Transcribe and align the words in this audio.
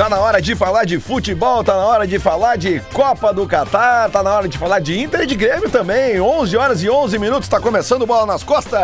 Tá 0.00 0.08
na 0.08 0.18
hora 0.18 0.40
de 0.40 0.56
falar 0.56 0.86
de 0.86 0.98
futebol, 0.98 1.62
tá 1.62 1.76
na 1.76 1.84
hora 1.84 2.06
de 2.06 2.18
falar 2.18 2.56
de 2.56 2.80
Copa 2.90 3.34
do 3.34 3.46
Catar, 3.46 4.08
tá 4.08 4.22
na 4.22 4.34
hora 4.34 4.48
de 4.48 4.56
falar 4.56 4.78
de 4.78 4.98
Inter 4.98 5.20
e 5.20 5.26
de 5.26 5.36
Grêmio 5.36 5.68
também. 5.68 6.18
11 6.18 6.56
horas 6.56 6.82
e 6.82 6.88
11 6.88 7.18
minutos, 7.18 7.46
tá 7.50 7.60
começando 7.60 8.06
bola 8.06 8.24
nas 8.24 8.42
costas. 8.42 8.80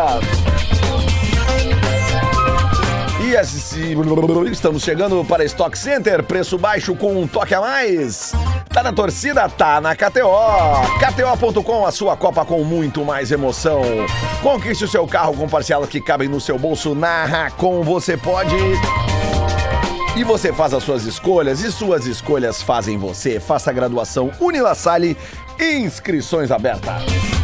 E 3.19 4.51
estamos 4.51 4.83
chegando 4.83 5.25
para 5.25 5.43
Stock 5.45 5.75
Center, 5.75 6.21
preço 6.21 6.55
baixo 6.55 6.95
com 6.95 7.19
um 7.19 7.25
toque 7.27 7.55
a 7.55 7.61
mais. 7.61 8.31
Tá 8.69 8.83
na 8.83 8.93
torcida? 8.93 9.49
Tá 9.49 9.81
na 9.81 9.95
KTO. 9.95 10.21
KTO.com, 10.99 11.83
a 11.83 11.91
sua 11.91 12.15
Copa 12.15 12.45
com 12.45 12.63
muito 12.63 13.03
mais 13.03 13.31
emoção. 13.31 13.81
Conquiste 14.43 14.83
o 14.83 14.87
seu 14.87 15.07
carro 15.07 15.33
com 15.35 15.49
parcelas 15.49 15.89
que 15.89 15.99
cabem 15.99 16.27
no 16.27 16.39
seu 16.39 16.59
bolso. 16.59 16.93
Na 16.93 17.25
Racon 17.25 17.81
você 17.81 18.15
pode. 18.15 18.55
E 20.17 20.23
você 20.23 20.51
faz 20.51 20.73
as 20.73 20.81
suas 20.81 21.03
escolhas 21.05 21.61
e 21.61 21.71
suas 21.71 22.07
escolhas 22.07 22.59
fazem 22.59 22.97
você. 22.97 23.39
Faça 23.39 23.69
a 23.69 23.73
graduação 23.73 24.31
Unila 24.39 24.73
Salle, 24.73 25.15
inscrições 25.59 26.49
abertas. 26.49 27.36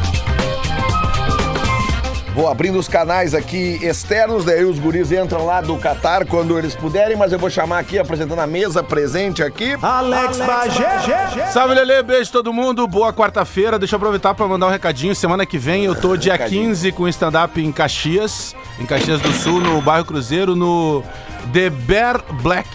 Vou 2.34 2.48
abrindo 2.48 2.80
os 2.80 2.88
canais 2.88 3.36
aqui 3.36 3.80
externos, 3.84 4.44
daí 4.44 4.66
os 4.66 4.80
guris 4.80 5.12
entram 5.12 5.46
lá 5.46 5.62
do 5.62 5.78
Catar 5.78 6.26
quando 6.26 6.58
eles 6.58 6.74
puderem, 6.74 7.16
mas 7.16 7.32
eu 7.32 7.38
vou 7.38 7.48
chamar 7.48 7.78
aqui, 7.78 8.00
apresentando 8.00 8.40
a 8.40 8.48
mesa 8.48 8.82
presente 8.82 9.44
aqui. 9.44 9.78
Alex 9.80 10.38
Bagé. 10.40 11.52
Salve, 11.52 11.76
Lele, 11.76 12.02
beijo 12.02 12.32
todo 12.32 12.52
mundo, 12.52 12.88
boa 12.88 13.14
quarta-feira. 13.14 13.78
Deixa 13.78 13.94
eu 13.94 13.98
aproveitar 13.98 14.34
para 14.34 14.48
mandar 14.48 14.66
um 14.66 14.72
recadinho. 14.72 15.14
Semana 15.16 15.46
que 15.46 15.60
vem 15.60 15.86
eu 15.86 15.94
tô 15.94 16.18
dia 16.18 16.34
Recadinho. 16.34 16.70
15 16.70 16.92
com 16.94 17.08
stand-up 17.08 17.62
em 17.62 17.72
Caxias, 17.72 18.56
em 18.80 18.86
Caxias 18.88 19.22
do 19.22 19.32
Sul, 19.32 19.62
no 19.62 19.80
bairro 19.80 20.04
Cruzeiro, 20.04 20.56
no 20.56 21.04
The 21.54 21.70
Bear 21.70 22.24
Black. 22.42 22.68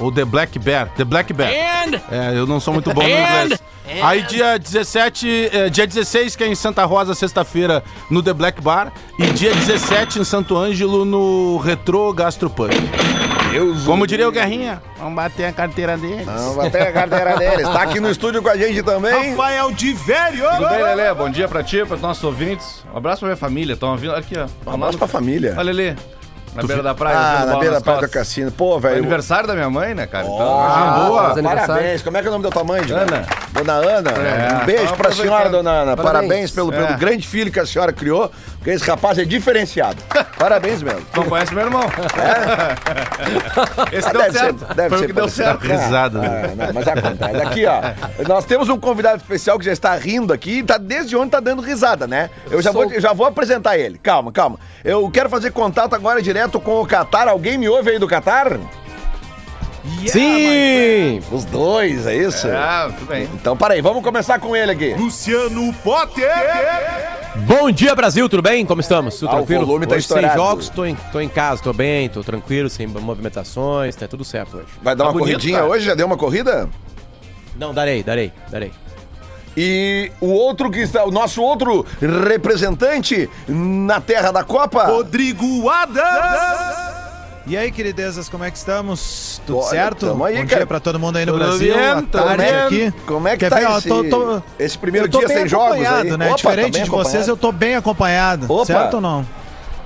Ou 0.00 0.10
The 0.10 0.24
Black 0.24 0.58
Bear. 0.58 0.88
The 0.96 1.04
Black 1.04 1.32
Bear. 1.32 1.50
É, 1.52 2.32
eu 2.34 2.46
não 2.46 2.58
sou 2.58 2.72
muito 2.72 2.92
bom 2.92 3.02
no 3.02 3.08
inglês. 3.08 3.60
Aí 4.02 4.22
dia 4.22 4.58
17, 4.58 5.50
eh, 5.52 5.68
dia 5.68 5.86
16, 5.86 6.36
que 6.36 6.44
é 6.44 6.46
em 6.46 6.54
Santa 6.54 6.84
Rosa, 6.84 7.12
sexta-feira, 7.14 7.82
no 8.08 8.22
The 8.22 8.32
Black 8.32 8.60
Bar. 8.60 8.92
E 9.18 9.26
dia 9.26 9.52
17 9.52 10.20
em 10.20 10.24
Santo 10.24 10.56
Ângelo, 10.56 11.04
no 11.04 11.58
Retro 11.58 12.12
Gastropub. 12.12 12.70
Deus 13.50 13.82
Como 13.82 14.06
diria 14.06 14.28
o 14.28 14.32
Guerrinha, 14.32 14.80
vamos 14.96 15.14
bater 15.14 15.46
a 15.46 15.52
carteira 15.52 15.96
deles. 15.96 16.24
Vamos 16.24 16.54
bater 16.54 16.82
a 16.82 16.92
carteira 16.92 17.36
deles. 17.36 17.68
Tá 17.68 17.82
aqui 17.82 17.98
no 17.98 18.08
estúdio 18.08 18.40
com 18.40 18.48
a 18.48 18.56
gente 18.56 18.80
também. 18.82 19.30
Rafael 19.30 19.72
de 19.72 19.92
Velho. 19.92 20.48
Tudo 20.50 20.68
bem, 20.68 20.82
Lelê? 20.82 21.14
Bom 21.14 21.28
dia 21.28 21.48
pra 21.48 21.62
ti, 21.62 21.84
pros 21.84 22.00
nossos 22.00 22.22
ouvintes. 22.22 22.84
Um 22.94 22.96
abraço 22.96 23.20
pra 23.20 23.28
minha 23.28 23.36
família. 23.36 23.74
Estão 23.74 23.90
ouvindo 23.90 24.14
aqui, 24.14 24.34
ó. 24.38 24.46
Um 24.70 24.74
abraço 24.74 24.96
pra 24.96 25.08
família. 25.08 25.54
Olha, 25.58 25.72
Lelê. 25.72 25.96
Na 26.54 26.62
beira 26.64 26.82
da 26.82 26.94
praia. 26.94 27.16
Ah, 27.16 27.46
na 27.46 27.56
beira 27.58 27.74
da 27.76 27.80
praia 27.80 28.00
do 28.00 28.08
cassino. 28.08 28.50
Pô, 28.50 28.76
É 28.76 28.80
velho. 28.80 28.96
aniversário 28.98 29.46
da 29.46 29.54
minha 29.54 29.70
mãe, 29.70 29.94
né, 29.94 30.06
cara? 30.06 30.24
Então, 30.24 30.60
Ah, 30.60 31.04
boa. 31.06 31.42
Parabéns. 31.42 32.02
Como 32.02 32.16
é 32.16 32.20
que 32.20 32.26
é 32.26 32.30
o 32.30 32.32
nome 32.32 32.44
da 32.44 32.50
tua 32.50 32.64
mãe, 32.64 32.80
Ana. 32.90 33.24
Dona 33.52 33.72
Ana. 33.74 34.10
É. 34.10 34.62
Um 34.62 34.66
beijo 34.66 34.94
pra 34.96 35.12
senhora. 35.12 35.48
Dona 35.48 35.70
Ana. 35.70 35.96
Parabéns, 35.96 36.28
Parabéns. 36.28 36.50
pelo, 36.50 36.70
pelo 36.70 36.86
É. 36.86 36.96
grande 36.96 37.26
filho 37.26 37.52
que 37.52 37.60
a 37.60 37.66
senhora 37.66 37.92
criou, 37.92 38.30
porque 38.58 38.70
esse 38.70 38.84
rapaz 38.88 39.18
é 39.18 39.24
diferenciado. 39.24 39.96
Parabéns 40.38 40.82
mesmo. 40.82 41.02
Não 41.16 41.24
conhece 41.24 41.54
meu 41.54 41.64
irmão. 41.64 41.82
Esse 43.92 44.08
Ah, 44.08 44.12
deu 44.12 44.20
deve 44.22 44.38
certo. 44.38 44.58
ser, 44.66 44.74
deve 44.74 44.88
Foi 44.90 44.98
ser 44.98 45.06
que 45.06 45.12
deu 45.12 45.28
certo. 45.28 45.60
Risada, 45.62 46.18
Ah, 46.18 46.22
né? 46.22 46.50
não, 46.56 46.72
mas 46.74 46.86
acontece. 46.88 47.36
Aqui, 47.42 47.66
ó. 47.66 47.80
Nós 48.28 48.44
temos 48.44 48.68
um 48.68 48.78
convidado 48.78 49.16
especial 49.18 49.58
que 49.58 49.64
já 49.64 49.72
está 49.72 49.94
rindo 49.94 50.32
aqui 50.32 50.62
tá, 50.62 50.78
desde 50.78 51.16
ontem 51.16 51.30
tá 51.30 51.40
dando 51.40 51.62
risada, 51.62 52.06
né? 52.06 52.30
Eu 52.50 52.60
já 52.62 52.70
vou, 52.72 52.90
eu 52.90 53.00
já 53.00 53.12
vou 53.12 53.26
apresentar 53.26 53.78
ele. 53.78 53.98
Calma, 53.98 54.32
calma. 54.32 54.58
Eu 54.84 55.08
quero 55.10 55.28
fazer 55.28 55.50
contato 55.52 55.94
agora 55.94 56.20
direto 56.22 56.39
com 56.48 56.80
o 56.80 56.86
Catar. 56.86 57.28
Alguém 57.28 57.58
me 57.58 57.68
ouve 57.68 57.90
aí 57.90 57.98
do 57.98 58.06
Catar? 58.08 58.58
Sim! 60.06 61.20
Os 61.32 61.44
dois, 61.44 62.06
é 62.06 62.14
isso? 62.16 62.46
Ah, 62.48 62.90
tudo 62.96 63.08
bem. 63.08 63.28
Então, 63.34 63.56
peraí, 63.56 63.80
vamos 63.80 64.02
começar 64.02 64.38
com 64.38 64.54
ele 64.54 64.72
aqui. 64.72 64.94
Luciano 64.94 65.72
Potter. 65.82 66.30
Bom 67.46 67.70
dia, 67.70 67.94
Brasil, 67.94 68.28
tudo 68.28 68.42
bem? 68.42 68.64
Como 68.66 68.80
estamos? 68.80 69.16
Tudo 69.18 69.28
Ah, 69.28 69.32
o 69.34 69.36
tranquilo? 69.38 69.66
volume 69.66 69.86
tá 69.86 69.94
hoje 69.96 70.06
sem 70.06 70.16
estourado. 70.16 70.40
jogos, 70.40 70.68
tô 70.68 70.84
em, 70.84 70.94
tô 71.12 71.20
em 71.20 71.28
casa, 71.28 71.62
tô 71.62 71.72
bem, 71.72 72.08
tô 72.08 72.22
tranquilo, 72.22 72.68
sem 72.68 72.86
movimentações, 72.86 73.94
tá 73.96 74.06
tudo 74.08 74.24
certo 74.24 74.58
hoje. 74.58 74.66
Vai 74.82 74.94
dar 74.96 75.04
Tá 75.04 75.10
uma 75.10 75.18
bonito, 75.18 75.34
corridinha 75.36 75.58
cara. 75.60 75.70
hoje? 75.70 75.86
Já 75.86 75.94
deu 75.94 76.06
uma 76.06 76.16
corrida? 76.16 76.68
Não, 77.56 77.72
darei, 77.72 78.02
darei, 78.02 78.32
darei. 78.50 78.72
E 79.56 80.10
o 80.20 80.28
outro 80.28 80.70
que 80.70 80.78
está, 80.80 81.04
o 81.04 81.10
nosso 81.10 81.42
outro 81.42 81.84
representante 82.00 83.28
na 83.48 84.00
terra 84.00 84.30
da 84.30 84.44
Copa. 84.44 84.84
Rodrigo 84.84 85.68
Adams. 85.68 87.00
E 87.46 87.56
aí, 87.56 87.72
queridezas, 87.72 88.28
como 88.28 88.44
é 88.44 88.50
que 88.50 88.56
estamos? 88.56 89.40
Tudo 89.46 89.58
Olha, 89.58 89.68
certo? 89.68 90.06
tamo 90.06 90.24
aí, 90.24 90.36
Bom 90.36 90.44
cara. 90.46 90.56
dia 90.58 90.66
pra 90.66 90.78
todo 90.78 91.00
mundo 91.00 91.16
aí 91.16 91.26
no 91.26 91.32
Tudo 91.32 91.44
Brasil, 91.44 91.74
bem, 91.74 92.02
tarde 92.06 92.36
bem. 92.44 92.54
aqui. 92.88 92.94
Como 93.06 93.26
é 93.26 93.32
que 93.32 93.38
Quer 93.38 93.50
tá 93.50 93.56
ver, 93.56 93.66
ó, 93.66 93.78
esse, 93.78 93.88
tô- 93.88 94.04
tô- 94.04 94.42
esse 94.58 94.78
primeiro 94.78 95.06
eu 95.06 95.10
tô 95.10 95.18
dia 95.18 95.28
bem 95.28 95.36
sem 95.38 95.48
jogos 95.48 95.72
aí? 95.72 95.84
acompanhado, 95.84 96.18
né? 96.18 96.26
Opa, 96.28 96.36
Diferente 96.36 96.82
de 96.82 96.90
vocês, 96.90 97.06
acompanhado. 97.06 97.30
eu 97.30 97.36
tô 97.36 97.50
bem 97.52 97.74
acompanhado. 97.74 98.46
Opa. 98.52 98.64
Certo 98.66 98.94
ou 98.94 99.00
não? 99.00 99.26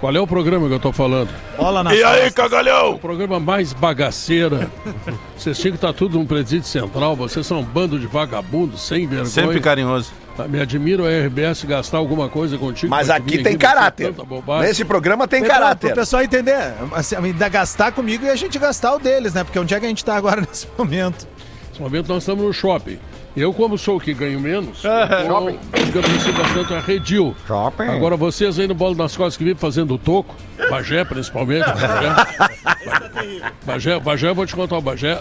Qual 0.05 0.15
é 0.15 0.21
o 0.21 0.27
programa 0.27 0.69
que 0.69 0.75
eu 0.75 0.79
tô 0.79 0.93
falando? 0.93 1.31
Bola 1.57 1.83
na 1.83 1.91
cagalhão? 2.35 2.91
O 2.91 2.99
programa 2.99 3.41
mais 3.41 3.73
bagaceira. 3.73 4.71
Vocês 5.35 5.57
tinham 5.57 5.73
que 5.73 5.79
estar 5.79 5.95
tudo 5.95 6.19
num 6.19 6.27
presídio 6.27 6.69
central. 6.69 7.17
Vocês 7.17 7.47
são 7.47 7.61
um 7.61 7.65
bando 7.65 7.99
de 7.99 8.07
vagabundos, 8.07 8.83
sem 8.87 9.07
vergonha. 9.07 9.31
Sempre 9.31 9.61
carinhoso. 9.63 10.13
Ah, 10.39 10.47
Me 10.47 10.61
admiro 10.61 11.07
a 11.07 11.09
RBS 11.09 11.65
gastar 11.65 11.97
alguma 11.97 12.29
coisa 12.29 12.59
contigo. 12.59 12.91
Mas 12.91 13.09
aqui 13.09 13.43
tem 13.43 13.57
caráter. 13.57 14.15
Nesse 14.61 14.85
programa 14.85 15.27
tem 15.27 15.41
Para 15.43 15.55
caráter. 15.55 15.93
o 15.93 15.95
pessoal 15.95 16.23
entender, 16.23 16.75
assim, 16.93 17.17
ainda 17.17 17.49
gastar 17.49 17.91
comigo 17.93 18.27
e 18.27 18.29
a 18.29 18.37
gente 18.37 18.59
gastar 18.59 18.97
o 18.97 18.99
deles, 18.99 19.33
né? 19.33 19.43
Porque 19.43 19.59
onde 19.59 19.73
é 19.73 19.81
que 19.81 19.87
a 19.87 19.89
gente 19.89 20.05
tá 20.05 20.17
agora 20.17 20.43
nesse 20.47 20.69
momento? 20.77 21.27
Nesse 21.71 21.81
momento 21.81 22.09
nós 22.09 22.19
estamos 22.25 22.45
no 22.45 22.53
shopping. 22.53 22.99
Eu, 23.37 23.53
como 23.53 23.77
sou 23.77 23.97
o 23.97 24.01
que 24.01 24.15
ganho 24.15 24.39
menos, 24.41 24.83
eu, 24.85 25.85
digamos 25.85 26.11
assim, 26.11 26.33
bastante 26.33 26.75
arredio. 26.75 27.35
Agora 27.93 28.17
vocês 28.17 28.59
aí 28.59 28.69
no 28.69 28.75
bolo 28.75 28.95
das 28.95 29.17
costas 29.17 29.37
que 29.37 29.45
vivem 29.45 29.59
fazendo 29.59 29.95
o 29.95 29.99
toco, 29.99 30.37
Bagé 30.71 31.05
principalmente, 31.05 31.67
Bagé. 31.67 33.43
Bagé, 33.67 34.01
Bagé, 34.01 34.29
eu 34.29 34.35
vou 34.35 34.47
te 34.47 34.55
contar, 34.55 34.79
o 34.79 34.81
Bagé, 34.81 35.21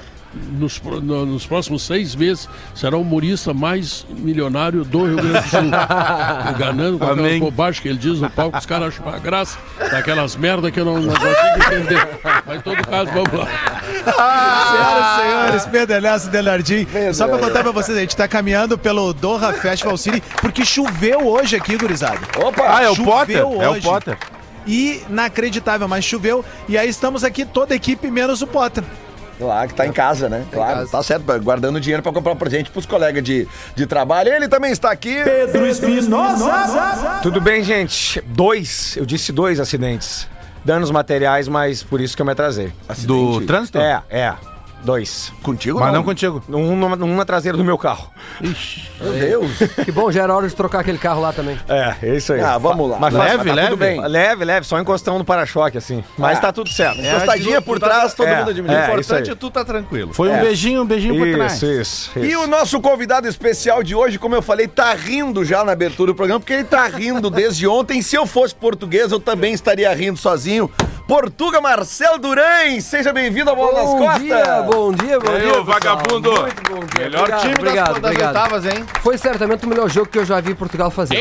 nos, 0.51 0.81
no- 0.81 1.25
nos 1.25 1.45
próximos 1.45 1.83
seis 1.83 2.16
meses, 2.16 2.47
será 2.73 2.97
o 2.97 3.01
humorista 3.01 3.53
mais 3.53 4.05
milionário 4.09 4.83
do 4.83 5.05
Rio 5.05 5.16
Grande 5.17 5.39
do 5.39 5.49
Sul. 5.49 5.59
Enganando 6.55 6.97
com 6.97 7.05
aquelas 7.05 7.19
Amém. 7.25 7.39
bobagens 7.39 7.79
que 7.81 7.88
ele 7.88 7.97
diz 7.97 8.19
no 8.19 8.29
palco, 8.29 8.57
os 8.57 8.66
caras 8.66 8.89
acham 8.89 9.05
uma 9.05 9.19
graça, 9.19 9.57
daquelas 9.91 10.35
merda 10.35 10.72
que 10.72 10.79
eu 10.79 10.85
não, 10.85 10.99
não 10.99 11.13
consigo 11.13 11.73
entender. 11.73 12.07
Mas 12.45 12.57
em 12.57 12.61
todo 12.61 12.88
caso, 12.88 13.11
vamos 13.11 13.33
lá. 13.33 13.47
Senhoras 14.03 15.05
e 15.05 15.22
senhores, 15.22 15.66
Pedro 15.67 15.95
Ernesto 15.95 16.29
Delardim. 16.29 16.88
Só 17.13 17.27
pra 17.27 17.38
contar 17.38 17.61
pra 17.63 17.72
vocês, 17.72 17.97
a 17.97 18.01
gente 18.01 18.16
tá 18.16 18.27
caminhando 18.27 18.77
pelo 18.77 19.13
Doha 19.13 19.53
Festival 19.53 19.97
City, 19.97 20.22
porque 20.41 20.66
choveu 20.66 21.27
hoje 21.27 21.55
aqui, 21.55 21.77
gurizada. 21.77 22.19
Opa! 22.38 22.63
Ah, 22.77 22.83
é 22.83 22.89
o 22.89 22.95
Choveu 22.95 23.11
Potter? 23.13 23.38
É 23.38 23.43
o 23.43 23.72
hoje. 23.72 23.81
Potter. 23.81 24.17
Inacreditável, 24.66 25.88
mas 25.88 26.05
choveu. 26.05 26.43
E 26.67 26.77
aí 26.77 26.88
estamos 26.89 27.23
aqui, 27.23 27.45
toda 27.45 27.73
a 27.73 27.75
equipe, 27.77 28.09
menos 28.09 28.41
o 28.41 28.47
Potter. 28.47 28.83
Claro 29.43 29.67
que 29.67 29.75
tá 29.75 29.85
em 29.85 29.91
casa, 29.91 30.29
né? 30.29 30.45
Claro, 30.51 30.79
casa. 30.79 30.91
tá 30.91 31.03
certo, 31.03 31.25
guardando 31.41 31.79
dinheiro 31.81 32.01
pra 32.01 32.13
comprar 32.13 32.31
um 32.31 32.37
presente 32.37 32.71
pros 32.71 32.85
colegas 32.85 33.21
de, 33.21 33.45
de 33.75 33.85
trabalho. 33.85 34.31
Ele 34.33 34.47
também 34.47 34.71
está 34.71 34.89
aqui. 34.89 35.21
Pedro 35.21 35.67
Espinosa. 35.67 37.19
Tudo 37.21 37.41
bem, 37.41 37.61
gente? 37.61 38.21
Dois, 38.27 38.95
eu 38.95 39.05
disse 39.05 39.33
dois 39.33 39.59
acidentes. 39.59 40.29
Danos 40.63 40.89
materiais, 40.91 41.49
mas 41.49 41.83
por 41.83 41.99
isso 41.99 42.15
que 42.15 42.21
eu 42.21 42.25
me 42.25 42.31
atrasei. 42.31 42.71
Do 42.99 43.31
Acidente. 43.31 43.45
trânsito? 43.47 43.77
É, 43.79 44.01
é. 44.09 44.33
Dois. 44.83 45.31
Contigo 45.41 45.79
Mas 45.79 45.88
não? 45.89 45.95
não 45.95 46.03
contigo. 46.03 46.44
Um, 46.49 46.75
numa- 46.75 46.97
um 46.97 47.16
na 47.16 47.23
traseira 47.25 47.57
do 47.57 47.63
meu 47.63 47.77
carro. 47.77 48.11
Meu 48.41 49.13
Deus. 49.13 49.51
Que 49.85 49.91
bom, 49.91 50.11
já 50.11 50.23
era 50.23 50.35
hora 50.35 50.47
de 50.47 50.55
trocar 50.55 50.79
aquele 50.79 50.97
carro 50.97 51.21
lá 51.21 51.31
também. 51.31 51.57
É, 51.69 51.95
é 52.01 52.16
isso 52.17 52.33
aí. 52.33 52.41
Ah, 52.41 52.57
vamos 52.57 52.89
lá. 52.89 52.97
Mas 52.99 53.13
Leve, 53.13 53.38
mas 53.38 53.45
tá 53.47 53.53
leve? 53.53 53.67
Tudo 53.69 53.79
bem. 53.79 54.01
Leve, 54.07 54.45
leve, 54.45 54.66
só 54.67 54.79
encostão 54.79 55.17
no 55.17 55.23
para-choque, 55.25 55.77
assim. 55.77 56.03
Mas 56.17 56.38
Ah. 56.38 56.41
tá 56.41 56.51
tudo 56.51 56.69
certo. 56.69 56.99
Encostadinha 56.99 57.61
por 57.61 57.79
trás, 57.79 58.13
todo 58.13 58.27
É, 58.27 58.39
mundo 58.39 58.49
admira. 58.49 58.73
O 58.73 58.75
é, 58.75 58.79
isso 58.81 58.91
importante 58.91 59.29
aí. 59.29 59.31
é 59.31 59.35
tu 59.35 59.49
tá 59.49 59.63
tranquilo. 59.63 60.13
Foi 60.13 60.29
um 60.29 60.35
É. 60.35 60.41
beijinho, 60.41 60.81
um 60.81 60.85
beijinho 60.85 61.17
por 61.17 61.31
trás. 61.34 61.53
Isso, 61.53 61.66
isso, 61.66 62.11
isso. 62.19 62.25
E 62.25 62.35
o 62.35 62.46
nosso 62.47 62.79
convidado 62.81 63.28
especial 63.28 63.81
de 63.84 63.96
hoje, 63.96 64.19
como 64.19 64.35
eu 64.35 64.41
falei, 64.41 64.67
tá 64.67 64.93
rindo 64.93 65.46
já 65.46 65.63
na 65.63 65.72
abertura 65.72 66.11
do 66.11 66.16
programa, 66.16 66.40
porque 66.40 66.53
ele 66.53 66.63
tá 66.66 66.87
rindo 66.87 67.29
desde 67.29 67.66
ontem. 67.67 68.02
Se 68.02 68.16
eu 68.17 68.25
fosse 68.28 68.53
português, 68.53 69.11
eu 69.11 69.19
também 69.19 69.53
estaria 69.53 69.93
rindo 69.93 70.17
sozinho. 70.19 70.69
Portuga 71.08 71.59
Marcelo 71.59 72.17
Durães, 72.17 72.85
seja 72.85 73.11
bem-vindo 73.11 73.50
ao 73.50 73.55
Bola 73.58 73.82
nas 73.84 73.91
Bom 73.91 73.97
Costas. 74.00 74.22
dia, 74.22 74.61
bom 74.64 74.91
dia, 74.94 75.20
bom 75.20 75.32
E 75.32 75.35
aí, 75.35 75.41
dia. 75.41 75.50
pessoal. 75.50 75.66
vagabundo? 75.66 76.32
Muito 76.32 76.64
bom 76.72 76.79
dia. 76.79 77.03
Melhor 77.03 77.20
Obrigado, 77.23 77.41
time 77.41 77.53
obrigado, 77.55 77.76
das, 77.76 78.02
das 78.02 78.11
obrigado. 78.11 78.35
oitavas, 78.35 78.66
hein? 78.66 78.85
Foi 79.02 79.17
certamente 79.17 79.66
o 79.66 79.70
melhor 79.70 79.90
jogo 79.90 80.08
que 80.08 80.17
eu 80.17 80.26
já 80.26 80.40
vi 80.40 80.55
Portugal 80.55 80.90
fazer. 80.90 81.16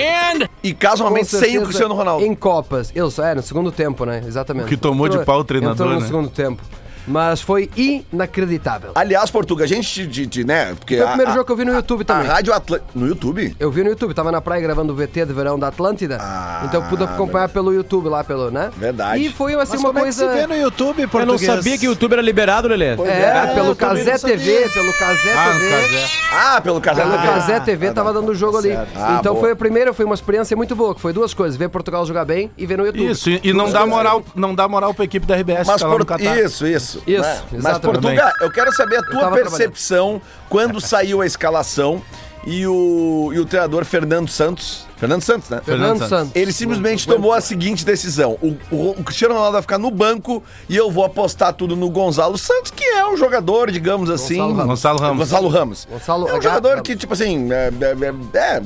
E 0.63 0.73
casualmente 0.73 1.31
Com 1.33 1.39
sem 1.39 1.59
o 1.59 1.63
Cristiano 1.65 1.95
Ronaldo. 1.95 2.25
Em 2.25 2.33
Copas. 2.35 2.93
Eu, 2.95 3.13
é, 3.25 3.35
no 3.35 3.43
segundo 3.43 3.73
tempo, 3.73 4.05
né? 4.07 4.23
Exatamente. 4.25 4.67
O 4.67 4.69
que 4.69 4.77
tomou 4.77 5.09
de 5.09 5.19
pau 5.25 5.41
o 5.41 5.45
treinador, 5.45 5.75
Entrou 5.75 5.95
no 5.95 6.01
né? 6.01 6.07
segundo 6.07 6.31
tempo. 6.31 6.63
Mas 7.07 7.41
foi 7.41 7.69
inacreditável. 8.13 8.93
Aliás, 8.95 9.31
Portuga, 9.31 9.65
a 9.65 9.67
gente, 9.67 10.07
de, 10.07 10.45
né? 10.45 10.75
Porque 10.75 10.97
Foi 10.97 11.05
o 11.05 11.07
a- 11.07 11.11
primeiro 11.11 11.31
a- 11.31 11.35
jogo 11.35 11.47
que 11.47 11.53
eu 11.53 11.57
vi 11.57 11.65
no 11.65 11.73
YouTube 11.75 12.03
A 12.03 12.05
também. 12.05 12.27
Rádio 12.29 12.53
Atlântica. 12.53 12.89
No 12.95 13.07
YouTube? 13.07 13.57
Eu 13.59 13.71
vi 13.71 13.83
no 13.83 13.91
YouTube, 13.91 14.15
tava 14.15 14.31
na 14.31 14.41
praia 14.41 14.61
gravando 14.63 14.93
o 14.93 14.97
VT 14.97 15.27
de 15.27 15.33
verão 15.33 15.59
da 15.59 15.69
Atlântida. 15.69 16.19
Ah, 16.21 16.63
então 16.65 16.83
eu 16.83 16.89
pude 16.89 17.03
acompanhar 17.05 17.49
pelo 17.49 17.73
YouTube 17.73 18.09
lá, 18.09 18.23
pelo, 18.23 18.51
né? 18.51 18.71
Verdade. 18.77 19.25
E 19.25 19.31
foi 19.33 19.55
assim 19.55 19.73
Mas 19.73 19.81
uma 19.81 19.89
como 19.91 20.01
coisa. 20.01 20.25
é 20.25 20.29
que 20.29 20.35
se 20.35 20.41
vê 20.41 20.47
no 20.47 20.61
YouTube, 20.61 20.99
Eu 21.01 21.03
não 21.03 21.09
português? 21.27 21.47
sabia 21.55 21.79
que 21.79 21.87
o 21.89 21.91
YouTube 21.91 22.13
era 22.13 22.23
liberado, 22.23 22.69
Lelê. 22.69 22.87
É, 22.91 22.93
é, 22.93 23.55
pelo 23.55 23.75
Casé. 23.75 24.19
TV, 24.19 24.69
pelo 24.73 24.93
Casé 24.99 25.33
Ah, 25.35 25.53
TV. 25.53 25.71
Casé. 25.71 26.09
Ah, 26.33 26.61
pelo 26.61 26.81
casal. 26.81 27.05
Pelo 27.07 27.19
Ah, 27.19 27.23
Casé 27.23 27.61
TV 27.61 27.87
tá, 27.89 27.95
tava 27.95 28.13
dando 28.13 28.31
o 28.31 28.35
jogo 28.35 28.59
ali. 28.59 28.73
Ah, 28.73 29.17
então 29.21 29.33
boa. 29.35 29.45
foi 29.45 29.53
a 29.53 29.57
primeira, 29.57 29.93
foi 29.93 30.05
uma 30.05 30.15
experiência 30.15 30.57
muito 30.57 30.75
boa, 30.77 30.95
que 30.95 31.01
foi 31.01 31.13
duas 31.13 31.35
coisas, 31.35 31.57
ver 31.57 31.69
Portugal 31.69 32.05
jogar 32.07 32.25
bem 32.25 32.51
e 32.57 32.67
ver 32.67 32.79
no 32.79 32.87
YouTube. 32.87 33.11
Isso, 33.11 33.31
e, 33.31 33.41
e 33.45 33.53
não 33.53 33.71
dá 33.71 33.87
moral, 33.87 34.23
não 34.35 34.55
dá 34.55 34.69
moral 34.69 34.95
pra 34.95 35.05
equipe 35.05 35.27
da 35.27 35.35
RBS 35.37 35.67
Mas 35.67 35.83
por... 35.83 36.05
Catar. 36.05 36.39
Isso, 36.41 36.67
isso. 36.99 37.03
Isso, 37.07 37.21
né? 37.23 37.43
Mas, 37.51 37.59
exatamente. 37.61 38.01
Portuga, 38.03 38.33
eu 38.41 38.51
quero 38.51 38.73
saber 38.75 38.97
a 38.99 39.03
tua 39.03 39.31
percepção 39.31 40.21
quando 40.49 40.81
saiu 40.83 41.21
a 41.21 41.27
escalação 41.27 42.03
e 42.45 42.67
o, 42.67 43.31
e 43.33 43.39
o 43.39 43.45
treinador 43.45 43.85
Fernando 43.85 44.29
Santos. 44.29 44.85
Fernando 44.97 45.23
Santos, 45.23 45.49
né? 45.51 45.61
Fernando 45.65 45.99
Fernando 45.99 46.09
Santos. 46.09 46.33
Ele 46.37 46.53
simplesmente 46.53 47.07
tomou 47.09 47.33
a 47.33 47.41
seguinte 47.41 47.85
decisão: 47.85 48.39
o, 48.41 48.57
o- 48.71 48.91
o 49.01 49.05
Cristiano 49.05 49.35
Ronaldo 49.35 49.55
vai 49.55 49.63
ficar 49.63 49.79
no 49.79 49.91
banco 49.91 50.43
e 50.69 50.77
eu 50.77 50.91
vou 50.93 51.05
apostar 51.05 51.53
tudo 51.53 51.75
no 51.75 51.91
Gonzalo 51.91 52.39
Santos, 52.39 52.71
que 52.71 52.85
é 52.85 53.05
um 53.07 53.17
jogador, 53.17 53.71
digamos 53.71 54.09
assim. 54.11 54.39
Ramos. 54.39 54.65
Gonçalo 54.67 54.99
Ramos. 55.01 55.19
Gonzalo 55.19 55.49
Ramos. 55.49 55.89
Gonçalo 55.91 56.29
é 56.29 56.33
um 56.33 56.37
H. 56.37 56.41
jogador 56.43 56.69
Ramos. 56.71 56.83
que, 56.83 56.95
tipo 56.97 57.13
assim, 57.15 57.49
é, 57.53 57.71
é- 57.81 58.39
é- 58.39 58.57
é 58.57 58.63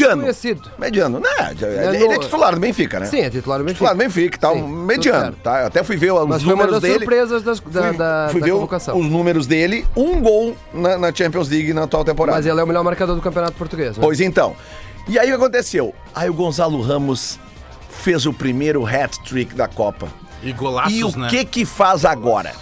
mediano. 0.00 0.22
Conhecido. 0.22 0.70
Mediano, 0.78 1.20
né? 1.20 1.28
Ele, 1.60 1.64
É 1.66 2.02
ele 2.02 2.14
é 2.14 2.18
titular 2.18 2.54
do 2.54 2.60
Benfica, 2.60 3.00
né? 3.00 3.06
Sim, 3.06 3.20
é 3.20 3.30
titular 3.30 3.58
do 3.58 3.64
Benfica. 3.64 3.74
Titular 3.86 3.94
do 3.94 3.98
Benfica 3.98 4.38
tal, 4.38 4.54
Sim, 4.54 4.62
mediano, 4.62 5.36
tá? 5.42 5.60
Eu 5.62 5.66
até 5.66 5.82
fui 5.82 5.96
ver 5.96 6.12
os 6.12 6.26
Mas 6.28 6.42
números 6.42 6.80
dele. 6.80 6.94
surpresas 6.98 7.42
das- 7.42 7.60
da, 7.60 7.82
Fui, 7.82 7.96
da, 7.96 8.28
fui 8.32 8.40
da 8.40 8.46
ver 8.46 8.52
convocação. 8.52 8.98
os 8.98 9.06
números 9.06 9.46
dele, 9.46 9.86
um 9.96 10.20
gol 10.20 10.56
na, 10.72 10.98
na 10.98 11.14
Champions 11.14 11.48
League 11.48 11.72
na 11.72 11.84
atual 11.84 12.04
temporada. 12.04 12.36
Mas 12.38 12.46
ele 12.46 12.60
é 12.60 12.62
o 12.62 12.66
melhor 12.66 12.84
marcador 12.84 13.14
do 13.16 13.22
campeonato 13.22 13.54
português. 13.54 13.96
Né? 13.96 14.02
Pois 14.02 14.20
então. 14.20 14.54
E 15.08 15.18
aí 15.18 15.26
o 15.32 15.36
que 15.38 15.44
aconteceu? 15.44 15.94
Aí 16.14 16.28
o 16.28 16.34
Gonzalo 16.34 16.80
Ramos 16.82 17.38
fez 17.88 18.26
o 18.26 18.32
primeiro 18.32 18.84
hat-trick 18.86 19.54
da 19.54 19.66
Copa. 19.68 20.08
E 20.42 20.52
golaços, 20.52 20.92
e 20.92 21.02
o 21.04 21.16
né? 21.16 21.28
que 21.28 21.44
que 21.44 21.64
faz 21.64 22.04
agora? 22.04 22.52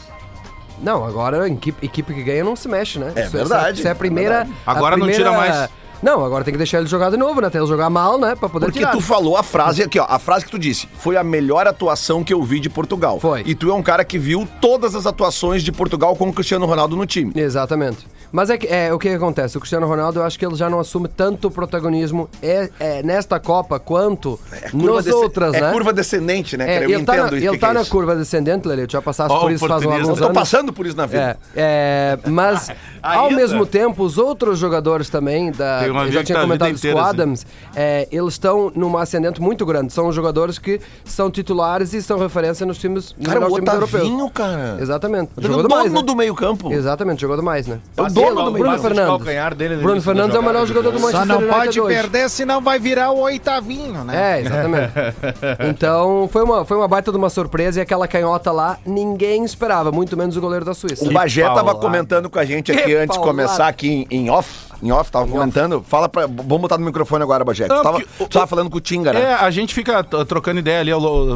Não, 0.82 1.04
agora 1.04 1.42
a 1.44 1.48
equipe, 1.48 1.84
equipe 1.86 2.12
que 2.12 2.22
ganha 2.22 2.44
não 2.44 2.56
se 2.56 2.68
mexe, 2.68 2.98
né? 2.98 3.12
É 3.14 3.22
Isso 3.22 3.30
verdade, 3.30 3.78
Isso 3.78 3.88
é 3.88 3.90
a 3.90 3.94
primeira. 3.94 4.34
é 4.34 4.38
verdade. 4.38 4.58
a 4.66 4.70
Agora 4.72 4.96
não 4.96 5.06
primeira- 5.06 5.30
tira 5.30 5.36
mais. 5.36 5.70
Não, 6.04 6.22
agora 6.22 6.44
tem 6.44 6.52
que 6.52 6.58
deixar 6.58 6.80
ele 6.80 6.86
jogar 6.86 7.08
de 7.08 7.16
novo, 7.16 7.40
né? 7.40 7.48
Tem 7.48 7.58
que 7.62 7.66
jogar 7.66 7.88
mal, 7.88 8.18
né? 8.18 8.36
Pra 8.36 8.46
poder 8.46 8.66
Porque 8.66 8.80
tirar. 8.80 8.92
tu 8.92 9.00
falou 9.00 9.38
a 9.38 9.42
frase 9.42 9.82
aqui, 9.82 9.98
ó. 9.98 10.04
A 10.06 10.18
frase 10.18 10.44
que 10.44 10.50
tu 10.50 10.58
disse 10.58 10.86
foi 10.98 11.16
a 11.16 11.24
melhor 11.24 11.66
atuação 11.66 12.22
que 12.22 12.34
eu 12.34 12.42
vi 12.42 12.60
de 12.60 12.68
Portugal. 12.68 13.18
Foi. 13.18 13.42
E 13.46 13.54
tu 13.54 13.70
é 13.70 13.74
um 13.74 13.82
cara 13.82 14.04
que 14.04 14.18
viu 14.18 14.46
todas 14.60 14.94
as 14.94 15.06
atuações 15.06 15.62
de 15.62 15.72
Portugal 15.72 16.14
com 16.14 16.28
o 16.28 16.32
Cristiano 16.32 16.66
Ronaldo 16.66 16.94
no 16.94 17.06
time. 17.06 17.32
Exatamente. 17.34 18.06
Mas 18.34 18.50
é, 18.50 18.58
que, 18.58 18.66
é 18.66 18.92
o 18.92 18.98
que 18.98 19.08
que 19.08 19.14
acontece? 19.14 19.56
O 19.56 19.60
Cristiano 19.60 19.86
Ronaldo, 19.86 20.18
eu 20.18 20.24
acho 20.24 20.36
que 20.36 20.44
ele 20.44 20.56
já 20.56 20.68
não 20.68 20.80
assume 20.80 21.06
tanto 21.06 21.48
protagonismo 21.52 22.28
é, 22.42 22.68
é 22.80 23.00
nesta 23.04 23.38
Copa 23.38 23.78
quanto 23.78 24.40
Curva 24.72 24.96
nas 24.96 25.04
desce- 25.04 25.16
outras, 25.16 25.54
é 25.54 25.60
né? 25.60 25.70
curva 25.70 25.92
descendente, 25.92 26.56
né? 26.56 26.64
É, 26.64 26.74
cara? 26.74 26.84
Eu 26.84 26.90
ele 26.90 27.04
tá, 27.04 27.12
na, 27.12 27.18
entendo 27.20 27.36
ele 27.36 27.48
que 27.50 27.58
tá 27.58 27.66
que 27.68 27.70
é 27.70 27.74
na 27.74 27.82
isso. 27.82 27.90
curva 27.92 28.16
descendente, 28.16 28.66
Lele. 28.66 28.88
Tu 28.88 28.92
já 28.94 29.00
passaste 29.00 29.32
Ó, 29.32 29.38
por 29.38 29.52
isso 29.52 29.68
faz 29.68 29.84
alguns 29.84 30.08
Eu 30.08 30.16
tô 30.16 30.24
anos. 30.24 30.36
passando 30.36 30.72
por 30.72 30.84
isso 30.84 30.96
na 30.96 31.06
vida. 31.06 31.38
É, 31.54 32.18
é, 32.24 32.28
mas 32.28 32.72
ao 33.00 33.30
mesmo 33.30 33.64
tempo, 33.64 34.02
os 34.02 34.18
outros 34.18 34.58
jogadores 34.58 35.08
também, 35.08 35.52
da, 35.52 35.86
eu 35.86 36.10
já 36.10 36.24
tinha 36.24 36.34
tá 36.34 36.42
comentado 36.42 36.74
isso 36.74 36.88
com 36.88 36.94
o 36.94 36.98
assim. 36.98 37.10
Adams, 37.10 37.46
é, 37.76 38.08
eles 38.10 38.34
estão 38.34 38.72
numa 38.74 39.02
ascendente 39.02 39.40
muito 39.40 39.64
grande. 39.64 39.92
São 39.92 40.10
jogadores 40.10 40.58
que 40.58 40.80
são 41.04 41.30
titulares 41.30 41.92
e 41.94 42.02
são 42.02 42.18
referência 42.18 42.66
nos 42.66 42.78
times, 42.78 43.14
nos 43.16 43.26
Cara, 43.28 43.38
o 43.38 43.42
melhores 43.42 43.54
times 43.64 43.74
europeus. 43.74 44.02
Otavinho, 44.02 44.30
cara. 44.30 44.76
Exatamente. 44.80 45.30
Ele 45.36 45.46
é 45.46 45.48
Jogou 45.48 45.64
o 45.64 45.68
demais, 45.68 45.84
dono 45.84 46.00
né? 46.00 46.06
do 46.06 46.16
meio 46.16 46.34
campo. 46.34 46.72
Exatamente, 46.72 47.20
jogou 47.20 47.36
demais, 47.36 47.68
né? 47.68 47.78
É 47.96 48.02
o 48.02 48.06
Ele, 48.06 48.14
dono 48.32 48.50
do 48.50 48.58
Bruno. 48.58 48.78
Fernandes. 48.78 49.82
Bruno 49.82 50.02
Fernandes 50.02 50.36
é 50.36 50.38
o 50.38 50.42
melhor 50.42 50.66
jogador 50.66 50.90
do 50.90 50.98
Só 50.98 51.06
Manchester 51.06 51.28
não 51.28 51.38
United 51.38 51.58
pode 51.58 51.80
hoje. 51.80 51.96
perder, 51.96 52.30
senão 52.30 52.60
vai 52.60 52.78
virar 52.78 53.10
o 53.10 53.18
oitavinho, 53.20 54.04
né? 54.04 54.38
É, 54.38 54.40
exatamente. 54.40 54.92
então, 55.68 56.28
foi 56.32 56.42
uma, 56.42 56.64
foi 56.64 56.76
uma 56.76 56.88
baita 56.88 57.10
de 57.10 57.18
uma 57.18 57.30
surpresa 57.30 57.80
e 57.80 57.82
aquela 57.82 58.06
canhota 58.06 58.52
lá, 58.52 58.78
ninguém 58.86 59.44
esperava, 59.44 59.90
muito 59.90 60.16
menos 60.16 60.36
o 60.36 60.40
goleiro 60.40 60.64
da 60.64 60.74
Suíça. 60.74 61.04
O 61.04 61.12
Bagé 61.12 61.42
tava 61.42 61.56
paulada. 61.56 61.80
comentando 61.80 62.30
com 62.30 62.38
a 62.38 62.44
gente 62.44 62.72
aqui 62.72 62.82
Que 62.82 62.94
antes 62.94 63.16
de 63.16 63.22
começar 63.22 63.68
aqui 63.68 64.06
em, 64.10 64.18
em 64.18 64.30
off. 64.30 64.72
Em 64.82 64.92
off, 64.92 65.10
tava 65.10 65.26
comentando. 65.26 65.82
Fala 65.86 66.08
pra. 66.08 66.26
Vamos 66.26 66.60
botar 66.60 66.76
no 66.76 66.84
microfone 66.84 67.22
agora, 67.22 67.44
Bagé. 67.44 67.66
Não, 67.66 67.76
Tu 67.76 67.82
tava, 67.82 68.00
tu 68.00 68.28
tava 68.28 68.46
falando 68.46 68.68
com 68.68 68.76
o 68.76 68.80
Tinga, 68.80 69.12
né? 69.12 69.22
É, 69.22 69.34
a 69.34 69.50
gente 69.50 69.72
fica 69.74 70.02
trocando 70.04 70.60
ideia 70.60 70.80
ali 70.80 70.90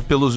pelos, 0.07 0.37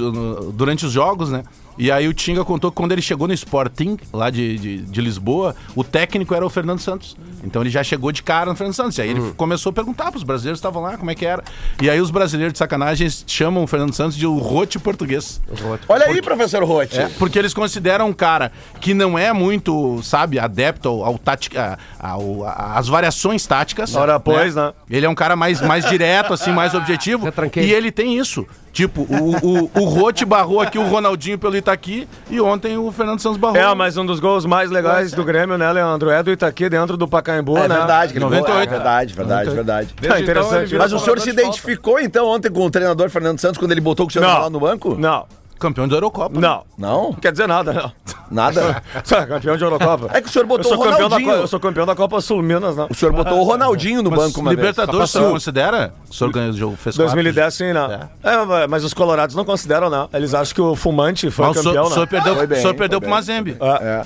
durante 0.54 0.86
os 0.86 0.92
jogos, 0.92 1.30
né? 1.30 1.44
E 1.78 1.92
aí 1.92 2.08
o 2.08 2.14
Tinga 2.14 2.44
contou 2.46 2.70
que 2.72 2.78
quando 2.78 2.92
ele 2.92 3.02
chegou 3.02 3.28
no 3.28 3.34
Sporting, 3.34 3.98
lá 4.14 4.30
de, 4.30 4.58
de, 4.58 4.78
de 4.80 5.02
Lisboa, 5.02 5.56
o 5.76 5.84
técnico 5.84 6.34
era 6.36 6.46
o 6.46 6.50
Fernando 6.50 6.80
Santos. 6.80 7.16
Então 7.44 7.62
ele 7.62 7.70
já 7.70 7.84
chegou 7.84 8.12
de 8.12 8.22
cara 8.22 8.50
no 8.50 8.56
Fernando 8.56 8.74
Santos. 8.76 8.98
E 8.98 9.02
aí 9.02 9.10
ele 9.10 9.32
começou 9.38 9.70
a 9.72 9.74
perguntar 9.74 10.12
pros 10.12 10.24
brasileiros 10.24 10.60
que 10.60 10.68
estavam 10.68 10.82
lá, 10.82 10.98
como 10.98 11.10
é 11.10 11.16
que 11.16 11.26
era. 11.26 11.44
E 11.82 11.90
aí 11.90 12.00
os 12.00 12.12
brasileiros 12.12 12.54
de 12.54 12.60
sacanagem 12.60 13.08
chamam 13.26 13.64
o 13.64 13.68
Fernando 13.68 13.94
Santos 13.94 14.16
de 14.16 14.28
o 14.28 14.38
rote 14.38 14.78
português. 14.80 15.42
Olha 15.90 16.06
aí, 16.06 16.22
professor 16.22 16.64
Roth. 16.64 16.94
É, 16.94 17.08
porque 17.18 17.40
eles 17.40 17.54
consideram 17.54 18.10
um 18.10 18.14
cara 18.14 18.52
que 18.80 18.94
não 18.94 19.18
é 19.18 19.32
muito, 19.34 20.02
sabe, 20.04 20.38
adepto 20.38 20.90
ao, 20.90 21.06
ao 21.06 21.18
tática, 21.18 21.80
ao- 22.00 22.46
às 22.46 22.88
variações 22.88 23.46
táticas. 23.48 23.96
Ora, 23.96 24.20
pois, 24.20 24.56
né? 24.56 24.74
Ele 24.90 25.06
é 25.06 25.10
um 25.10 25.16
cara 25.16 25.36
mais, 25.36 25.62
mais 25.62 25.86
direto, 25.90 26.34
assim, 26.34 26.52
mais 26.52 26.74
objetivo. 26.76 27.28
E 27.68 27.74
ele 27.74 27.92
tem 27.92 28.18
isso. 28.18 28.46
Tipo, 28.74 29.02
o, 29.02 29.36
o, 29.66 29.72
o 29.82 29.84
Rote 29.86 30.24
barrou 30.24 30.62
aqui 30.62 30.78
o 30.78 30.88
Ronaldinho 30.88 31.38
pelo 31.38 31.58
Itaqui 31.58 32.08
e 32.30 32.40
ontem 32.40 32.78
o 32.78 32.90
Fernando 32.92 33.20
Santos 33.20 33.38
barrou. 33.38 33.58
É, 33.58 33.76
mas 33.76 33.98
um 33.98 34.06
dos 34.06 34.20
gols 34.22 34.46
mais 34.46 34.72
legais 34.72 35.12
do 35.12 35.24
Grêmio, 35.26 35.58
né, 35.58 35.70
Leandro? 35.72 36.10
É 36.10 36.24
do 36.24 36.32
Itaqui 36.32 36.70
dentro 36.70 36.96
do 36.96 37.06
Pacaembu, 37.08 37.58
É 37.58 37.68
né? 37.68 37.76
verdade, 37.76 38.12
aquele 38.12 38.26
gol- 38.26 38.30
98. 38.40 38.68
É 38.68 38.72
verdade, 38.72 39.14
verdade, 39.14 39.50
verdade. 39.50 39.94
Tá 40.02 40.20
interessante. 40.20 40.76
Mas 40.76 40.94
o 40.94 41.00
senhor 41.00 41.20
se 41.20 41.30
identificou 41.30 42.00
então 42.00 42.28
ontem 42.28 42.50
com 42.50 42.66
o 42.66 42.72
treinador 42.72 43.10
Fernando 43.10 43.40
Santos 43.40 43.58
quando 43.58 43.72
ele 43.72 43.82
botou 43.82 44.08
o 44.08 44.20
Não. 44.20 44.28
Ronaldo 44.28 44.50
no 44.52 44.60
banco? 44.60 44.96
Não, 44.98 45.26
Campeão 45.62 45.88
da 45.88 45.96
Eurocopa. 45.96 46.40
né? 46.40 46.48
não. 46.48 46.64
Não? 46.78 47.04
Não 47.12 47.14
quer 47.14 47.32
dizer 47.32 47.48
nada, 47.48 47.72
não. 47.72 47.92
Nada. 48.30 48.82
Campeão 49.28 49.56
de 49.56 49.64
Eurocopa. 49.64 50.08
É 50.12 50.22
que 50.22 50.28
o 50.28 50.32
senhor 50.32 50.44
Eu 50.44 50.48
botou 50.48 50.72
sou, 50.74 50.80
o 50.80 50.84
campeão 50.84 51.08
da, 51.10 51.16
Ronaldinho. 51.16 51.32
Co- 51.32 51.38
eu 51.42 51.48
sou 51.48 51.60
campeão 51.60 51.86
da 51.86 51.96
Copa 51.96 52.20
Sul 52.22 52.42
Minas, 52.42 52.76
né? 52.76 52.88
O 52.90 52.94
senhor 52.94 53.14
botou 53.14 53.40
o 53.40 53.44
Ronaldinho 53.44 54.02
no 54.02 54.10
Mas 54.10 54.20
banco 54.20 54.44
vez. 54.44 54.56
Libertadores, 54.58 55.10
o 55.10 55.14
senhor 55.14 55.32
considera? 55.32 55.94
O 56.10 56.14
senhor 56.14 56.32
ganhou 56.32 56.50
o 56.50 56.54
jogo, 56.54 56.76
fez 56.76 56.96
quatro. 56.96 57.14
2010 57.14 57.54
sim, 57.54 57.74
né? 57.74 58.10
É, 58.24 58.68
mas 58.68 58.84
os 58.84 58.94
colorados 58.94 59.36
não 59.36 59.46
consideram, 59.46 59.90
né? 59.90 60.08
Eles 60.14 60.34
acham 60.34 60.54
que 60.56 60.62
o 60.62 60.76
fumante 60.76 61.30
foi 61.30 61.48
Mas 61.48 61.58
o 61.58 61.62
senhor, 61.62 61.74
campeão, 61.74 61.86
o 61.86 61.90
senhor 61.94 62.06
né? 62.06 62.10
perdeu, 62.10 62.36
Foi 62.36 62.48
bem, 62.48 62.58
o 62.58 62.62
senhor 62.62 62.72
foi 62.74 62.78
perdeu 62.80 63.00
bem. 63.00 63.08
pro 63.10 63.16
Mazembe. 63.16 63.58
É. 63.62 64.04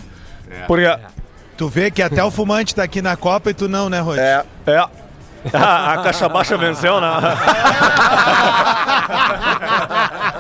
Porque, 0.68 0.98
Tu 1.58 1.70
vê 1.70 1.90
que 1.90 2.02
até 2.02 2.22
o 2.24 2.30
fumante 2.30 2.76
tá 2.76 2.84
aqui 2.84 3.02
na 3.02 3.16
Copa 3.16 3.50
e 3.50 3.54
tu 3.54 3.70
não, 3.70 3.90
né, 3.90 4.02
Rod? 4.02 4.18
É. 4.18 4.44
é... 4.68 4.78
A, 5.54 5.54
a 5.94 5.98
caixa 6.04 6.28
baixa 6.28 6.58
venceu, 6.58 7.00
né? 7.00 7.08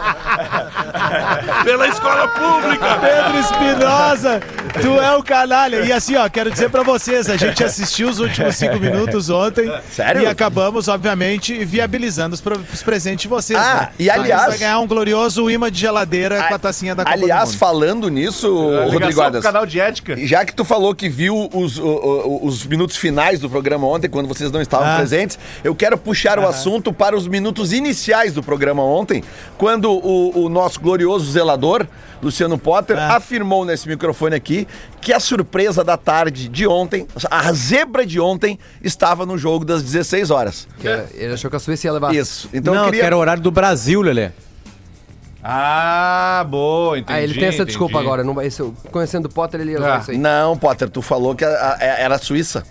Pela 1.63 1.87
escola 1.87 2.27
pública! 2.27 2.97
Pedro 2.99 3.37
Espinosa, 3.39 4.39
tu 4.81 4.99
é 4.99 5.15
o 5.15 5.23
canalha. 5.23 5.77
E 5.85 5.91
assim, 5.91 6.15
ó, 6.15 6.27
quero 6.29 6.51
dizer 6.51 6.69
pra 6.69 6.83
vocês, 6.83 7.29
a 7.29 7.37
gente 7.37 7.63
assistiu 7.63 8.09
os 8.09 8.19
últimos 8.19 8.55
cinco 8.55 8.77
minutos 8.79 9.29
ontem. 9.29 9.71
Sério? 9.91 10.23
E 10.23 10.27
acabamos, 10.27 10.87
obviamente, 10.87 11.63
viabilizando 11.65 12.33
os, 12.35 12.41
pro- 12.41 12.59
os 12.73 12.83
presentes 12.83 13.23
de 13.23 13.27
vocês. 13.27 13.59
Ah, 13.59 13.75
né? 13.75 13.89
e 13.99 14.09
aliás- 14.09 14.41
Então, 14.41 14.49
vai 14.51 14.57
ganhar 14.59 14.79
um 14.79 14.87
glorioso 14.87 15.49
imã 15.49 15.71
de 15.71 15.79
geladeira 15.79 16.43
com 16.47 16.53
a 16.53 16.59
tacinha 16.59 16.93
da 16.95 17.03
Copa 17.03 17.15
Aliás, 17.15 17.43
do 17.43 17.47
Mundo. 17.51 17.57
falando 17.59 18.09
nisso, 18.09 18.69
Rodrigo 18.89 19.21
Adas, 19.21 19.43
canal 19.43 19.65
de 19.65 19.79
ética. 19.79 20.15
já 20.25 20.43
que 20.45 20.53
tu 20.53 20.63
falou 20.65 20.93
que 20.93 21.07
viu 21.09 21.49
os, 21.53 21.77
o- 21.77 21.85
o- 21.85 22.45
os 22.45 22.65
minutos 22.65 22.95
finais 22.97 23.39
do 23.39 23.49
programa 23.49 23.87
ontem, 23.87 24.09
quando 24.09 24.27
vocês 24.27 24.51
não 24.51 24.61
estavam 24.61 24.87
Ah. 24.87 24.95
presentes, 24.97 25.37
eu 25.63 25.73
quero 25.75 25.97
puxar 25.97 26.39
o 26.39 26.47
assunto 26.47 26.91
para 26.93 27.15
os 27.15 27.27
minutos 27.27 27.73
iniciais 27.73 28.33
do 28.33 28.43
programa 28.43 28.83
ontem, 28.83 29.23
quando 29.57 29.91
o, 29.91 30.45
o 30.45 30.49
nosso 30.49 30.79
glorioso 30.79 31.31
zelador, 31.31 31.85
Luciano 32.21 32.57
Potter, 32.57 32.97
Ah. 32.97 33.17
afirmou 33.17 33.65
nesse 33.65 33.87
microfone 33.87 34.35
aqui 34.35 34.67
que 35.01 35.13
a 35.13 35.19
surpresa 35.19 35.83
da 35.83 35.97
tarde 35.97 36.47
de 36.49 36.65
ontem, 36.65 37.07
a 37.29 37.51
zebra 37.53 38.05
de 38.05 38.19
ontem, 38.19 38.57
estava 38.83 39.25
no 39.25 39.37
jogo 39.37 39.63
das 39.65 39.83
16 39.83 40.31
horas. 40.31 40.67
Que 40.79 40.87
era- 40.87 41.07
ele 41.13 41.33
achou 41.33 41.49
que 41.49 41.55
a 41.55 41.59
Suíça 41.59 41.87
ia 41.87 41.93
levar. 41.93 42.13
Isso. 42.15 42.49
Então 42.53 42.73
não, 42.73 42.81
eu 42.81 42.85
que 42.85 42.91
queria... 42.93 43.05
era 43.05 43.15
o 43.17 43.19
horário 43.19 43.43
do 43.43 43.51
Brasil, 43.51 44.01
Lelê. 44.01 44.31
Ah, 45.43 46.43
boa, 46.49 46.97
entendi. 46.97 47.19
Ah, 47.19 47.21
ele 47.21 47.33
tem 47.35 47.43
essa 47.43 47.57
entendi. 47.57 47.67
desculpa 47.67 47.99
agora. 47.99 48.23
Não 48.23 48.33
vai, 48.33 48.49
ser- 48.49 48.65
conhecendo 48.91 49.25
o 49.25 49.29
Potter, 49.29 49.61
ele 49.61 49.73
ia 49.73 49.79
Ah. 49.95 49.99
isso 49.99 50.11
aí. 50.11 50.17
Não, 50.17 50.57
Potter, 50.57 50.89
tu 50.89 51.01
falou 51.03 51.35
que 51.35 51.45
a- 51.45 51.77
a- 51.79 51.83
era 51.83 52.15
a 52.15 52.17
Suíça. 52.17 52.63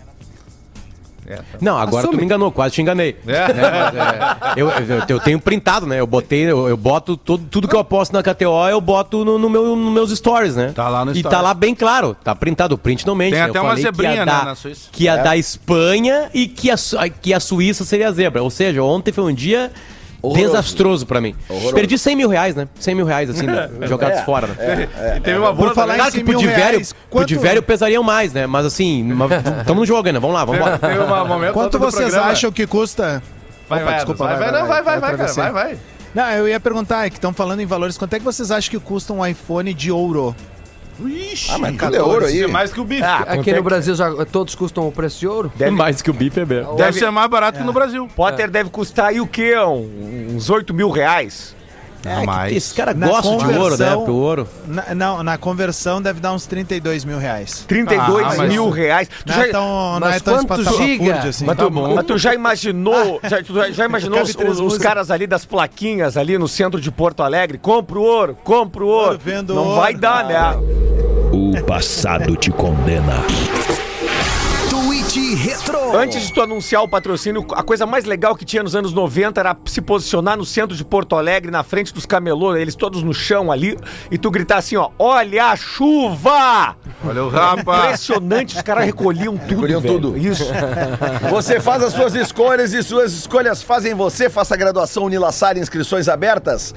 Não, 1.60 1.78
agora 1.78 2.02
Assume. 2.02 2.14
tu 2.14 2.18
me 2.18 2.24
enganou, 2.24 2.52
quase 2.52 2.74
te 2.74 2.82
enganei. 2.82 3.16
É. 3.26 3.52
Né, 3.52 3.62
mas, 3.70 3.94
é, 3.96 4.60
eu, 4.60 4.68
eu, 4.70 5.02
eu 5.08 5.20
tenho 5.20 5.40
printado, 5.40 5.86
né? 5.86 5.98
Eu 6.00 6.06
botei, 6.06 6.42
eu, 6.50 6.68
eu 6.68 6.76
boto 6.76 7.16
tudo, 7.16 7.46
tudo 7.50 7.66
que 7.68 7.74
eu 7.74 7.80
aposto 7.80 8.12
na 8.12 8.22
KTO, 8.22 8.68
eu 8.68 8.80
boto 8.80 9.24
no, 9.24 9.38
no 9.38 9.48
meu, 9.48 9.74
nos 9.76 9.92
meus 9.92 10.10
stories, 10.10 10.54
né? 10.56 10.72
Tá 10.74 10.88
lá 10.88 11.04
no 11.04 11.12
E 11.12 11.18
stories. 11.20 11.36
tá 11.36 11.40
lá 11.42 11.54
bem 11.54 11.74
claro, 11.74 12.14
tá 12.22 12.34
printado, 12.34 12.74
o 12.74 12.78
print 12.78 13.06
não 13.06 13.14
mente. 13.14 13.32
Tem 13.32 13.40
né? 13.40 13.48
até 13.48 13.58
Eu 13.58 13.62
uma 13.62 13.70
falei 13.70 13.82
que 13.84 13.88
ia 13.88 13.92
zebrinha, 13.92 14.26
né, 14.26 14.32
dar- 14.32 14.44
na 14.44 14.54
Suíça. 14.54 14.88
Que 14.92 15.04
ia 15.04 15.16
dar 15.16 15.36
Espanha 15.36 16.30
e 16.34 16.46
que 16.46 16.70
a, 16.70 16.76
que 17.20 17.32
a 17.32 17.40
Suíça 17.40 17.84
seria 17.84 18.08
a 18.08 18.12
zebra. 18.12 18.42
Ou 18.42 18.50
seja, 18.50 18.82
ontem 18.82 19.12
foi 19.12 19.24
um 19.24 19.34
dia 19.34 19.70
Desastroso 20.32 21.06
pra 21.06 21.20
mim. 21.20 21.34
Perdi 21.74 21.98
100 21.98 22.16
mil 22.16 22.28
reais, 22.28 22.54
né? 22.54 22.66
100 22.78 22.94
mil 22.94 23.04
reais, 23.06 23.28
assim, 23.30 23.44
né? 23.46 23.68
jogados 23.82 24.20
fora, 24.20 24.46
né? 24.46 24.88
E 25.16 25.20
teve 25.20 25.38
uma 25.38 25.52
boa 25.52 25.68
Por 25.68 25.74
falar 25.74 25.96
Claro 25.96 26.08
em 26.08 26.12
que 26.12 26.16
100 26.18 26.24
pro 26.24 26.32
mil 26.32 26.40
de 26.40 26.46
velho, 26.46 26.58
reais, 26.58 26.92
pro 26.92 27.02
quanto, 27.10 27.26
de 27.28 27.36
velho 27.36 27.62
pesariam 27.62 28.02
mais, 28.02 28.32
né? 28.32 28.46
Mas 28.46 28.66
assim, 28.66 29.08
estamos 29.60 29.80
no 29.80 29.86
jogo 29.86 30.06
ainda. 30.06 30.20
Vamos 30.20 30.34
lá, 30.34 30.44
vamos 30.44 30.60
embora. 30.60 30.78
Teve 30.78 30.98
um 31.00 31.26
momento 31.26 31.52
quanto 31.52 31.78
vocês 31.78 32.10
programa- 32.10 32.30
acham 32.32 32.50
que 32.52 32.66
custa... 32.66 33.22
Vai, 33.68 33.78
Opa, 33.80 33.86
vai, 33.90 33.94
desculpa, 33.96 34.24
vai, 34.24 34.36
vai, 34.38 34.52
não, 34.52 34.66
vai, 34.66 34.82
vai, 34.82 34.82
vai, 34.82 35.00
cara, 35.00 35.12
atravessei. 35.14 35.42
vai, 35.42 35.52
vai. 35.52 35.78
Não, 36.14 36.30
eu 36.30 36.48
ia 36.48 36.60
perguntar, 36.60 37.06
é 37.06 37.10
que 37.10 37.16
estão 37.16 37.32
falando 37.32 37.60
em 37.60 37.66
valores. 37.66 37.96
Quanto 37.98 38.12
é 38.14 38.18
que 38.18 38.24
vocês 38.24 38.50
acham 38.50 38.70
que 38.70 38.78
custa 38.78 39.12
um 39.12 39.26
iPhone 39.26 39.72
de 39.74 39.90
ouro? 39.90 40.36
Ah, 41.50 41.58
mas 41.58 41.76
tudo 41.76 41.96
é 41.96 42.02
ouro 42.02 42.24
aí. 42.26 42.42
É 42.42 42.46
mais 42.46 42.72
que 42.72 42.80
o 42.80 42.84
bife. 42.84 43.02
Ah, 43.02 43.18
Aqui 43.18 43.50
é 43.50 43.54
no 43.54 43.58
que- 43.58 43.62
Brasil 43.62 43.94
já 43.94 44.24
todos 44.26 44.54
custam 44.54 44.86
o 44.86 44.92
preço 44.92 45.18
de 45.20 45.26
ouro? 45.26 45.52
Deve- 45.56 45.70
Mais 45.72 46.00
que 46.00 46.10
o 46.10 46.14
bife 46.14 46.40
é 46.40 46.44
mesmo. 46.46 46.74
Deve 46.76 46.98
ser 46.98 47.10
mais 47.10 47.28
barato 47.28 47.58
que 47.58 47.64
no 47.64 47.72
Brasil. 47.72 48.08
Potter 48.14 48.50
deve 48.50 48.70
custar 48.70 49.06
aí 49.06 49.20
o 49.20 49.26
quê? 49.26 49.56
Um- 49.58 50.34
uns 50.36 50.48
8 50.50 50.72
mil 50.72 50.90
reais? 50.90 51.54
Ah, 52.06 52.22
mas... 52.24 52.56
Esse 52.56 52.74
cara 52.74 52.92
gosta 52.92 53.22
de 53.22 53.28
ouro, 53.28 53.46
né? 53.48 53.54
conversão- 53.58 53.96
Porque 53.98 54.10
o 54.10 54.14
ouro. 54.14 54.48
Na, 54.66 54.94
não, 54.94 55.22
na 55.22 55.38
conversão 55.38 56.02
deve 56.02 56.20
dar 56.20 56.32
uns 56.32 56.46
32 56.46 57.04
mil 57.04 57.18
reais. 57.18 57.64
32 57.66 58.24
Ah, 58.26 58.34
mas- 58.36 58.48
mil 58.48 58.68
reais. 58.70 59.08
Tu 59.08 59.28
Não 59.28 59.34
já, 59.36 59.46
é 59.46 59.50
tão, 59.50 59.92
não 59.94 60.00
mas 60.00 60.16
é 60.16 60.20
tão 60.20 60.34
quanto 60.34 60.60
espatapafúrdio 60.60 60.86
giga? 61.06 61.28
assim. 61.28 61.44
mas, 61.44 61.56
tu, 61.56 61.70
mas 61.70 62.06
tu 62.06 62.18
já 62.18 62.34
imaginou, 62.34 63.20
já, 63.28 63.42
tu 63.42 63.54
já- 63.54 63.70
já 63.70 63.84
imaginou 63.86 64.20
os, 64.22 64.34
os- 64.34 64.60
os 64.60 64.78
caras 64.78 65.10
ali 65.10 65.26
das 65.26 65.44
plaquinhas 65.44 66.16
ali 66.16 66.36
no 66.38 66.46
centro 66.48 66.80
de 66.80 66.90
Porto 66.90 67.22
Alegre? 67.22 67.58
Compra 67.58 67.98
o 67.98 68.02
ouro, 68.02 68.36
compra 68.44 68.84
o 68.84 68.88
ouro. 68.88 69.18
Não 69.48 69.64
ouro. 69.68 69.76
vai 69.80 69.94
dar, 69.94 70.24
né? 70.26 70.36
O 71.32 71.62
passado 71.64 72.36
te 72.36 72.50
condena. 72.50 73.14
Retro. 75.20 75.96
Antes 75.96 76.22
de 76.22 76.32
tu 76.32 76.40
anunciar 76.42 76.82
o 76.82 76.88
patrocínio, 76.88 77.46
a 77.52 77.62
coisa 77.62 77.86
mais 77.86 78.04
legal 78.04 78.34
que 78.34 78.44
tinha 78.44 78.62
nos 78.62 78.74
anos 78.74 78.92
90 78.92 79.40
era 79.40 79.56
se 79.66 79.80
posicionar 79.80 80.36
no 80.36 80.44
centro 80.44 80.76
de 80.76 80.84
Porto 80.84 81.16
Alegre, 81.16 81.50
na 81.50 81.62
frente 81.62 81.92
dos 81.94 82.04
camelôs, 82.06 82.60
eles 82.60 82.74
todos 82.74 83.02
no 83.02 83.14
chão 83.14 83.52
ali, 83.52 83.76
e 84.10 84.18
tu 84.18 84.30
gritar 84.30 84.58
assim, 84.58 84.76
ó, 84.76 84.90
olha 84.98 85.46
a 85.46 85.56
chuva! 85.56 86.76
Olha 87.06 87.24
o 87.24 87.28
rapa. 87.28 87.84
Impressionante, 87.86 88.56
os 88.56 88.62
caras 88.62 88.84
recolhiam 88.84 89.36
tudo, 89.36 89.54
Recolhiam 89.54 89.80
velho. 89.80 89.94
tudo. 89.94 90.18
Isso. 90.18 90.44
Você 91.30 91.60
faz 91.60 91.82
as 91.82 91.92
suas 91.92 92.14
escolhas 92.14 92.72
e 92.72 92.82
suas 92.82 93.12
escolhas 93.12 93.62
fazem 93.62 93.94
você. 93.94 94.30
Faça 94.30 94.54
a 94.54 94.56
graduação 94.56 95.04
Unilassar, 95.04 95.58
inscrições 95.58 96.08
abertas. 96.08 96.74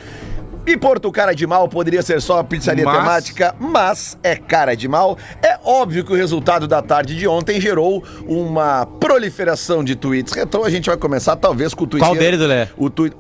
E 0.67 0.75
Porto 0.77 1.09
Cara 1.13 1.33
de 1.33 1.47
Mal 1.47 1.67
poderia 1.69 2.01
ser 2.01 2.21
só 2.21 2.35
uma 2.35 2.43
pizzaria 2.43 2.83
Mas- 2.83 2.97
temática, 2.97 3.55
mas 3.57 4.17
é 4.21 4.35
cara 4.35 4.75
de 4.75 4.87
mal. 4.87 5.17
É 5.41 5.57
óbvio 5.63 6.03
que 6.03 6.11
o 6.11 6.15
resultado 6.15 6.67
da 6.67 6.81
tarde 6.81 7.15
de 7.17 7.25
ontem 7.27 7.59
gerou 7.61 8.03
uma 8.27 8.85
proliferação 8.85 9.81
de 9.83 9.95
tweets. 9.95 10.35
Então 10.35 10.65
a 10.65 10.69
gente 10.69 10.87
vai 10.87 10.97
começar 10.97 11.37
talvez 11.37 11.73
com 11.73 11.85
o 11.85 11.87
tweet. 11.87 12.05
Qual 12.05 12.15
deles, 12.15 12.39
Lelé? 12.39 12.69
O 12.77 12.89
tweet. 12.89 13.15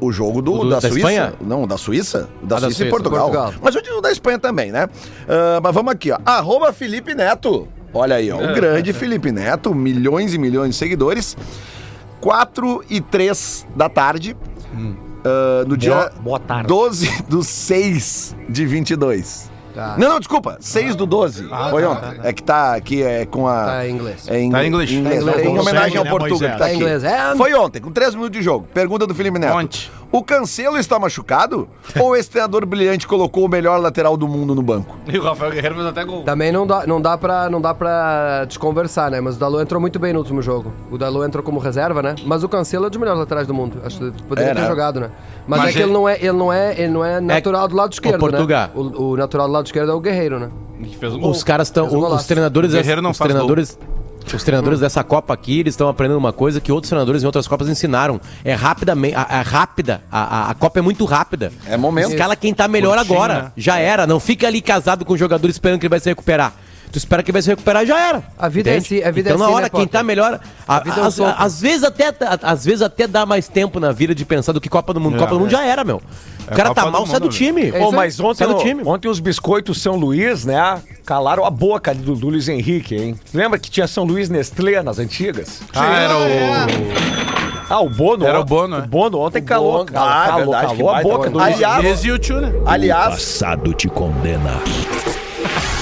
O 0.00 0.10
jogo 0.12 0.40
do, 0.42 0.52
O 0.54 0.58
do- 0.64 0.70
da, 0.70 0.74
da 0.76 0.80
Suíça? 0.82 0.96
Espanha? 0.98 1.34
Não, 1.40 1.66
da 1.66 1.76
Suíça? 1.76 2.28
Da 2.42 2.56
Ah, 2.56 2.60
da 2.60 2.66
Suíça 2.66 2.70
e 2.70 2.74
Suíça. 2.74 2.90
Portugal. 2.90 3.30
Portugal. 3.30 3.54
Mas 3.62 3.74
eu 3.74 3.82
digo 3.82 4.00
da 4.00 4.10
Espanha 4.10 4.38
também, 4.38 4.70
né? 4.72 4.88
Ah, 5.28 5.60
mas 5.62 5.74
vamos 5.74 5.92
aqui, 5.92 6.10
ó. 6.12 6.18
Arroba 6.24 6.72
Felipe 6.72 7.14
Neto. 7.14 7.68
Olha 7.94 8.16
aí, 8.16 8.30
ó. 8.30 8.36
O 8.36 8.54
grande 8.54 8.92
Felipe 8.92 9.30
Neto, 9.30 9.74
milhões 9.74 10.34
e 10.34 10.38
milhões 10.38 10.70
de 10.70 10.76
seguidores. 10.76 11.36
4 12.20 12.84
e 12.88 13.00
3 13.00 13.66
da 13.76 13.88
tarde. 13.88 14.36
Ah, 15.24 15.64
no 15.66 15.76
dia 15.76 16.10
boa 16.20 16.38
tarde. 16.38 16.68
12 16.68 17.22
do 17.28 17.42
6 17.42 18.36
de 18.48 18.66
22. 18.66 19.50
Tá. 19.74 19.94
Não, 19.96 20.06
não, 20.10 20.18
desculpa. 20.20 20.58
6 20.60 20.94
do 20.94 21.06
12. 21.06 21.48
Foi 21.70 21.84
ontem. 21.86 22.20
É 22.22 22.32
que 22.32 22.42
tá 22.42 22.74
aqui 22.74 23.02
é 23.02 23.24
com 23.24 23.48
a. 23.48 23.64
Tá 23.64 23.88
em 23.88 23.92
inglês. 23.94 24.28
É 24.28 24.38
em 24.38 24.50
Tá 24.50 24.62
em 24.64 24.68
inglês. 24.68 24.90
Em, 24.90 25.02
Tá 25.02 25.14
em 25.14 25.16
inglês. 25.18 25.46
em 25.46 25.58
homenagem 25.58 25.96
ao 25.96 26.04
Né, 26.04 26.10
Portugal 26.10 26.38
que 26.38 26.46
tá 26.46 26.58
Tá 26.58 26.64
em 26.68 26.72
aqui. 26.72 26.76
inglês. 26.76 27.04
É. 27.04 27.34
Foi 27.36 27.54
ontem, 27.54 27.80
com 27.80 27.90
3 27.90 28.14
minutos 28.14 28.36
de 28.36 28.42
jogo. 28.44 28.68
Pergunta 28.74 29.06
do 29.06 29.14
Felipe 29.14 29.38
Neto. 29.38 29.56
Ontem. 29.56 29.90
O 30.12 30.22
Cancelo 30.22 30.76
está 30.76 30.98
machucado? 30.98 31.66
ou 31.98 32.14
esse 32.14 32.28
treinador 32.30 32.64
brilhante 32.66 33.06
colocou 33.08 33.44
o 33.46 33.48
melhor 33.48 33.80
lateral 33.80 34.16
do 34.16 34.28
mundo 34.28 34.54
no 34.54 34.62
banco? 34.62 34.94
E 35.10 35.18
o 35.18 35.22
Rafael 35.22 35.50
Guerreiro 35.50 35.74
fez 35.74 35.86
até 35.86 36.04
gol. 36.04 36.22
Também 36.22 36.52
não 36.52 36.66
dá, 36.66 36.86
não, 36.86 37.00
dá 37.00 37.16
pra, 37.16 37.48
não 37.48 37.60
dá 37.60 37.72
pra 37.74 38.44
desconversar, 38.44 39.10
né? 39.10 39.20
Mas 39.20 39.36
o 39.36 39.38
Dalot 39.38 39.62
entrou 39.62 39.80
muito 39.80 39.98
bem 39.98 40.12
no 40.12 40.18
último 40.18 40.42
jogo. 40.42 40.70
O 40.90 40.98
Dalot 40.98 41.26
entrou 41.26 41.42
como 41.42 41.58
reserva, 41.58 42.02
né? 42.02 42.14
Mas 42.26 42.44
o 42.44 42.48
Cancelo 42.48 42.86
é 42.86 42.90
dos 42.90 42.98
melhores 42.98 43.20
laterais 43.20 43.46
do 43.46 43.54
mundo. 43.54 43.78
Acho 43.84 43.98
que 44.12 44.22
poderia 44.24 44.50
É, 44.50 44.54
ter 44.54 44.60
né? 44.60 44.66
jogado, 44.68 45.00
né? 45.00 45.10
Mas, 45.46 45.60
Mas 45.60 45.70
é 45.70 45.72
que 45.72 45.82
ele- 45.82 45.92
não 45.92 46.08
é, 46.08 46.16
ele 46.18 46.32
não 46.32 46.52
é, 46.52 46.72
ele 46.78 46.92
não 46.92 47.04
é 47.04 47.20
natural 47.20 47.66
do 47.66 47.74
lado 47.74 47.92
esquerdo, 47.92 48.18
Portugal. 48.20 48.66
né? 48.68 48.70
O, 48.74 49.12
o 49.12 49.16
natural 49.16 49.46
do 49.46 49.52
lado 49.54 49.66
esquerdo 49.66 49.90
é 49.90 49.94
o 49.94 50.00
Guerreiro, 50.00 50.38
né? 50.38 50.50
Um 50.78 51.18
gol. 51.20 51.30
Os 51.30 51.42
caras 51.42 51.68
estão. 51.68 51.86
Um 51.86 52.04
Os 52.14 52.26
treinadores. 52.26 52.72
O 52.72 52.76
Guerreiro 52.76 53.00
não 53.00 53.12
os 53.12 53.18
faz 53.18 53.30
treinadores. 53.30 53.78
Os 54.34 54.42
treinadores 54.44 54.80
dessa 54.80 55.02
Copa 55.04 55.32
aqui, 55.34 55.60
eles 55.60 55.72
estão 55.74 55.88
aprendendo 55.88 56.18
uma 56.18 56.32
coisa 56.32 56.60
que 56.60 56.70
outros 56.72 56.88
treinadores 56.88 57.22
em 57.22 57.26
outras 57.26 57.46
Copas 57.48 57.68
ensinaram. 57.68 58.20
É 58.44 58.54
rapidamente. 58.54 59.14
A, 59.14 59.22
a 59.22 59.42
rápida. 59.42 60.02
A, 60.10 60.46
a- 60.48 60.50
a 60.50 60.54
Copa 60.54 60.78
é 60.78 60.82
muito 60.82 61.04
rápida. 61.04 61.52
É 61.66 61.76
momento. 61.76 62.10
Escala 62.10 62.34
quem 62.36 62.54
tá 62.54 62.66
melhor 62.68 62.96
Curtinho, 62.96 63.14
agora. 63.16 63.34
né? 63.42 63.52
Já 63.56 63.78
era. 63.78 64.06
Não 64.06 64.18
fica 64.20 64.46
ali 64.46 64.60
casado 64.60 65.04
com 65.04 65.12
o 65.12 65.18
jogador 65.18 65.48
esperando 65.48 65.78
que 65.80 65.86
ele 65.86 65.90
vai 65.90 66.00
se 66.00 66.08
recuperar. 66.08 66.52
Tu 66.92 66.98
espera 66.98 67.22
que 67.22 67.30
ele 67.30 67.32
vai 67.36 67.42
se 67.42 67.48
recuperar, 67.48 67.86
já 67.86 67.98
era. 67.98 68.22
A 68.38 68.48
vida 68.50 68.68
é 68.70 68.76
assim- 68.76 69.02
a 69.02 69.10
vida 69.10 69.30
é 69.30 69.32
então, 69.32 69.38
na 69.38 69.46
assim, 69.46 69.54
hora, 69.54 69.62
né, 69.64 69.70
quem 69.70 69.80
Potter? 69.80 69.92
tá 70.00 70.02
melhor. 70.04 70.38
a- 70.68 70.78
vida 70.80 71.00
é 71.00 71.02
um 71.02 71.06
às- 71.06 71.60
vezes 71.60 71.84
até 71.84 72.08
a- 72.08 72.38
às 72.42 72.64
vezes 72.66 72.82
até 72.82 73.06
dá 73.06 73.24
mais 73.24 73.48
tempo 73.48 73.80
na 73.80 73.92
vida 73.92 74.14
de 74.14 74.24
pensar 74.26 74.52
do 74.52 74.60
que 74.60 74.68
Copa 74.68 74.92
do 74.92 75.00
Mundo. 75.00 75.16
É. 75.16 75.18
Copa 75.18 75.32
do 75.32 75.40
Mundo 75.40 75.50
já 75.50 75.64
era, 75.64 75.84
meu. 75.84 75.96
O 75.96 76.54
cara 76.54 76.68
Copa 76.68 76.80
tá 76.82 76.86
do 76.86 76.92
mal, 76.92 77.06
sai 77.06 77.18
do 77.20 77.28
time. 77.30 77.70
É 77.70 77.78
Ô, 77.80 77.84
isso 77.84 77.92
mas 77.92 78.20
ontem, 78.20 78.38
Sai 78.44 78.48
do 78.48 78.56
o- 78.56 78.62
time. 78.62 78.82
ontem 78.84 79.08
os 79.08 79.20
biscoitos 79.20 79.80
São 79.80 79.96
Luís, 79.96 80.44
né? 80.44 80.82
Calaram 81.06 81.46
a 81.46 81.50
boca 81.50 81.94
do, 81.94 82.14
do 82.14 82.28
Luiz 82.28 82.46
Henrique, 82.48 82.94
hein? 82.94 83.16
Lembra 83.32 83.58
que 83.58 83.70
tinha 83.70 83.86
São 83.86 84.04
Luís 84.04 84.28
Nestlé 84.28 84.82
nas 84.82 84.98
antigas? 84.98 85.62
Ah, 85.74 85.96
era 85.98 86.14
Ah, 87.70 87.80
o 87.80 87.88
Bono. 87.88 88.26
Era 88.26 88.38
o 88.38 88.44
Bono, 88.44 88.76
é. 88.76 88.78
O 88.80 88.86
Bono 88.86 89.18
ontem 89.18 89.40
calou, 89.42 89.72
Bono. 89.78 89.86
calou, 89.86 90.08
Ah, 90.10 90.26
calou, 90.26 90.52
verdade, 90.52 90.66
calou 90.76 90.90
a 90.90 91.02
boca 91.02 91.30
do. 91.30 91.38
Luiz 91.38 91.54
Aliás- 91.54 92.04
o... 92.04 92.36
O 92.36 92.40
né? 92.40 92.52
O 92.52 92.64
passado 93.12 93.72
te 93.72 93.88
condena. 93.88 94.60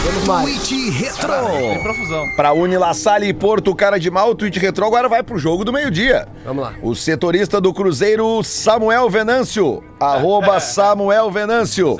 Temos 0.03 0.25
mais. 0.27 0.45
Tweet 0.67 0.91
Retro. 0.91 1.33
Tem 1.51 1.83
profusão. 1.83 2.27
pra 2.35 2.53
Unilassalle 2.53 3.27
e 3.29 3.35
Porto 3.35 3.75
Cara 3.75 3.99
de 3.99 4.11
Mal, 4.11 4.31
o 4.31 4.35
tweet 4.35 4.59
retrô 4.59 4.87
agora 4.87 5.09
vai 5.09 5.23
pro 5.23 5.39
jogo 5.39 5.65
do 5.65 5.73
meio-dia. 5.73 6.27
Vamos 6.45 6.65
lá. 6.65 6.73
O 6.83 6.95
setorista 6.95 7.61
do 7.61 7.73
Cruzeiro, 7.75 8.43
Samuel 8.43 9.09
Venâncio. 9.11 9.85
Arroba 10.01 10.59
Samuel 10.59 11.31
Venâncio. 11.31 11.99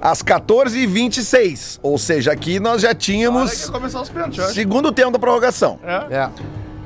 Às 0.00 0.22
14h26. 0.22 1.78
Ou 1.82 1.96
seja, 1.98 2.32
aqui 2.32 2.58
nós 2.58 2.82
já 2.82 2.94
tínhamos 2.94 3.70
começar 3.70 4.00
os 4.02 4.08
pênaltis, 4.08 4.38
eu 4.38 4.44
acho. 4.44 4.54
segundo 4.54 4.90
tempo 4.92 5.12
da 5.12 5.18
prorrogação. 5.18 5.78
É. 6.10 6.28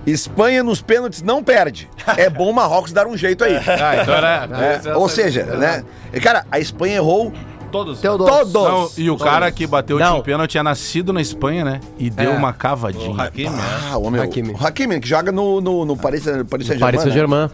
Espanha 0.07 0.63
nos 0.63 0.81
pênaltis 0.81 1.23
não 1.23 1.43
perde. 1.45 1.89
É 2.17 2.29
bom 2.31 2.53
Marrocos 2.53 2.93
dar 2.93 3.07
um 3.07 3.17
jeito 3.17 3.45
aí. 3.45 3.55
Ah, 3.67 3.97
então 4.03 4.15
era. 4.15 4.49
É, 4.87 4.97
Ou 4.97 5.09
seja, 5.09 5.45
né? 5.45 5.85
E, 6.13 6.21
Cara, 6.21 6.45
a 6.51 6.59
Espanha 6.59 6.97
errou 6.97 7.33
Todos. 7.71 8.01
Teodoro. 8.01 8.31
todos. 8.31 8.53
Não, 8.53 8.91
e 9.05 9.11
o 9.11 9.17
cara 9.17 9.51
que 9.51 9.67
bateu 9.67 9.97
o 9.97 10.01
Não. 10.01 10.07
último 10.09 10.25
pênalti 10.25 10.59
é 10.59 10.63
nascido 10.63 11.13
na 11.13 11.21
Espanha, 11.21 11.65
né? 11.65 11.81
E 11.99 12.11
deu 12.11 12.33
É. 12.33 12.37
uma 12.37 12.53
cavadinha. 12.53 13.23
Hakimi, 13.23 13.51
né? 13.51 13.63
Ah, 13.93 13.97
o 13.99 14.11
meu. 14.11 14.23
Hakimi. 14.23 14.53
O 14.53 14.67
Hakimi, 14.67 15.01
que 15.01 15.09
joga 15.09 15.31
no, 15.33 15.61
no, 15.61 15.85
no 15.85 15.97
Paris, 15.97 16.25
Paris 16.25 16.67
Saint-Germain. 16.67 16.81
Paris 16.81 17.03
Saint-Germain. 17.03 17.43
né? 17.47 17.51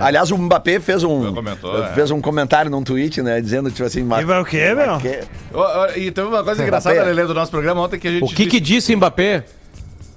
Aliás, 0.00 0.30
o 0.32 0.36
Mbappé 0.38 0.80
fez 0.80 1.04
um, 1.04 1.32
Comentou, 1.32 1.84
é. 1.84 1.86
fez 1.94 2.10
um 2.10 2.20
comentário 2.20 2.68
num 2.70 2.82
tweet, 2.82 3.22
né? 3.22 3.40
Dizendo, 3.40 3.70
tipo 3.70 3.84
assim... 3.86 4.02
ma- 4.02 4.18
o 4.18 4.44
quê, 4.44 4.74
meu? 4.74 4.98
que- 4.98 5.20
ô, 5.54 5.86
E 5.96 6.10
teve 6.10 6.26
uma 6.26 6.42
coisa 6.42 6.60
engraçada, 6.62 6.94
Mbappé. 6.96 7.10
Lelê, 7.12 7.26
do 7.26 7.34
nosso 7.34 7.50
programa 7.52 7.82
ontem 7.82 7.96
que 7.98 8.08
a 8.08 8.10
gente. 8.10 8.24
O 8.24 8.28
que 8.28 8.46
que 8.46 8.58
disse 8.58 8.92
o 8.92 8.96
Mbappé? 8.96 9.44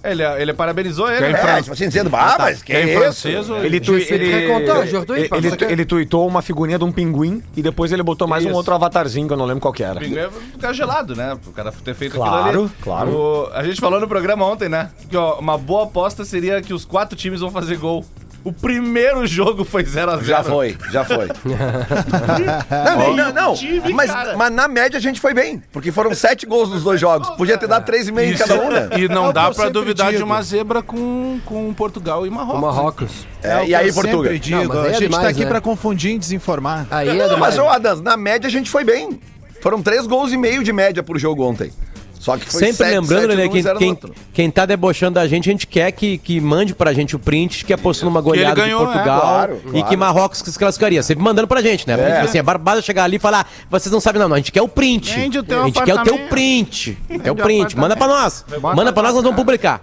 Ele, 0.03 0.23
ele 0.23 0.53
parabenizou 0.53 1.11
ele, 1.11 1.27
né? 1.33 1.57
É, 1.57 1.61
tipo 1.61 1.73
assim, 1.73 1.87
dizendo, 1.87 2.09
ah, 2.15 2.35
mas 2.39 2.63
que 2.63 2.71
É 2.71 3.09
isso? 3.09 3.27
Ele, 3.57 3.79
tu, 3.81 3.99
Je 3.99 4.05
sais 4.05 4.11
ele, 4.21 4.31
ele, 4.31 5.47
ele, 5.47 5.73
ele 5.73 5.85
tuitou 5.85 6.25
uma 6.25 6.41
figurinha 6.41 6.77
de 6.77 6.85
um 6.85 6.91
pinguim 6.91 7.43
e 7.55 7.61
depois 7.61 7.91
ele 7.91 8.01
botou 8.01 8.27
mais 8.27 8.45
um 8.45 8.49
Isso. 8.49 8.57
outro 8.57 8.73
avatarzinho 8.73 9.27
que 9.27 9.33
eu 9.33 9.37
não 9.37 9.45
lembro 9.45 9.61
qual 9.61 9.73
que 9.73 9.83
era. 9.83 9.99
Pinguim 9.99 10.17
é 10.19 10.29
ficar 10.29 10.71
gelado, 10.71 11.15
né? 11.15 11.37
O 11.45 11.51
cara 11.51 11.71
ter 11.71 11.93
feito 11.93 12.15
Claro, 12.15 12.45
aquilo 12.47 12.63
ali. 12.63 12.71
claro. 12.81 13.09
O- 13.11 13.49
a 13.53 13.63
gente 13.63 13.81
falou 13.81 13.99
no 13.99 14.07
programa 14.07 14.45
ontem, 14.45 14.69
né? 14.69 14.89
Que 15.09 15.17
ó, 15.17 15.37
uma 15.37 15.57
boa 15.57 15.83
aposta 15.83 16.23
seria 16.23 16.61
que 16.61 16.73
os 16.73 16.85
quatro 16.85 17.17
times 17.17 17.41
vão 17.41 17.51
fazer 17.51 17.75
gol. 17.77 18.05
O 18.43 18.53
primeiro 18.53 19.27
jogo 19.27 19.63
foi 19.65 19.83
0x0. 19.83 20.23
Já 20.23 20.43
foi, 20.43 20.77
já 20.91 21.03
foi. 21.03 21.27
não, 22.97 23.15
não, 23.15 23.33
não. 23.33 23.53
time, 23.53 23.93
mas, 23.93 24.09
mas 24.37 24.51
na 24.51 24.67
média 24.67 24.97
a 24.97 25.01
gente 25.01 25.19
foi 25.19 25.33
bem, 25.33 25.61
porque 25.71 25.91
foram 25.91 26.13
sete 26.13 26.45
gols 26.45 26.69
nos 26.69 26.83
dois 26.83 26.99
jogos. 26.99 27.29
Podia 27.31 27.57
ter 27.57 27.67
dado 27.67 27.85
três 27.85 28.07
e 28.07 28.11
meio 28.11 28.33
em 28.33 28.37
cada 28.37 28.55
um, 28.61 28.69
né? 28.69 28.89
E 28.97 29.05
É 29.05 29.07
não 29.07 29.29
o 29.29 29.33
dá 29.33 29.51
pra 29.51 29.69
duvidar 29.69 30.07
de 30.11 30.17
digo. 30.17 30.25
uma 30.25 30.41
zebra 30.41 30.81
com, 30.81 31.39
com 31.45 31.73
Portugal 31.73 32.25
e 32.25 32.29
Marrocos. 32.29 32.57
O 32.57 32.61
Marrocos. 32.65 33.27
É, 33.43 33.57
o 33.61 33.65
e 33.65 33.75
aí, 33.75 33.91
Portugal? 33.91 34.23
sempre 34.23 34.39
digo, 34.39 34.73
Não, 34.73 34.81
aí 34.81 34.87
é 34.87 34.89
a 34.89 34.93
gente 34.93 35.03
demais, 35.03 35.23
tá 35.23 35.29
aqui 35.29 35.41
né? 35.41 35.45
pra 35.47 35.61
confundir 35.61 36.15
e 36.15 36.17
desinformar. 36.19 36.87
Aí 36.89 37.09
é 37.09 37.13
Não, 37.13 37.33
demais. 37.35 37.55
mas, 37.55 37.57
ô 37.57 37.67
Adams, 37.67 38.01
na 38.01 38.15
média 38.17 38.47
a 38.47 38.51
gente 38.51 38.69
foi 38.69 38.83
bem. 38.83 39.19
Foram 39.61 39.81
três 39.81 40.07
gols 40.07 40.31
e 40.31 40.37
meio 40.37 40.63
de 40.63 40.71
média 40.71 41.03
por 41.03 41.17
jogo 41.19 41.43
ontem. 41.43 41.71
Só 42.19 42.35
que 42.35 42.45
foi 42.51 42.59
Sempre 42.59 42.75
sete- 42.75 42.89
lembrando, 42.99 43.31
sete 43.31 43.35
Lelê, 43.37 43.49
quem, 43.49 43.95
quem, 43.95 43.97
quem 44.33 44.51
tá 44.51 44.65
debochando 44.65 45.15
da 45.15 45.25
gente, 45.25 45.47
a 45.49 45.53
gente 45.53 45.65
quer 45.65 45.89
que, 45.93 46.17
que 46.17 46.41
mande 46.41 46.75
pra 46.75 46.91
gente 46.91 47.15
o 47.15 47.19
print 47.19 47.63
que 47.63 47.71
apostou 47.71 48.09
numa 48.09 48.19
goleada 48.19 48.55
ganhou, 48.55 48.81
de 48.85 48.91
Portugal 48.91 49.17
é, 49.17 49.21
claro, 49.21 49.61
e 49.67 49.71
claro. 49.71 49.87
que 49.87 49.95
Marrocos 49.97 50.41
que 50.41 50.51
se 50.51 50.59
classificaria. 50.59 51.01
Sempre 51.01 51.23
mandando 51.23 51.47
pra 51.47 51.61
gente, 51.61 51.87
né? 51.87 51.95
Porque, 51.95 52.11
assim, 52.11 52.37
é 52.37 52.43
barbada 52.43 52.81
chegar 52.81 53.05
ali 53.05 53.15
e 53.15 53.19
falar, 53.19 53.49
vocês 53.71 53.89
não 53.89 54.01
sabem 54.01 54.19
não, 54.21 54.27
não, 54.27 54.35
a 54.35 54.39
gente 54.39 54.51
quer 54.51 54.61
o 54.61 54.67
print. 54.67 55.15
Vende 55.15 55.39
o 55.39 55.43
teu 55.43 55.61
a 55.61 55.65
gente 55.65 55.81
quer 55.81 55.95
o 55.95 56.03
teu 56.03 56.17
print. 56.27 56.97
É 57.23 57.31
o 57.31 57.35
print. 57.35 57.77
Manda 57.77 57.95
pra 57.95 58.07
nós. 58.07 58.45
Manda 58.75 58.91
pra 58.91 59.03
nós, 59.03 59.13
nós 59.13 59.23
vamos 59.23 59.37
publicar. 59.37 59.81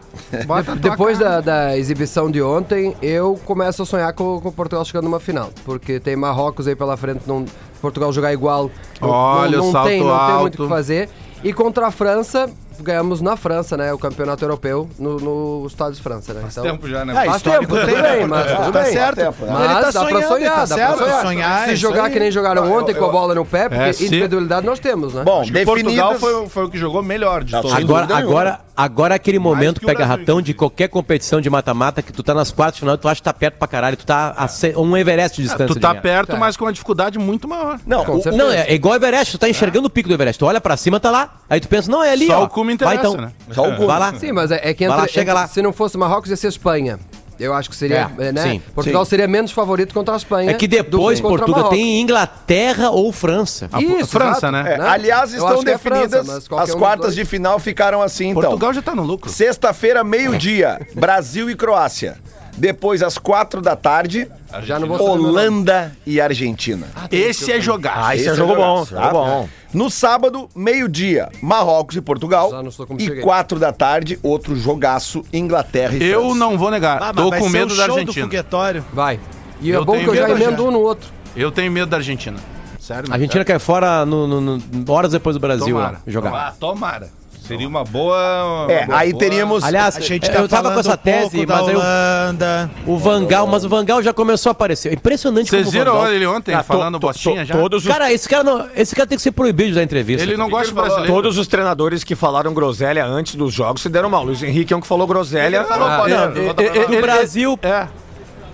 Depois 0.80 1.18
da, 1.18 1.40
da 1.40 1.78
exibição 1.78 2.30
de 2.30 2.42
ontem, 2.42 2.94
eu 3.00 3.40
começo 3.44 3.82
a 3.82 3.86
sonhar 3.86 4.12
com, 4.12 4.40
com 4.40 4.52
Portugal 4.52 4.84
chegando 4.84 5.04
numa 5.04 5.20
final. 5.20 5.50
Porque 5.64 5.98
tem 5.98 6.16
Marrocos 6.16 6.68
aí 6.68 6.76
pela 6.76 6.96
frente, 6.98 7.20
não, 7.26 7.44
Portugal 7.80 8.12
jogar 8.12 8.32
igual. 8.32 8.70
não- 9.00 9.08
Olha 9.08 9.58
não, 9.58 9.70
o 9.70 9.72
não 9.72 9.84
tem, 9.84 10.02
não 10.02 10.26
tem 10.26 10.36
muito 10.40 10.62
o 10.62 10.66
que 10.66 10.68
fazer. 10.68 11.08
E 11.44 11.52
contra 11.52 11.86
a 11.86 11.90
França, 11.90 12.50
ganhamos 12.80 13.20
na 13.20 13.36
França, 13.36 13.76
né? 13.76 13.92
O 13.92 13.98
campeonato 13.98 14.44
europeu 14.44 14.88
no, 14.98 15.16
no 15.18 15.66
estado 15.66 15.94
de 15.94 16.02
França, 16.02 16.32
né? 16.34 16.44
Então, 16.50 16.62
Tempo 16.64 16.88
já, 16.88 17.04
né? 17.04 17.14
Ah, 17.16 17.24
Faz 17.30 17.42
tempo, 17.42 17.58
tem, 17.58 17.66
tudo 17.86 17.86
né? 18.02 18.16
bem, 18.16 18.26
mas 18.26 18.46
Tá 18.46 18.56
tudo 18.56 18.72
bem. 18.72 18.92
certo. 18.92 19.16
Tempo, 19.16 19.44
né? 19.46 19.52
Mas 19.52 19.64
Ele 19.64 19.74
tá 19.74 19.90
dá 19.90 20.04
pra 20.04 20.22
sonhar, 20.28 20.52
tá 20.54 20.60
dá 20.60 20.66
certo. 20.66 20.96
pra 20.96 21.06
sonhar. 21.06 21.22
Sonhar, 21.26 21.68
Se 21.68 21.76
jogar 21.76 22.04
aí. 22.04 22.12
que 22.12 22.18
nem 22.20 22.30
jogaram 22.30 22.64
Não, 22.64 22.78
ontem 22.78 22.92
eu- 22.92 22.98
com 22.98 23.04
a 23.06 23.08
bola 23.08 23.34
no 23.34 23.44
pé, 23.44 23.68
porque 23.68 23.82
É, 23.82 23.90
individualidade 24.06 24.64
nós 24.66 24.78
temos, 24.78 25.14
né? 25.14 25.22
Bom, 25.24 25.42
que 25.42 25.52
Portugal 25.64 26.12
definidas... 26.14 26.20
foi, 26.20 26.48
foi 26.48 26.64
o 26.64 26.70
que 26.70 26.78
jogou 26.78 27.02
melhor 27.02 27.42
de 27.44 27.52
todos. 27.52 27.72
Agora, 27.72 28.14
agora, 28.16 28.60
agora 28.76 29.14
é 29.14 29.16
aquele 29.16 29.38
momento 29.38 29.80
pega 29.80 30.04
ratão 30.04 30.40
de 30.40 30.54
qualquer 30.54 30.88
competição 30.88 31.40
de 31.40 31.48
mata-mata 31.50 32.02
que 32.02 32.12
tu 32.12 32.22
tá 32.22 32.32
nas 32.34 32.50
quartas 32.50 32.74
de 32.76 32.80
final, 32.80 32.96
tu 32.98 33.08
acha 33.08 33.16
que 33.20 33.24
tá 33.24 33.34
perto 33.34 33.56
pra 33.58 33.68
caralho, 33.68 33.96
tu 33.96 34.06
tá 34.06 34.34
a 34.36 34.46
um 34.80 34.96
Everest 34.96 35.36
de 35.36 35.42
distância. 35.48 35.66
Tu 35.74 35.80
tá 35.80 35.94
perto, 35.94 36.32
Tá. 36.32 36.36
mas 36.36 36.56
com 36.56 36.64
uma 36.64 36.72
dificuldade 36.72 37.18
muito 37.18 37.46
maior. 37.48 37.78
Não. 37.86 38.04
Não, 38.36 38.50
é, 38.50 38.62
é 38.68 38.74
igual 38.74 38.92
o 38.92 38.96
Everest, 38.96 39.32
tu 39.32 39.38
tá 39.38 39.48
enxergando 39.48 39.86
o 39.86 39.90
pico 39.90 40.08
do 40.08 40.14
Everest. 40.14 40.38
Tu 40.38 40.46
olha 40.46 40.60
pra 40.60 40.76
cima, 40.76 40.98
tá 41.00 41.10
lá. 41.10 41.34
Aí 41.48 41.60
tu 41.60 41.68
pensa, 41.68 41.90
não, 41.90 42.02
é 42.02 42.10
ali, 42.12 42.26
Só 42.26 42.42
ó. 42.44 42.46
O 42.74 42.78
cume 42.78 42.84
Vai 42.84 42.94
interessa, 42.96 43.14
então. 43.14 43.26
né? 43.26 43.32
Só 43.52 43.62
o 43.68 43.74
cume. 43.74 43.86
Vai 43.86 43.98
lá. 44.00 44.14
Sim, 44.14 44.32
mas 44.32 44.50
é, 44.50 44.60
é 44.70 44.74
que 44.74 44.86
Vai 44.86 44.96
entre, 44.96 45.00
lá, 45.02 45.08
chega 45.08 45.30
entre- 45.32 45.42
lá. 45.42 45.46
se 45.48 45.62
não 45.62 45.72
fosse 45.72 45.96
Marrocos, 45.96 46.30
ia 46.30 46.36
ser 46.36 46.48
Espanha. 46.48 46.98
Eu 47.38 47.52
acho 47.52 47.68
que 47.68 47.76
seria, 47.76 48.10
É, 48.18 48.28
eh, 48.28 48.32
né? 48.32 48.42
sim, 48.44 48.62
Portugal 48.74 49.04
sim. 49.04 49.10
seria 49.10 49.28
menos 49.28 49.52
favorito 49.52 49.92
contra 49.92 50.14
a 50.14 50.16
Espanha. 50.16 50.50
É 50.50 50.54
que 50.54 50.66
depois 50.66 51.20
Portugal 51.20 51.68
tem 51.68 52.00
Inglaterra 52.00 52.88
ou 52.90 53.12
França. 53.12 53.68
A 53.70 53.78
Isso, 53.82 54.06
França, 54.06 54.48
exato. 54.48 54.52
né? 54.52 54.74
É, 54.74 54.80
Aliás, 54.80 55.34
estão 55.34 55.62
que 55.62 55.68
é 55.68 55.76
França, 55.76 56.22
definidas 56.22 56.48
as 56.50 56.70
um 56.74 56.78
quartas 56.78 57.14
de 57.14 57.26
final 57.26 57.58
ficaram 57.58 58.00
assim, 58.00 58.28
então. 58.30 58.40
Portugal 58.42 58.72
já 58.72 58.80
tá 58.80 58.94
no 58.94 59.02
lucro. 59.02 59.30
Sexta-feira, 59.30 60.02
meio-dia, 60.02 60.80
Brasil 60.94 61.50
e 61.50 61.54
Croácia. 61.54 62.16
Depois, 62.56 63.02
às 63.02 63.18
quatro 63.18 63.60
da 63.60 63.76
tarde, 63.76 64.28
Já 64.62 64.78
não 64.78 64.88
vou 64.88 64.96
saber 64.98 65.10
meu 65.10 65.18
nome. 65.18 65.28
Holanda 65.28 65.96
e 66.06 66.20
Argentina. 66.20 66.86
Esse 67.10 67.52
é 67.52 67.60
jogar. 67.60 68.06
Ah, 68.08 68.16
esse 68.16 68.28
é 68.28 68.34
jogo 68.34 68.52
é 68.52 68.56
bom, 68.56 68.84
jogo 68.84 69.00
tá? 69.02 69.10
bom. 69.10 69.48
No 69.74 69.90
sábado, 69.90 70.48
meio-dia, 70.56 71.28
Marrocos 71.42 71.96
e 71.96 72.00
Portugal. 72.00 72.50
Já 72.50 72.62
não 72.62 72.70
estou 72.70 72.86
como 72.86 72.98
e 72.98 73.04
cheguei. 73.04 73.22
quatro 73.22 73.58
da 73.58 73.72
tarde, 73.72 74.18
outro 74.22 74.56
jogaço, 74.56 75.22
Inglaterra 75.32 75.94
e 75.96 76.02
Eu 76.04 76.22
França. 76.22 76.36
não 76.36 76.56
vou 76.56 76.70
negar. 76.70 76.96
Ah, 77.02 77.12
mas 77.14 77.16
Tô 77.16 77.28
vai 77.30 77.38
com 77.40 77.46
ser 77.50 77.58
medo 77.58 77.74
o 77.74 77.76
da 77.76 77.84
show 77.84 77.94
do 77.94 78.00
Argentina. 78.00 78.24
foguetório. 78.26 78.84
Vai. 78.92 79.20
E 79.60 79.70
é 79.70 79.76
Eu 79.76 79.84
bom 79.84 79.92
tenho 79.92 80.04
que 80.04 80.10
eu 80.10 80.14
já 80.16 80.28
medo, 80.28 80.42
emendo 80.42 80.66
um 80.66 80.70
no 80.70 80.80
outro. 80.80 81.10
Eu 81.36 81.50
tenho 81.52 81.70
medo 81.70 81.86
da 81.88 81.98
Argentina. 81.98 82.38
Sério, 82.80 83.10
A 83.10 83.14
Argentina 83.14 83.44
cai 83.44 83.58
fora 83.58 84.06
no, 84.06 84.26
no- 84.26 84.40
no- 84.40 84.62
horas 84.92 85.10
depois 85.12 85.34
do 85.36 85.40
Brasil 85.40 85.66
Tomara. 85.74 86.00
jogar. 86.06 86.32
Ah, 86.34 86.54
tomara. 86.58 87.08
Seria 87.46 87.68
uma 87.68 87.84
boa. 87.84 88.66
É, 88.68 88.84
uma 88.86 88.96
aí 88.98 89.12
boa- 89.12 89.20
teríamos. 89.20 89.62
Aliás, 89.64 89.96
A 89.96 90.00
gente 90.00 90.26
eu 90.28 90.48
tá 90.48 90.56
tava 90.56 90.72
com 90.72 90.80
essa 90.80 90.94
um 90.94 90.96
tese, 90.96 91.46
da 91.46 91.56
mas 91.56 91.68
eu, 91.68 91.78
Holanda. 91.78 92.70
o 92.86 92.98
Vangal, 92.98 93.46
mas 93.46 93.64
o 93.64 93.68
Vangal 93.68 94.02
já 94.02 94.12
começou 94.12 94.50
a 94.50 94.52
aparecer. 94.52 94.92
Impressionante 94.92 95.48
Vocês 95.50 95.64
como 95.64 95.68
o 95.68 95.72
viram 95.78 95.92
Van 95.94 96.00
Gaal- 96.02 96.12
ele 96.12 96.26
ontem 96.26 96.54
Ah, 96.54 96.62
falando 96.62 96.94
to- 96.98 97.06
bostinha 97.06 97.42
to- 97.42 97.46
já? 97.46 97.54
Todos 97.56 97.86
os, 97.86 97.92
Cara, 97.92 98.12
esse 98.12 98.28
cara 98.28 98.42
não, 98.44 98.66
esse 98.74 98.94
cara 98.94 99.06
tem 99.06 99.16
que 99.16 99.22
ser 99.22 99.32
proibido 99.32 99.68
de 99.70 99.74
dar 99.76 99.82
entrevista. 99.82 100.22
Ele 100.22 100.36
não 100.36 100.48
gosta 100.50 100.66
de 100.66 100.72
ele 100.72 100.80
brasileiro. 100.80 101.12
todos 101.12 101.38
os 101.38 101.46
treinadores 101.46 102.02
que 102.02 102.14
falaram 102.14 102.52
groselha 102.52 103.04
antes 103.06 103.34
dos 103.36 103.52
jogos 103.54 103.82
se 103.82 103.88
deram 103.88 104.10
mal. 104.10 104.24
Luiz 104.24 104.42
Henrique 104.42 104.72
é 104.74 104.76
um 104.76 104.80
que 104.80 104.86
falou 104.86 105.06
groselha. 105.06 105.64
Falou, 105.64 105.86
Ah, 105.88 106.08
não, 106.08 106.24
é- 106.24 106.28
é- 106.66 106.86
do 106.86 106.92
ele- 106.94 107.00
Brasil, 107.02 107.58
É. 107.62 107.86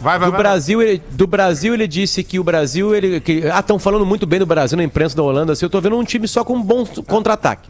Vai, 0.00 0.18
vai, 0.18 0.28
do 0.28 0.32
vai. 0.32 0.40
Brasil, 0.42 0.82
ele, 0.82 1.00
do 1.12 1.26
Brasil 1.28 1.74
ele 1.74 1.86
disse 1.86 2.24
que 2.24 2.38
o 2.38 2.42
Brasil 2.42 2.92
ele 2.92 3.20
que 3.20 3.44
ah, 3.48 3.60
estão 3.60 3.78
falando 3.78 4.04
muito 4.04 4.26
bem 4.26 4.38
do 4.40 4.44
Brasil 4.46 4.76
na 4.76 4.82
imprensa 4.82 5.16
da 5.16 5.22
Holanda, 5.22 5.52
assim, 5.52 5.64
eu 5.64 5.70
tô 5.70 5.80
vendo 5.80 5.96
um 5.96 6.02
time 6.02 6.26
só 6.26 6.42
com 6.44 6.54
um 6.54 6.62
bom 6.62 6.84
contra-ataque. 7.06 7.68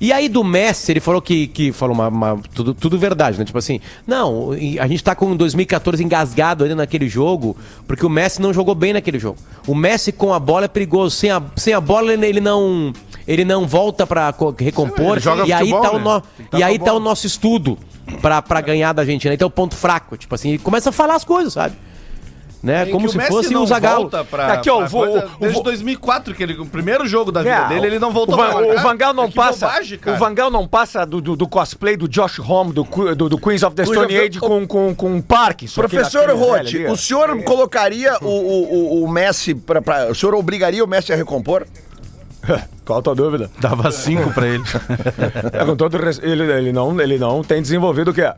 E 0.00 0.12
aí 0.12 0.28
do 0.28 0.44
Messi, 0.44 0.92
ele 0.92 1.00
falou 1.00 1.20
que, 1.20 1.46
que 1.48 1.72
falou 1.72 1.94
uma, 1.94 2.08
uma- 2.08 2.40
tudo, 2.54 2.72
tudo 2.74 2.98
verdade, 2.98 3.38
né? 3.38 3.44
Tipo 3.44 3.58
assim, 3.58 3.80
não, 4.06 4.50
a 4.80 4.86
gente 4.86 5.02
tá 5.02 5.14
com 5.14 5.34
2014 5.36 6.02
engasgado 6.04 6.64
ainda 6.64 6.76
naquele 6.76 7.08
jogo, 7.08 7.56
porque 7.86 8.06
o 8.06 8.08
Messi 8.08 8.40
não 8.40 8.52
jogou 8.52 8.74
bem 8.74 8.92
naquele 8.92 9.18
jogo. 9.18 9.38
O 9.66 9.74
Messi 9.74 10.12
com 10.12 10.32
a 10.32 10.38
bola 10.38 10.66
é 10.66 10.68
perigoso, 10.68 11.16
sem 11.16 11.30
a, 11.30 11.42
sem 11.56 11.74
a 11.74 11.80
bola 11.80 12.12
ele, 12.12 12.40
não 12.40 12.92
ele 13.26 13.44
não 13.44 13.66
volta 13.66 14.06
pra 14.06 14.32
co- 14.32 14.54
recompor 14.58 15.12
ele 15.16 15.20
joga 15.20 15.46
e 15.46 15.52
aí 15.52 15.60
futebol, 15.70 15.82
tá 15.82 15.90
o 15.90 15.98
né? 15.98 16.04
no- 16.04 16.20
que 16.20 16.42
tá 16.50 16.58
e 16.58 16.62
aí 16.62 16.78
tá 16.78 16.92
o 16.94 17.00
nosso 17.00 17.26
estudo 17.26 17.76
pra, 18.22 18.40
pra 18.40 18.60
ganhar 18.60 18.92
da 18.92 19.02
Argentina. 19.02 19.34
Então 19.34 19.46
é 19.46 19.48
o 19.48 19.50
ponto 19.50 19.74
fraco, 19.76 20.16
tipo 20.16 20.34
assim, 20.34 20.50
ele 20.50 20.58
começa 20.58 20.90
a 20.90 20.92
falar 20.92 21.14
as 21.16 21.24
coisas, 21.24 21.52
sabe? 21.52 21.74
Né? 22.60 22.82
É 22.82 22.86
que 22.86 22.90
Como 22.90 23.06
o 23.06 23.08
se 23.08 23.20
fosse 23.20 23.56
o 23.56 23.64
Zagallo. 23.66 24.00
volta 24.10 24.24
Pra, 24.24 24.54
Aqui, 24.54 24.68
ó, 24.68 24.78
pra 24.78 24.86
o 24.86 24.88
vo- 24.88 24.98
coisa 24.98 25.26
o 25.36 25.40
desde 25.40 25.58
vo- 25.58 25.62
2004, 25.62 26.34
que 26.34 26.42
ele, 26.42 26.54
o 26.60 26.66
primeiro 26.66 27.06
jogo 27.06 27.30
da 27.30 27.40
vida 27.40 27.54
É, 27.54 27.68
dele, 27.68 27.86
ele 27.86 27.98
não 28.00 28.12
voltou 28.12 28.34
o, 28.34 28.38
pra 28.38 28.56
o. 28.58 28.82
Vangal 28.82 29.14
não 29.14 29.28
Que 29.28 29.34
passa. 29.36 29.66
bobagem, 29.66 30.00
o. 30.04 30.16
Vangal 30.16 30.50
não 30.50 30.66
passa 30.66 31.06
do, 31.06 31.20
do, 31.20 31.36
do 31.36 31.46
cosplay 31.46 31.96
do 31.96 32.08
Josh 32.08 32.40
Homme, 32.40 32.72
do, 32.72 32.82
do, 33.14 33.28
do 33.28 33.38
Queens 33.38 33.62
of 33.62 33.76
the 33.76 33.84
Stone 33.84 34.16
Age 34.16 34.40
com, 34.40 34.66
com, 34.66 34.92
com 34.92 35.08
um 35.14 35.22
parque. 35.22 35.68
Professor 35.72 36.28
Roth, 36.30 36.74
o 36.90 36.96
senhor 36.96 37.42
colocaria 37.44 38.16
o, 38.22 38.26
o, 38.26 38.74
o- 39.02 39.04
o 39.04 39.08
Messi 39.08 39.54
pra, 39.54 39.80
pra- 39.80 40.08
O 40.10 40.14
senhor 40.14 40.34
obrigaria 40.34 40.82
o 40.82 40.86
Messi 40.88 41.12
a 41.12 41.16
recompor? 41.16 41.64
Qual 42.84 42.98
a 42.98 43.02
tua 43.02 43.14
dúvida? 43.14 43.50
Dava 43.60 43.90
cinco 43.92 44.32
pra 44.32 44.46
ele. 44.48 44.64
É, 45.52 45.64
com 45.64 45.76
todo 45.76 45.96
res- 45.98 46.20
ele, 46.22 46.42
ele, 46.50 46.72
não, 46.72 46.98
ele 47.00 47.18
não 47.18 47.42
tem 47.44 47.60
desenvolvido 47.62 48.10
o 48.10 48.14
que 48.14 48.22
é? 48.22 48.34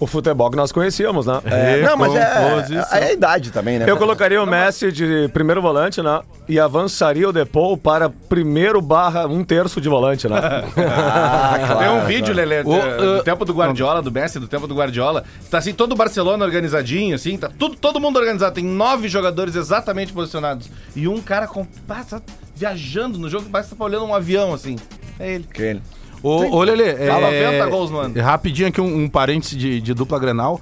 O 0.00 0.06
futebol 0.06 0.50
que 0.50 0.56
nós 0.56 0.72
conhecíamos, 0.72 1.26
né? 1.26 1.40
É, 1.44 1.82
não, 1.82 1.96
mas 1.96 2.14
é, 2.14 2.24
Recomposição. 2.24 2.98
é 2.98 3.04
a 3.04 3.12
idade 3.12 3.50
também, 3.50 3.78
né? 3.78 3.84
Eu 3.88 3.96
colocaria 3.96 4.42
o 4.42 4.46
Messi 4.46 4.90
de 4.90 5.28
primeiro 5.32 5.62
volante, 5.62 6.02
né? 6.02 6.20
E 6.48 6.58
avançaria 6.58 7.28
o 7.28 7.32
Depou 7.32 7.76
para 7.76 8.08
primeiro 8.08 8.82
barra 8.82 9.26
um 9.26 9.44
terço 9.44 9.80
de 9.80 9.88
volante, 9.88 10.28
né? 10.28 10.40
Tem 11.78 11.88
um 11.88 12.04
vídeo, 12.04 12.34
Lelê, 12.34 12.60
O, 12.60 12.64
do, 12.64 12.70
do 12.70 13.18
uh, 13.18 13.22
tempo 13.22 13.44
do 13.44 13.52
Guardiola, 13.52 14.02
do 14.02 14.10
Messi, 14.10 14.40
do 14.40 14.48
tempo 14.48 14.66
do 14.66 14.74
Guardiola. 14.74 15.24
Tá 15.50 15.58
assim, 15.58 15.72
todo 15.72 15.92
o 15.92 15.96
Barcelona 15.96 16.44
organizadinho, 16.44 17.14
assim, 17.14 17.36
tá 17.36 17.48
tudo, 17.56 17.76
todo 17.76 18.00
mundo 18.00 18.18
organizado. 18.18 18.54
Tem 18.54 18.64
nove 18.64 19.08
jogadores 19.08 19.54
exatamente 19.54 20.12
posicionados. 20.12 20.68
E 20.96 21.06
um 21.06 21.20
cara 21.20 21.46
com, 21.46 21.64
passa 21.86 22.22
viajando 22.54 23.18
no 23.18 23.28
jogo, 23.28 23.48
parece 23.50 23.70
que 23.70 23.76
tá 23.76 23.84
olhando 23.84 24.04
um 24.04 24.14
avião, 24.14 24.52
assim. 24.52 24.76
É 25.18 25.34
ele. 25.34 25.46
Aquele. 25.48 25.82
Ô, 26.22 26.56
ô 26.56 26.62
Lelê, 26.62 26.94
Fala 27.06 27.30
90 27.30 27.66
gols 27.66 27.90
no 27.90 27.98
ano. 27.98 28.20
Rapidinho 28.20 28.68
aqui 28.68 28.80
um, 28.80 29.04
um 29.04 29.08
parênteses 29.08 29.56
de, 29.58 29.80
de 29.80 29.94
dupla 29.94 30.18
Grenal. 30.18 30.60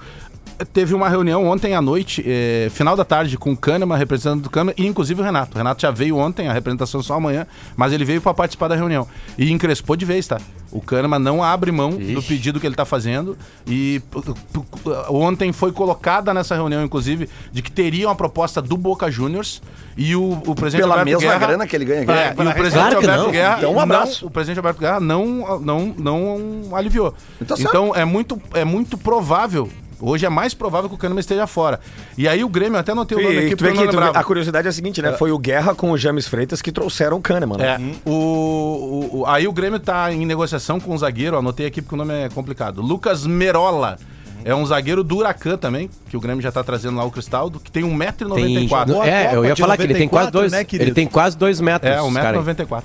Teve 0.73 0.95
uma 0.95 1.09
reunião 1.09 1.47
ontem 1.47 1.75
à 1.75 1.81
noite, 1.81 2.23
eh, 2.27 2.69
final 2.71 2.95
da 2.97 3.05
tarde, 3.05 3.39
com 3.39 3.53
o 3.53 3.57
Kahneman, 3.57 3.97
representante 3.97 4.43
do 4.43 4.51
Kahneman, 4.51 4.75
e 4.77 4.87
inclusive 4.87 5.21
o 5.21 5.25
Renato. 5.25 5.55
O 5.55 5.59
Renato 5.59 5.81
já 5.81 5.91
veio 5.91 6.17
ontem, 6.17 6.49
a 6.49 6.53
representação 6.53 7.03
só 7.03 7.15
amanhã, 7.15 7.47
mas 7.77 7.93
ele 7.93 8.05
veio 8.05 8.21
para 8.21 8.35
participar 8.35 8.69
da 8.69 8.77
reunião. 8.77 9.07
E 9.39 9.51
encrespou 9.51 9.97
de 9.97 10.05
vez, 10.05 10.27
tá? 10.27 10.39
O 10.73 10.81
Kahneman 10.81 11.19
não 11.19 11.43
abre 11.43 11.73
mão 11.73 11.91
do 11.91 12.23
pedido 12.23 12.61
que 12.61 12.67
ele 12.67 12.77
tá 12.77 12.85
fazendo. 12.85 13.37
E 13.67 14.01
p- 14.11 14.19
ontem 15.09 15.53
foi 15.53 15.73
colocada 15.73 16.33
nessa 16.33 16.55
reunião, 16.55 16.85
inclusive, 16.85 17.29
de 17.53 17.61
que 17.63 17.73
teria 17.73 18.07
uma 18.09 18.15
proposta 18.15 18.63
do 18.63 18.77
Boca 18.77 19.11
Juniors 19.11 19.61
e 19.97 20.15
o, 20.15 20.41
o 20.47 20.55
presidente 20.55 20.83
Pela 20.83 20.99
Alberto 21.01 21.21
mesma 21.21 21.33
Guerra, 21.33 21.47
grana 21.47 21.67
que 21.67 21.75
ele 21.77 21.85
ganha 21.85 22.03
aqui. 22.03 22.13
É, 22.13 22.29
e 22.29 22.33
o 22.49 22.53
presidente 22.55 22.73
Claro 22.73 22.97
Alberto 22.97 23.23
não. 23.25 23.31
Guerra 23.33 23.57
Então, 23.59 23.71
um 23.71 23.75
não- 23.75 23.81
abraço. 23.81 24.27
o 24.27 24.31
presidente 24.31 24.59
Alberto 24.59 24.81
Guerra 24.81 25.01
não, 25.01 25.59
não, 25.61 25.95
não 25.99 26.77
aliviou. 26.77 27.13
Então, 27.41 27.57
Então, 27.59 27.97
é, 27.97 28.05
muito, 28.05 28.41
é 28.55 28.65
muito 28.65 28.97
provável. 28.97 29.69
Hoje 30.01 30.25
é 30.27 30.29
mais 30.29 30.55
provável 30.55 30.89
que 30.89 30.95
o 30.95 30.99
Kahneman 30.99 31.21
esteja 31.21 31.47
fora. 31.47 31.79
E 32.17 32.27
aí 32.29 32.43
o 32.43 32.49
Grêmio, 32.49 32.79
até 32.79 32.95
notei 32.95 33.19
o 33.19 33.23
nome 33.23 33.37
aqui, 33.39 33.51
tu 33.51 33.57
porque 33.59 33.65
vê 33.65 33.71
eu 33.71 33.75
não 33.75 33.83
que, 33.83 33.89
tu 33.89 33.93
vê- 33.93 33.97
lembrava. 33.99 34.19
a 34.19 34.25
curiosidade 34.25 34.67
é 34.67 34.71
a 34.71 34.73
seguinte, 34.73 35.01
né? 35.03 35.13
Foi 35.13 35.31
o 35.31 35.39
Guerra 35.39 35.75
com 35.75 35.91
o 35.91 35.99
James 35.99 36.27
Freitas 36.27 36.63
que 36.63 36.73
trouxeram 36.73 37.19
o 37.19 37.21
Kahneman, 37.21 37.59
né? 37.59 37.67
É, 37.67 38.09
o, 38.09 38.13
o- 38.13 39.19
o- 39.21 39.27
aí 39.27 39.47
o 39.47 39.53
Grêmio 39.53 39.79
tá 39.79 40.13
em 40.13 40.25
negociação 40.25 40.81
com 40.81 40.95
um 40.95 40.99
zagueiro, 40.99 41.37
anotei 41.37 41.67
aqui 41.67 41.83
porque 41.83 41.95
o 41.95 41.99
nome 41.99 42.15
é 42.15 42.29
complicado. 42.29 42.81
Lucas 42.81 43.27
Merola. 43.27 43.99
É 44.43 44.55
um 44.55 44.65
zagueiro 44.65 45.05
do 45.05 45.19
Huracan 45.19 45.59
também, 45.59 45.91
que 46.09 46.17
o 46.17 46.21
Grêmio 46.21 46.41
já 46.41 46.51
tá 46.51 46.65
trazendo 46.65 46.97
lá 46.97 47.05
o 47.05 47.11
Cristaldo, 47.11 47.61
que 47.61 47.71
tem 47.71 47.83
Tem, 47.83 47.93
1,94m. 47.95 48.87
Boa 48.87 49.07
é, 49.07 49.35
eu 49.35 49.45
ia 49.45 49.55
falar 49.55 49.77
que 49.77 49.83
ele 49.83 49.93
tem 49.95 50.09
quase 50.09 50.29
94, 50.33 50.33
dois. 50.33 50.53
né, 50.53 50.67
ele 50.83 50.95
tem 50.95 51.07
quase 51.07 51.37
dois 51.37 51.61
metros. 51.61 51.93
É, 51.93 52.01
esse 52.03 52.15
cara 52.15 52.39
aí. 52.39 52.45
1,94m. 52.45 52.83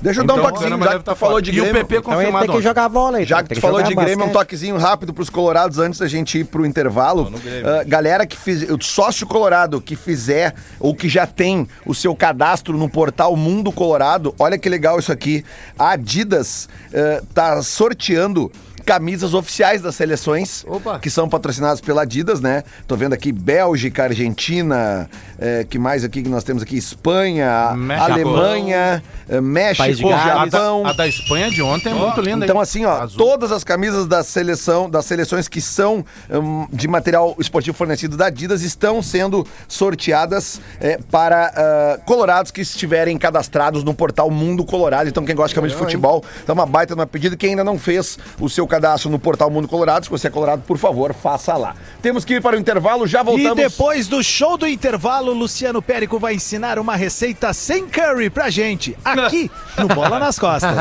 Deixa 0.00 0.20
eu 0.20 0.26
dar 0.26 0.34
um 0.34 0.38
Então, 0.38 0.48
o 0.48 0.52
toquezinho, 0.52 0.78
já 0.84 0.98
que 0.98 1.04
tá 1.04 1.12
tu 1.12 1.18
falou 1.18 1.34
fora. 1.34 1.42
de 1.42 1.50
E 1.50 1.60
o 1.60 1.64
Grêmio. 1.64 1.86
PP 1.86 2.02
confirmado 2.02 2.52
ontem. 2.52 2.62
jogar 2.62 2.88
bola 2.88 3.18
aí. 3.18 3.24
Já 3.24 3.42
que 3.42 3.54
tu 3.54 3.60
falou 3.60 3.82
de 3.82 3.94
Grêmio, 3.94 4.26
um 4.26 4.30
toquezinho 4.30 4.76
rápido 4.76 5.12
pros 5.12 5.28
colorados 5.28 5.78
antes 5.78 5.98
da 5.98 6.06
gente 6.06 6.38
ir 6.38 6.44
pro 6.44 6.64
intervalo. 6.64 7.32
Ah, 7.64 7.84
galera 7.84 8.26
que 8.26 8.36
fiz, 8.36 8.68
o 8.70 8.78
sócio 8.82 9.26
colorado 9.26 9.80
que 9.80 9.96
fizer 9.96 10.54
ou 10.78 10.94
que 10.94 11.08
já 11.08 11.26
tem 11.26 11.66
o 11.84 11.94
seu 11.94 12.14
cadastro 12.14 12.76
no 12.76 12.88
portal 12.88 13.34
Mundo 13.36 13.72
Colorado, 13.72 14.34
olha 14.38 14.58
que 14.58 14.68
legal 14.68 14.98
isso 14.98 15.12
aqui. 15.12 15.44
A 15.78 15.90
Adidas 15.90 16.68
ah, 16.94 17.22
tá 17.34 17.62
sorteando 17.62 18.50
camisas 18.88 19.34
oficiais 19.34 19.82
das 19.82 19.94
seleções, 19.96 20.64
Opa. 20.66 20.98
que 20.98 21.10
são 21.10 21.28
patrocinadas 21.28 21.78
pela 21.78 22.02
Adidas, 22.02 22.40
né? 22.40 22.62
Tô 22.86 22.96
vendo 22.96 23.12
aqui 23.12 23.30
Bélgica, 23.30 24.04
Argentina, 24.04 25.10
é, 25.38 25.62
que 25.68 25.78
mais 25.78 26.04
aqui 26.04 26.22
que 26.22 26.28
nós 26.30 26.42
temos 26.42 26.62
aqui? 26.62 26.78
Espanha, 26.78 27.74
México. 27.76 28.10
Alemanha, 28.12 29.02
é, 29.28 29.40
México, 29.42 30.10
a. 30.10 30.16
Japão. 30.16 30.84
da, 30.84 30.88
a 30.88 30.92
da 30.94 31.06
Espanha 31.06 31.50
de 31.50 31.60
ontem 31.60 31.90
é 31.90 31.94
muito 31.94 32.18
linda, 32.22 32.46
Então, 32.46 32.56
hein? 32.56 32.62
assim, 32.62 32.86
ó, 32.86 33.02
Azul. 33.02 33.18
todas 33.18 33.52
as 33.52 33.62
camisas 33.62 34.06
da 34.06 34.24
seleção, 34.24 34.88
das 34.88 35.04
seleções 35.04 35.48
que 35.48 35.60
são 35.60 36.02
hum, 36.30 36.66
de 36.72 36.88
material 36.88 37.36
esportivo 37.38 37.76
fornecido 37.76 38.16
da 38.16 38.28
Adidas 38.28 38.62
estão 38.62 39.02
sendo 39.02 39.46
sorteadas 39.68 40.62
eh, 40.80 40.98
para 41.10 41.52
ah, 41.54 42.00
colorados 42.06 42.50
que 42.50 42.62
estiverem 42.62 43.18
cadastrados 43.18 43.84
no 43.84 43.92
portal 43.92 44.30
Mundo 44.30 44.64
Colorado. 44.64 45.10
Então, 45.10 45.26
quem 45.26 45.34
gosta 45.36 45.50
de 45.50 45.56
camisa 45.56 45.74
de 45.74 45.78
futebol, 45.78 46.24
tá 46.46 46.54
uma 46.54 46.64
baita 46.64 46.94
uma 46.94 47.06
pedida. 47.06 47.36
Quem 47.36 47.50
ainda 47.50 47.62
não 47.62 47.78
fez 47.78 48.18
o 48.40 48.48
seu 48.48 48.66
cadastro 48.66 48.77
no 49.08 49.18
portal 49.18 49.50
Mundo 49.50 49.68
Colorado, 49.68 50.04
se 50.04 50.10
você 50.10 50.28
é 50.28 50.30
colorado, 50.30 50.62
por 50.66 50.78
favor, 50.78 51.12
faça 51.14 51.56
lá. 51.56 51.74
Temos 52.00 52.24
que 52.24 52.34
ir 52.34 52.42
para 52.42 52.56
o 52.56 52.58
intervalo, 52.58 53.06
já 53.06 53.22
voltamos. 53.22 53.58
E 53.58 53.68
depois 53.68 54.08
do 54.08 54.22
show 54.22 54.56
do 54.56 54.66
intervalo, 54.66 55.32
Luciano 55.32 55.82
Périco 55.82 56.18
vai 56.18 56.34
ensinar 56.34 56.78
uma 56.78 56.96
receita 56.96 57.52
sem 57.52 57.88
curry 57.88 58.30
pra 58.30 58.50
gente, 58.50 58.96
aqui 59.04 59.50
no 59.76 59.88
Bola 59.88 60.18
nas 60.18 60.38
Costas. 60.38 60.70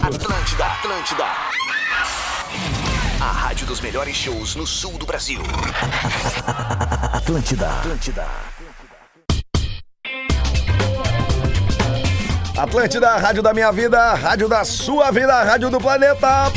Atlântida, 0.00 0.64
Atlântida. 0.64 1.24
A 3.20 3.32
rádio 3.32 3.66
dos 3.66 3.80
melhores 3.80 4.16
shows 4.16 4.54
no 4.54 4.66
sul 4.66 4.96
do 4.98 5.04
Brasil. 5.04 5.42
Atlântida, 7.12 7.68
Atlântida. 7.68 8.26
Atlântida, 12.60 13.16
rádio 13.16 13.42
da 13.42 13.54
minha 13.54 13.72
vida, 13.72 14.12
rádio 14.12 14.46
da 14.46 14.66
sua 14.66 15.10
vida, 15.10 15.42
rádio 15.42 15.70
do 15.70 15.80
planeta. 15.80 16.52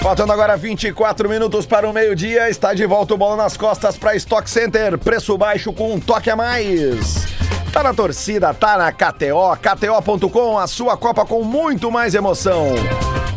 Faltando 0.00 0.32
agora 0.32 0.56
24 0.56 1.28
minutos 1.28 1.66
para 1.66 1.86
o 1.86 1.92
meio-dia, 1.92 2.48
está 2.48 2.72
de 2.72 2.86
volta 2.86 3.12
o 3.12 3.18
bola 3.18 3.36
nas 3.36 3.58
costas 3.58 3.98
para 3.98 4.16
Stock 4.16 4.48
Center, 4.48 4.96
preço 4.96 5.36
baixo 5.36 5.70
com 5.70 5.92
um 5.92 6.00
toque 6.00 6.30
a 6.30 6.34
mais. 6.34 7.26
Tá 7.74 7.82
na 7.82 7.92
torcida, 7.92 8.54
tá 8.54 8.78
na 8.78 8.90
KTO, 8.90 9.54
KTO.com, 9.60 10.58
a 10.58 10.66
sua 10.66 10.96
Copa 10.96 11.26
com 11.26 11.44
muito 11.44 11.90
mais 11.90 12.14
emoção. 12.14 12.68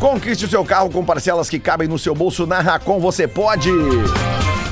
Conquiste 0.00 0.46
o 0.46 0.48
seu 0.48 0.64
carro 0.64 0.88
com 0.88 1.04
parcelas 1.04 1.50
que 1.50 1.58
cabem 1.58 1.88
no 1.88 1.98
seu 1.98 2.14
bolso 2.14 2.46
na 2.46 2.60
Racon, 2.60 3.00
você 3.00 3.28
pode. 3.28 3.68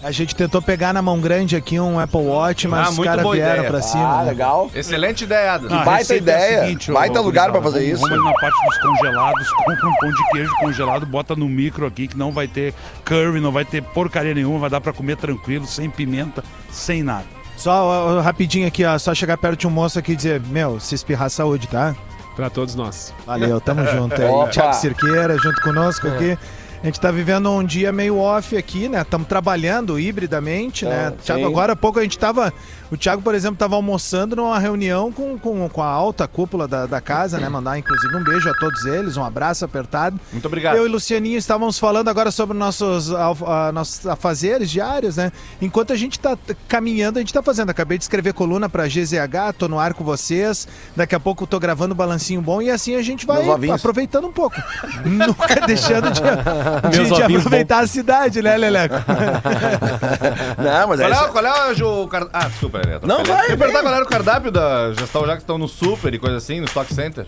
A 0.00 0.12
gente 0.12 0.32
tentou 0.34 0.62
pegar 0.62 0.92
na 0.92 1.02
mão 1.02 1.18
grande 1.18 1.56
aqui 1.56 1.80
um 1.80 1.98
Apple 1.98 2.20
Watch, 2.20 2.68
mas 2.68 2.86
Ah, 2.86 2.90
os 2.90 2.98
caras 3.00 3.28
vieram 3.32 3.54
ideia. 3.56 3.68
pra 3.70 3.82
cima. 3.82 4.20
Ah, 4.20 4.22
né? 4.24 4.30
legal. 4.30 4.70
Excelente 4.72 5.24
ideia, 5.24 5.54
Adam. 5.54 5.76
Ah, 5.76 5.84
baita 5.84 6.14
é 6.14 6.16
ideia. 6.18 6.60
seguinte, 6.60 6.90
ô, 6.90 6.94
Baita 6.94 7.20
ô, 7.20 7.22
lugar 7.24 7.50
pra 7.50 7.60
gurizada, 7.60 7.78
fazer 7.80 7.92
isso. 7.92 8.02
Vamos 8.08 8.24
na 8.24 8.32
parte 8.32 8.56
dos 8.64 8.78
congelados, 8.78 9.50
compra 9.50 9.88
um 9.88 9.94
pão 9.96 10.10
de 10.10 10.30
queijo 10.30 10.50
congelado, 10.60 11.04
bota 11.06 11.34
no 11.34 11.48
micro 11.48 11.84
aqui, 11.84 12.06
que 12.06 12.16
não 12.16 12.30
vai 12.30 12.46
ter 12.46 12.72
curry, 13.04 13.40
não 13.40 13.50
vai 13.50 13.64
ter 13.64 13.82
porcaria 13.82 14.32
nenhuma, 14.34 14.60
vai 14.60 14.70
dar 14.70 14.80
pra 14.80 14.92
comer 14.92 15.16
tranquilo, 15.16 15.66
sem 15.66 15.90
pimenta, 15.90 16.44
sem 16.70 17.02
nada. 17.02 17.24
Só 17.56 17.72
ó, 17.84 18.18
ó, 18.18 18.20
rapidinho 18.20 18.68
aqui, 18.68 18.84
ó. 18.84 18.96
Só 18.98 19.12
chegar 19.12 19.36
perto 19.36 19.58
de 19.60 19.66
um 19.66 19.70
moço 19.70 19.98
aqui 19.98 20.12
e 20.12 20.16
dizer: 20.16 20.40
Meu, 20.46 20.78
se 20.78 20.94
espirrar 20.94 21.28
saúde, 21.28 21.66
tá? 21.66 21.96
Pra 22.36 22.48
todos 22.48 22.76
nós. 22.76 23.12
Valeu, 23.26 23.60
tamo 23.60 23.84
junto 23.84 24.14
aí. 24.14 24.50
Thiago 24.52 24.74
Cirqueira 24.74 25.36
junto 25.36 25.60
conosco 25.60 26.06
aqui. 26.06 26.38
A 26.82 26.86
gente 26.86 27.00
tá 27.00 27.10
vivendo 27.10 27.50
um 27.50 27.64
dia 27.64 27.90
meio 27.92 28.18
off 28.18 28.56
aqui, 28.56 28.88
né? 28.88 29.02
Estamos 29.02 29.26
trabalhando 29.26 29.98
hibridamente, 29.98 30.84
né? 30.84 31.08
Ah, 31.08 31.12
Thiago, 31.22 31.44
agora 31.46 31.72
há 31.72 31.76
pouco 31.76 31.98
a 31.98 32.02
gente 32.02 32.16
tava. 32.18 32.52
O 32.90 32.96
Thiago, 32.96 33.20
por 33.20 33.34
exemplo, 33.34 33.56
tava 33.58 33.74
almoçando 33.74 34.34
numa 34.36 34.58
reunião 34.58 35.12
com, 35.12 35.38
com, 35.38 35.68
com 35.68 35.82
a 35.82 35.86
alta 35.86 36.26
cúpula 36.26 36.66
da, 36.66 36.86
da 36.86 37.00
casa, 37.02 37.38
né? 37.38 37.46
Mandar, 37.48 37.78
inclusive, 37.78 38.16
um 38.16 38.24
beijo 38.24 38.48
a 38.48 38.54
todos 38.54 38.86
eles, 38.86 39.16
um 39.16 39.24
abraço 39.24 39.62
apertado. 39.64 40.18
Muito 40.32 40.46
obrigado. 40.46 40.76
Eu 40.76 40.86
e 40.86 40.88
Lucianinho 40.88 41.36
estávamos 41.36 41.78
falando 41.78 42.08
agora 42.08 42.30
sobre 42.30 42.56
nossos, 42.56 43.10
alf- 43.12 43.42
ah, 43.42 43.70
nossos 43.72 44.06
afazeres 44.06 44.70
diários, 44.70 45.16
né? 45.16 45.30
Enquanto 45.60 45.92
a 45.92 45.96
gente 45.96 46.18
tá 46.18 46.34
t- 46.36 46.56
caminhando, 46.66 47.18
a 47.18 47.20
gente 47.20 47.34
tá 47.34 47.42
fazendo. 47.42 47.68
Acabei 47.70 47.98
de 47.98 48.04
escrever 48.04 48.32
coluna 48.32 48.68
pra 48.70 48.86
GZH, 48.86 49.52
tô 49.58 49.68
no 49.68 49.78
ar 49.78 49.92
com 49.92 50.02
vocês. 50.04 50.66
Daqui 50.96 51.14
a 51.14 51.20
pouco 51.20 51.42
eu 51.42 51.46
tô 51.48 51.58
gravando 51.60 51.92
um 51.92 51.96
balancinho 51.96 52.40
bom 52.40 52.62
e 52.62 52.70
assim 52.70 52.94
a 52.94 53.02
gente 53.02 53.26
vai 53.26 53.42
aproveitando 53.74 54.28
um 54.28 54.32
pouco. 54.32 54.56
Nunca 55.04 55.66
deixando 55.66 56.10
de, 56.10 56.20
de- 56.22 56.67
Meus 56.92 57.08
de 57.08 57.22
aproveitar 57.22 57.80
a 57.80 57.86
cidade, 57.86 58.42
né, 58.42 58.56
Leleco? 58.56 58.94
Não, 60.58 60.88
mas 60.88 61.00
Qual 61.00 61.12
é. 61.12 61.14
é, 61.24 61.28
qual 61.28 61.46
é 61.46 61.82
o, 61.82 62.02
o 62.02 62.08
cardápio? 62.08 62.40
Ah, 62.40 62.48
desculpa, 62.48 62.78
Helena. 62.78 63.00
Não, 63.02 63.24
vai, 63.24 63.52
Eu 63.52 63.58
perguntar 63.58 63.82
qual 63.82 63.94
era 63.94 64.04
o 64.04 64.08
cardápio 64.08 64.50
da 64.50 64.92
gestão, 64.92 65.26
já 65.26 65.34
que 65.36 65.42
estão 65.42 65.58
no 65.58 65.68
super 65.68 66.12
e 66.14 66.18
coisa 66.18 66.36
assim, 66.36 66.60
no 66.60 66.66
Stock 66.66 66.92
Center. 66.92 67.26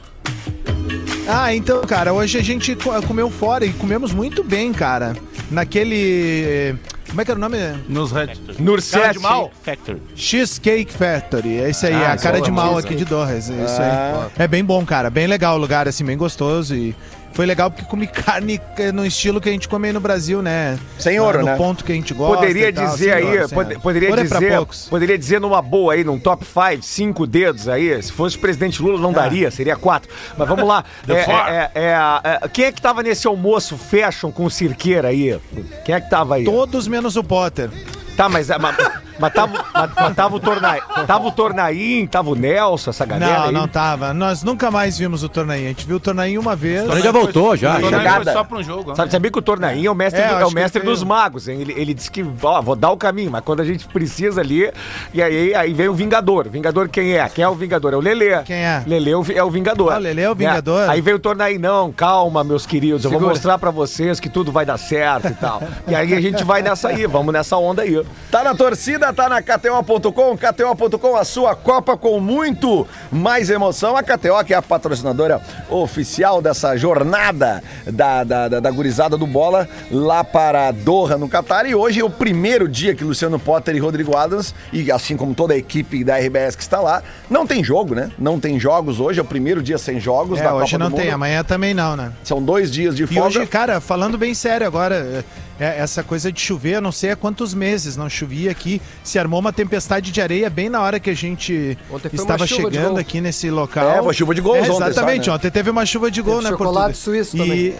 Ah, 1.29 1.55
então, 1.55 1.81
cara, 1.83 2.13
hoje 2.13 2.39
a 2.39 2.43
gente 2.43 2.75
co- 2.75 3.01
comeu 3.03 3.31
fora 3.31 3.65
e 3.65 3.73
comemos 3.73 4.13
muito 4.13 4.43
bem, 4.43 4.73
cara. 4.73 5.15
Naquele. 5.51 6.75
Como 7.09 7.21
é 7.21 7.25
que 7.25 7.31
era 7.33 7.39
o 7.39 7.41
nome? 7.41 7.57
Nos 7.89 8.13
red... 8.13 8.29
Nurset. 8.59 9.19
Factory. 9.65 10.01
Cheesecake 10.15 10.93
Factory. 10.93 11.59
É 11.61 11.71
isso 11.71 11.85
aí, 11.87 11.93
é 11.93 12.07
a 12.07 12.17
cara 12.17 12.37
isso 12.37 12.45
de 12.45 12.51
é 12.51 12.53
mal 12.53 12.73
bom, 12.73 12.79
aqui 12.79 12.95
de 12.95 13.05
Dorres. 13.05 13.51
É 13.51 13.65
isso 13.65 13.81
Ah. 13.83 14.29
aí. 14.37 14.45
É 14.45 14.49
bem 14.49 14.65
bom, 14.65 14.85
cara. 14.87 15.11
Bem 15.11 15.27
legal 15.27 15.57
o 15.57 15.59
lugar, 15.59 15.89
assim, 15.89 16.05
bem 16.05 16.17
gostoso. 16.17 16.75
E 16.77 16.95
foi 17.33 17.47
legal 17.47 17.71
porque 17.71 17.85
comi 17.85 18.07
carne 18.09 18.61
no 18.93 19.05
estilo 19.07 19.41
que 19.41 19.49
a 19.49 19.53
gente 19.53 19.69
come 19.69 19.89
aí 19.89 19.93
no 19.93 20.01
Brasil, 20.01 20.43
né? 20.43 20.79
Sem 20.99 21.19
Ah, 21.19 21.23
ouro, 21.23 21.39
no 21.41 21.45
né? 21.47 21.57
ponto 21.57 21.85
que 21.85 21.93
a 21.93 21.95
gente 21.95 22.13
gosta. 22.15 22.37
Poderia 22.39 22.73
tal, 22.73 22.87
dizer 22.87 23.13
aí, 23.13 23.25
ouro, 23.25 23.49
ouro. 23.55 23.81
poderia 23.81 24.11
Ouro 24.11 24.21
é 24.21 24.25
pra 24.25 24.39
dizer, 24.39 24.57
poucos. 24.57 24.89
poderia 24.89 25.19
dizer 25.19 25.41
numa 25.41 25.63
boa 25.63 25.95
aí, 25.95 26.05
num 26.05 26.19
top 26.19 26.45
5, 26.45 26.83
cinco 26.83 27.27
dedos 27.27 27.69
aí. 27.69 28.03
Se 28.03 28.13
fosse 28.13 28.37
o 28.37 28.41
presidente 28.41 28.83
Lula, 28.83 28.99
não 29.01 29.13
daria, 29.13 29.51
seria 29.51 29.77
quatro. 29.77 30.11
Mas 30.37 30.49
vamos 30.49 30.67
lá. 30.67 30.85
É, 31.11 31.13
é, 31.13 31.71
é, 31.75 31.81
é, 31.83 32.39
é, 32.45 32.49
quem 32.49 32.65
é 32.67 32.73
que 32.73 32.81
tava 32.81 33.03
nesse 33.03 33.27
almoço 33.27 33.77
fashion 33.77 34.31
com 34.31 34.45
o 34.45 34.51
cirqueira 34.51 35.09
aí? 35.09 35.39
Quem 35.85 35.95
é 35.95 36.01
que 36.01 36.09
tava 36.09 36.37
aí? 36.37 36.45
Todos 36.45 36.87
menos 36.87 37.17
o 37.17 37.25
Potter. 37.25 37.71
Tá, 38.17 38.29
mas, 38.29 38.49
mas, 38.49 38.77
Mas 39.21 39.33
tava, 39.33 39.65
mas, 39.75 39.91
mas 39.95 40.17
tava 40.17 40.37
o 40.37 40.41
Tornaim, 40.41 40.81
tava 41.07 41.29
o 41.29 41.31
Tornaim, 41.33 42.07
tava 42.07 42.31
o 42.31 42.35
Nelson, 42.35 42.91
essa 42.91 43.05
galera 43.05 43.39
Não, 43.39 43.45
aí. 43.47 43.53
não 43.53 43.69
tava. 43.69 44.15
Nós 44.15 44.43
nunca 44.43 44.71
mais 44.71 44.97
vimos 44.99 45.23
o 45.23 45.29
Tornaim. 45.29 45.65
A 45.67 45.69
gente 45.69 45.87
viu 45.87 45.97
o 45.97 46.01
Tornaim 46.01 46.39
uma 46.39 46.57
vez. 46.57 46.89
Ele 46.91 47.01
já 47.03 47.13
voltou, 47.13 47.57
já. 47.57 47.77
O. 47.79 47.81
Tornaim 47.83 48.25
foi 48.25 48.33
só 48.33 48.45
pra 48.45 48.59
um 48.59 48.63
jogo. 48.63 48.95
Sabe, 48.97 49.11
sabia 49.13 49.31
que 49.31 49.39
o 49.39 49.43
Tornaim 49.43 49.85
é 49.85 49.91
o 49.91 49.95
mestre, 49.95 50.21
É, 50.23 50.29
do- 50.29 50.35
é 50.41 50.45
o 50.45 50.49
que 50.49 50.55
mestre 50.55 50.83
dos 50.83 51.03
magos, 51.03 51.49
hein? 51.49 51.61
Ele, 51.61 51.75
ele 51.77 51.93
disse 51.95 52.11
que, 52.11 52.25
ó, 52.43 52.63
vou 52.63 52.75
dar 52.75 52.91
o 52.91 52.97
caminho, 52.97 53.31
mas 53.31 53.43
quando 53.45 53.61
a 53.61 53.65
gente 53.65 53.87
precisa 53.89 54.41
ali, 54.41 54.71
e 55.13 55.23
aí, 55.23 55.55
aí 55.55 55.73
vem 55.75 55.89
o 55.89 55.95
Vingador. 55.95 56.49
Vingador 56.49 56.89
quem 56.89 57.13
é? 57.19 57.29
Quem 57.29 57.45
é 57.45 57.49
o 57.49 57.55
Vingador? 57.55 57.93
É 57.93 57.97
o 57.97 58.01
Lelê. 58.01 58.43
Quem 58.45 58.57
é? 58.57 58.83
Lelê 58.87 59.11
é 59.11 59.17
o 59.17 59.23
vi- 59.23 59.35
é 59.37 59.45
o 59.45 59.51
Vingador. 59.51 59.93
Ah, 59.93 59.97
o 59.97 60.01
Lelê 60.01 60.23
é 60.23 60.31
o 60.31 60.35
Vingador? 60.35 60.89
Aí 60.89 61.01
veio 61.01 61.17
o 61.17 61.21
Tornaim, 61.21 61.59
não, 61.59 61.93
calma, 61.93 62.43
meus 62.43 62.65
queridos, 62.67 63.05
eu 63.05 63.11
vou 63.11 63.19
Segura. 63.19 63.35
mostrar 63.35 63.59
pra 63.59 63.71
vocês 63.71 64.19
que 64.21 64.29
tudo 64.29 64.51
vai 64.51 64.65
dar 64.65 64.79
certo 64.79 65.29
e 65.29 65.35
tal. 65.35 65.63
e 65.87 65.95
aí 65.95 66.15
a 66.15 66.21
gente 66.21 66.43
vai 66.45 66.63
nessa 66.63 66.89
aí, 66.89 67.07
vamos 67.07 67.33
nessa 67.33 67.57
onda 67.57 67.83
aí. 67.83 68.03
Tá 68.31 68.43
na 68.45 68.55
torcida, 68.55 69.10
tá 69.13 69.29
na 69.29 69.43
KTO.com, 69.43 70.37
KTO.com, 70.37 71.17
a 71.17 71.25
sua 71.25 71.55
Copa 71.55 71.97
com 71.97 72.19
muito 72.21 72.87
mais 73.11 73.51
emoção. 73.51 73.97
A 73.97 74.03
KTO, 74.03 74.45
que 74.45 74.55
é 74.55 74.57
a 74.57 74.63
patrocinadora 74.63 75.41
oficial 75.69 76.41
dessa 76.43 76.77
jornada 76.77 77.63
da, 77.87 78.25
da, 78.25 78.49
da, 78.49 78.61
da 78.61 78.71
gurizada 78.71 79.17
do 79.17 79.27
bola 79.27 79.69
lá 79.91 80.23
para 80.25 80.71
Doha, 80.71 81.17
no 81.17 81.29
Catar. 81.29 81.67
E 81.67 81.75
hoje 81.75 82.01
é 82.01 82.05
o 82.05 82.11
primeiro 82.11 82.69
dia 82.69 82.95
que 82.95 83.05
Luciano 83.05 83.39
Potter 83.39 83.75
e 83.75 83.79
Rodrigo 83.79 84.17
Adams, 84.17 84.55
e 84.73 84.91
assim 84.91 85.17
como 85.17 85.35
toda 85.35 85.55
a 85.55 85.57
equipe 85.57 86.05
da 86.05 86.17
RBS 86.19 86.57
que 86.57 86.63
está 86.63 86.81
lá, 86.81 87.03
não 87.29 87.47
tem 87.47 87.63
jogo, 87.65 87.95
né? 87.95 88.11
Não 88.19 88.39
tem 88.39 88.59
jogos 88.59 89.01
hoje, 89.01 89.19
é 89.19 89.23
o 89.23 89.27
primeiro 89.27 89.63
dia 89.63 89.79
sem 89.79 89.99
jogos 90.01 90.39
É, 90.39 90.45
da 90.45 90.55
hoje 90.55 90.73
Copa 90.73 90.85
não 90.85 90.91
tem, 90.97 91.11
amanhã 91.11 91.43
também 91.45 91.75
não, 91.75 91.97
né? 91.97 92.13
São 92.25 92.43
dois 92.43 92.71
dias 92.71 92.97
de 92.97 93.05
E 93.05 93.07
folga. 93.07 93.27
hoje, 93.29 93.47
cara, 93.47 93.81
falando 93.81 94.17
bem 94.19 94.35
sério 94.35 94.67
agora, 94.67 95.25
é, 95.61 95.79
essa 95.79 96.03
coisa 96.03 96.33
de 96.33 96.41
chover, 96.41 96.77
eu 96.77 96.81
não 96.81 96.91
sei 96.91 97.11
há 97.11 97.17
quantos 97.17 97.53
meses 97.53 97.97
não 97.97 98.09
chovia 98.09 98.51
aqui. 98.51 98.81
Se 99.05 99.19
armou 99.19 99.39
uma 99.39 99.53
tempestade 99.53 100.11
de 100.11 100.21
areia 100.21 100.49
bem 100.49 100.71
na 100.71 100.81
hora 100.81 100.99
que 100.99 101.11
a 101.11 101.15
gente 101.15 101.77
Ontem 101.91 102.11
estava 102.13 102.47
chegando 102.47 102.99
aqui 102.99 103.21
nesse 103.21 103.51
local. 103.51 103.89
É, 103.91 104.01
uma 104.01 104.13
chuva 104.13 104.35
de 104.35 104.41
gols 104.41 104.57
É, 104.57 104.61
ontem 104.63 104.73
só, 104.79 104.89
Exatamente, 104.89 105.29
né? 105.29 105.35
ontem 105.35 105.51
teve 105.51 105.69
uma 105.71 105.85
chuva 105.85 106.11
de 106.11 106.23
gol, 106.23 106.37
Teve 106.37 106.45
né, 106.45 106.51
chocolate 106.51 106.97
suíço 106.97 107.37
e, 107.37 107.75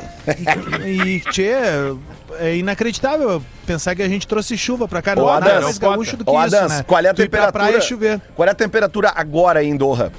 E, 0.85 1.03
e, 1.17 1.21
tchê, 1.31 1.53
é 2.39 2.57
inacreditável 2.57 3.43
pensar 3.67 3.95
que 3.95 4.03
a 4.03 4.09
gente 4.09 4.27
trouxe 4.27 4.57
chuva 4.59 4.87
pra 4.87 5.01
cá. 5.01 5.17
Não 5.17 5.29
há 5.29 5.41
nada 5.41 5.61
mais 5.63 5.79
gaúcho 5.79 6.17
do 6.17 6.25
que 6.25 6.31
Ô, 6.31 6.45
isso, 6.45 6.55
Adams, 6.57 6.79
né? 6.79 6.85
qual 6.87 7.01
é 7.05 7.09
a 7.09 7.15
Tu 7.15 7.23
ir 7.23 7.29
pra 7.29 7.41
temperatura? 7.47 7.65
praia 7.65 7.81
chover. 7.81 8.21
Qual 8.37 8.47
é 8.47 8.51
a 8.51 8.55
temperatura 8.55 9.13
agora 9.15 9.65
em 9.65 9.77
Doha? 9.77 10.13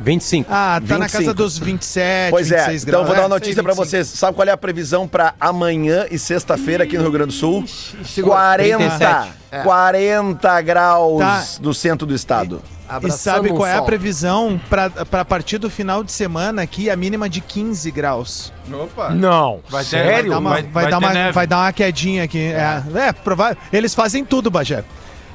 25. 0.00 0.48
Ah, 0.52 0.80
tá 0.86 0.98
na 0.98 1.04
25. 1.06 1.10
casa 1.24 1.34
dos 1.34 1.58
27, 1.58 2.30
Pois 2.30 2.50
é, 2.52 2.56
26 2.58 2.82
então 2.82 2.92
graus. 2.92 3.06
vou 3.06 3.14
dar 3.16 3.22
uma 3.22 3.26
É, 3.36 3.38
notícia 3.38 3.62
pra 3.62 3.72
25. 3.72 3.90
vocês. 3.90 4.06
Sabe 4.08 4.34
qual 4.36 4.46
é 4.48 4.50
a 4.52 4.56
previsão 4.56 5.08
pra 5.08 5.34
amanhã 5.40 6.06
e 6.10 6.18
sexta-feira 6.18 6.84
aqui 6.84 6.96
no 6.96 7.02
Rio 7.04 7.12
Grande 7.12 7.28
do 7.28 7.38
Sul? 7.38 7.64
Segura. 8.04 8.36
40, 8.36 8.78
37. 8.78 9.28
É. 9.50 9.62
40 9.62 10.60
graus 10.62 11.18
Tá. 11.20 11.44
no 11.60 11.72
centro 11.74 12.06
do 12.06 12.14
estado. 12.14 12.60
E 12.64 12.88
Abraçando 12.88 13.18
sabe 13.36 13.50
um 13.50 13.56
qual 13.56 13.66
é 13.66 13.74
a 13.74 13.82
previsão 13.82 14.60
pra, 14.70 14.88
pra 14.90 15.24
partir 15.24 15.58
do 15.58 15.68
final 15.68 16.04
de 16.04 16.12
semana 16.12 16.62
aqui? 16.62 16.88
A 16.88 16.94
mínima 16.94 17.28
de 17.28 17.40
15 17.40 17.90
graus. 17.90 18.52
Opa. 18.72 19.10
Não, 19.10 19.60
Vai 19.68 19.82
ter- 19.82 19.90
sério? 19.90 20.12
Vai 20.14 20.22
dar 20.30 20.38
uma, 20.38 20.50
Vai- 20.50 20.62
vai 20.62 20.70
vai 20.84 20.90
dar 20.92 20.98
uma, 20.98 21.12
neve. 21.12 21.32
vai 21.32 21.46
dar 21.48 21.56
uma 21.62 21.72
quedinha 21.72 22.22
aqui. 22.24 22.38
É, 22.38 22.82
é 23.08 23.12
provável. 23.12 23.56
Eles 23.72 23.92
fazem 23.92 24.24
tudo, 24.24 24.50
Bagé. 24.52 24.84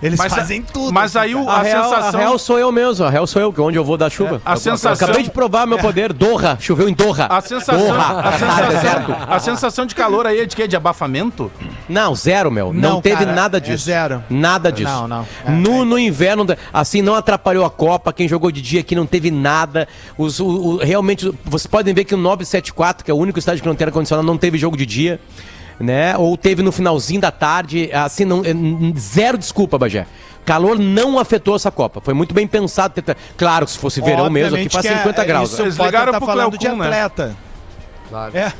Eles 0.01 0.17
Mas 0.17 0.33
fazem 0.33 0.61
tudo. 0.63 0.91
Mas 0.91 1.15
aí 1.15 1.35
o- 1.35 1.47
A, 1.47 1.57
a, 1.57 1.61
real, 1.61 1.83
sensação. 1.83 2.19
a 2.19 2.23
real 2.23 2.39
sou 2.39 2.57
eu 2.57 2.71
mesmo, 2.71 3.05
a 3.05 3.09
real 3.09 3.27
sou 3.27 3.41
eu, 3.41 3.53
que 3.53 3.59
é 3.59 3.63
onde 3.63 3.77
eu 3.77 3.83
vou 3.85 3.97
dar 3.97 4.09
chuva. 4.09 4.41
A 4.43 4.53
Eu- 4.53 4.57
sensação- 4.57 4.91
Eu 4.91 4.95
acabei 5.11 5.23
de 5.23 5.29
provar 5.29 5.67
meu 5.67 5.77
poder. 5.77 6.11
Doha, 6.11 6.57
choveu 6.59 6.89
em 6.89 6.93
Doha. 6.93 7.27
A 7.27 7.39
sensação, 7.41 7.77
Doha. 7.77 8.19
a, 8.19 8.31
sensação, 8.37 8.67
Deserto. 8.69 9.15
a 9.29 9.39
sensação 9.39 9.85
de 9.85 9.93
calor 9.93 10.25
aí 10.25 10.39
é 10.39 10.45
de 10.45 10.55
quê? 10.55 10.67
De 10.67 10.75
abafamento? 10.75 11.51
Não, 11.87 12.15
zero, 12.15 12.49
meu. 12.51 12.73
Não, 12.73 12.93
Não, 12.93 13.01
teve 13.01 13.17
cara, 13.25 13.33
nada 13.35 13.57
é 13.57 13.59
disso. 13.59 13.85
zero. 13.85 14.23
Nada 14.29 14.71
disso. 14.71 14.89
Não, 14.91 15.07
não. 15.07 15.27
É, 15.45 15.51
no, 15.51 15.85
no 15.85 15.99
inverno, 15.99 16.45
assim, 16.73 17.01
não 17.01 17.13
atrapalhou 17.15 17.63
a 17.65 17.69
Copa. 17.69 18.11
Quem 18.11 18.27
jogou 18.27 18.51
de 18.51 18.61
dia 18.61 18.79
aqui 18.81 18.95
não 18.95 19.05
teve 19.05 19.29
nada. 19.29 19.87
Os, 20.17 20.39
o, 20.39 20.47
o- 20.47 20.77
realmente, 20.77 21.31
vocês 21.45 21.67
podem 21.67 21.93
ver 21.93 22.05
que 22.05 22.15
o 22.15 22.17
974, 22.17 23.05
que 23.05 23.11
é 23.11 23.13
o 23.13 23.17
único 23.17 23.37
estádio 23.37 23.61
que 23.61 23.67
não 23.67 23.75
tem 23.75 23.85
ar-condicionado, 23.85 24.25
não 24.25 24.37
teve 24.37 24.57
jogo 24.57 24.75
de 24.75 24.85
dia. 24.85 25.19
Né? 25.81 26.15
Ou 26.17 26.37
teve 26.37 26.61
no 26.61 26.71
finalzinho 26.71 27.19
da 27.21 27.31
tarde. 27.31 27.89
Assim, 27.93 28.23
não, 28.25 28.43
é, 28.45 28.49
n- 28.53 28.93
zero 28.97 29.37
desculpa, 29.37 29.77
Bagé. 29.77 30.05
Calor 30.45 30.77
não 30.79 31.17
afetou 31.19 31.55
essa 31.55 31.71
Copa. 31.71 32.01
Foi 32.01 32.13
muito 32.13 32.33
bem 32.33 32.47
pensado. 32.47 32.93
ter- 33.01 33.15
Claro, 33.37 33.67
se 33.67 33.77
fosse 33.77 33.99
verão 34.01 34.29
mesmo, 34.29 34.55
aqui 34.55 34.65
Obviamente 34.65 34.73
faz 34.73 34.85
que 34.85 34.91
é- 34.93 34.97
50 34.97 35.23
graus. 35.25 35.51
Isso, 35.51 35.61
Eles 35.61 35.73
o 35.75 35.77
Potter 35.77 35.91
ligaram 35.91 36.11
tá 36.11 36.17
pro 36.19 36.27
falando 36.27 36.51
de 36.51 36.57
Cleocum, 36.57 36.77
né? 36.79 36.85
atleta. 36.87 37.35
Claro. 38.09 38.37
É. 38.37 38.53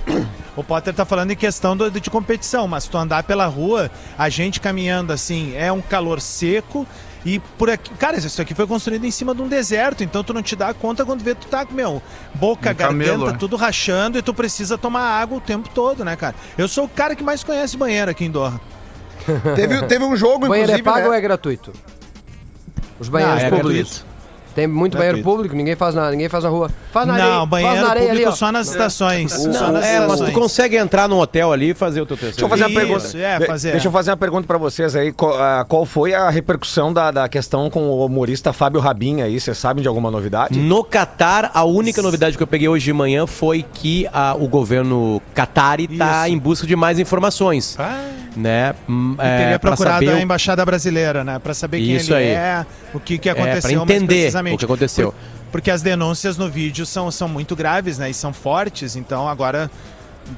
O 0.55 0.63
Potter 0.63 0.93
tá 0.93 1.03
falando 1.05 1.31
em 1.31 1.35
questão 1.35 1.75
do- 1.75 1.91
de 1.91 2.09
competição, 2.09 2.67
mas 2.67 2.87
tu 2.87 2.97
andar 2.97 3.23
pela 3.23 3.45
rua, 3.47 3.89
a 4.17 4.29
gente 4.29 4.59
caminhando 4.61 5.11
assim, 5.11 5.53
é 5.55 5.71
um 5.71 5.81
calor 5.81 6.21
seco 6.21 6.85
e 7.25 7.39
por 7.57 7.69
aqui. 7.69 7.93
Cara, 7.95 8.17
isso 8.17 8.41
aqui 8.41 8.53
foi 8.53 8.65
construído 8.67 9.05
em 9.05 9.11
cima 9.11 9.33
de 9.35 9.41
um 9.41 9.47
deserto, 9.47 10.03
então 10.03 10.23
tu 10.23 10.33
não 10.33 10.41
te 10.41 10.55
dá 10.55 10.73
conta 10.73 11.05
quando 11.05 11.21
vê 11.23 11.35
tu 11.35 11.47
tá, 11.47 11.65
meu, 11.69 12.01
boca, 12.33 12.71
Um 12.71 12.75
camelo, 12.75 13.09
garganta, 13.11 13.31
né? 13.33 13.37
tudo 13.39 13.55
rachando 13.55 14.17
e 14.17 14.21
tu 14.21 14.33
precisa 14.33 14.77
tomar 14.77 15.01
água 15.01 15.37
o 15.37 15.41
tempo 15.41 15.69
todo, 15.69 16.03
né, 16.03 16.15
cara? 16.15 16.35
Eu 16.57 16.67
sou 16.67 16.85
o 16.85 16.89
cara 16.89 17.15
que 17.15 17.23
mais 17.23 17.43
conhece 17.43 17.77
banheiro 17.77 18.09
aqui 18.11 18.25
em 18.25 18.31
Doha. 18.31 18.59
Teve, 19.55 19.85
teve 19.85 20.03
um 20.03 20.15
jogo, 20.15 20.47
Banheiro 20.47 20.71
é 20.71 20.75
inclusive, 20.75 20.83
pago 20.83 21.05
ou 21.05 21.11
né? 21.11 21.17
é 21.17 21.21
gratuito? 21.21 21.71
Os 22.99 23.07
banheiros 23.07 23.43
é 23.43 23.49
públicos. 23.49 23.73
gratuito. 23.73 24.10
Tem 24.53 24.67
muito 24.67 24.97
banheiro 24.97 25.17
Gratuito. 25.19 25.35
público, 25.37 25.55
ninguém 25.55 25.75
faz 25.75 25.95
na, 25.95 26.11
ninguém 26.11 26.27
faz 26.27 26.43
na 26.43 26.49
rua. 26.49 26.69
Faz 26.91 27.07
na 27.07 27.13
areia, 27.13 27.29
Não, 27.29 27.37
faz 27.39 27.49
banheiro 27.49 27.81
na 27.81 27.89
areia 27.89 28.07
público 28.09 28.27
ali, 28.27 28.33
ó. 28.33 28.35
só 28.37 28.51
nas 28.51 28.67
estações. 28.69 29.31
só 29.31 29.47
Não, 29.47 29.71
nas 29.71 29.85
é, 29.85 29.99
mas 29.99 30.07
tu 30.07 30.13
estações. 30.13 30.33
consegue 30.33 30.75
entrar 30.77 31.07
num 31.07 31.17
hotel 31.19 31.53
ali 31.53 31.69
e 31.69 31.73
fazer 31.73 32.01
o 32.01 32.05
teu 32.05 32.17
Deixa 32.17 32.41
eu 32.41 32.49
fazer 32.49 32.63
uma 32.63 32.69
Isso, 32.69 32.79
pergunta. 32.79 33.17
é, 33.17 33.39
De- 33.39 33.45
fazer. 33.45 33.71
Deixa 33.71 33.87
eu 33.87 33.91
fazer 33.91 34.11
uma 34.11 34.17
pergunta 34.17 34.45
pra 34.47 34.57
vocês 34.57 34.95
aí. 34.95 35.11
Qual, 35.13 35.33
ah, 35.41 35.65
qual 35.67 35.85
foi 35.85 36.13
a 36.13 36.29
repercussão 36.29 36.91
da, 36.91 37.11
da 37.11 37.29
questão 37.29 37.69
com 37.69 37.79
o 37.83 38.05
humorista 38.05 38.51
Fábio 38.51 38.81
Rabin 38.81 39.21
aí? 39.21 39.39
Vocês 39.39 39.57
sabem 39.57 39.81
de 39.81 39.87
alguma 39.87 40.11
novidade? 40.11 40.59
No 40.59 40.83
Catar, 40.83 41.51
a 41.53 41.63
única 41.63 42.01
novidade 42.01 42.35
que 42.35 42.43
eu 42.43 42.47
peguei 42.47 42.67
hoje 42.67 42.85
de 42.85 42.93
manhã 42.93 43.25
foi 43.25 43.63
que 43.73 44.07
ah, 44.13 44.35
o 44.37 44.47
governo 44.47 45.21
Qatari 45.33 45.87
está 45.89 46.27
Isso. 46.27 46.35
em 46.35 46.37
busca 46.37 46.67
de 46.67 46.75
mais 46.75 46.99
informações. 46.99 47.77
Né? 48.35 48.73
Hum, 48.87 49.15
E 49.19 49.21
é, 49.25 49.37
teria 49.37 49.59
pra 49.59 49.71
procurado 49.71 50.05
saber 50.05 50.17
a 50.17 50.21
embaixada 50.21 50.65
brasileira, 50.65 51.21
né? 51.21 51.37
Pra 51.39 51.53
saber 51.53 51.79
quem 51.79 51.95
Isso 51.97 52.13
ele 52.13 52.23
aí. 52.23 52.29
é, 52.29 52.65
o 52.93 52.99
que, 52.99 53.17
que 53.17 53.27
É, 53.27 53.33
aconteceu. 53.33 53.61
pra 53.61 53.85
mais 53.85 54.01
entender 54.01 54.31
precisamente. 54.41 54.55
o 54.55 54.57
que 54.59 54.65
aconteceu. 54.65 55.11
Por- 55.11 55.41
porque 55.51 55.69
as 55.71 55.81
denúncias 55.81 56.37
no 56.37 56.49
vídeo 56.49 56.85
são, 56.85 57.11
são 57.11 57.27
muito 57.27 57.55
graves, 57.55 57.97
né? 57.97 58.09
E 58.09 58.13
são 58.13 58.31
fortes, 58.31 58.95
então 58.95 59.27
agora 59.27 59.69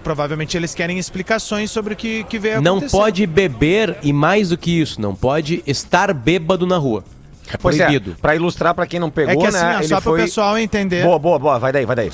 provavelmente 0.04 0.58
eles 0.58 0.74
querem 0.74 0.98
explicações 0.98 1.70
sobre 1.70 1.94
o 1.94 1.98
que, 1.98 2.24
que 2.24 2.40
veio 2.40 2.62
Não 2.62 2.82
pode 2.82 3.28
beber 3.28 3.98
e 4.02 4.12
mais 4.14 4.50
do 4.50 4.58
que 4.58 4.82
isso, 4.82 5.00
não 5.00 5.14
pode 5.14 5.62
estar 5.68 6.14
bêbado 6.14 6.66
na 6.66 6.78
rua. 6.78 7.04
É 7.52 7.58
Pois 7.58 7.78
é, 7.80 7.86
proibido. 7.86 8.16
pra 8.22 8.36
ilustrar 8.36 8.74
pra 8.74 8.88
quem 8.88 9.00
não 9.00 9.12
pegou, 9.12 9.34
É 9.34 9.38
que 9.38 9.46
assim, 9.56 9.66
né? 9.66 9.78
ó, 9.80 9.84
só 9.84 10.02
foi... 10.02 10.14
pro 10.18 10.24
pessoal 10.24 10.58
entender. 10.58 11.04
Boa, 11.04 11.20
boa, 11.20 11.38
boa. 11.38 11.60
Vai 11.60 11.72
daí, 11.74 11.86
vai 11.86 11.96
daí. 11.96 12.10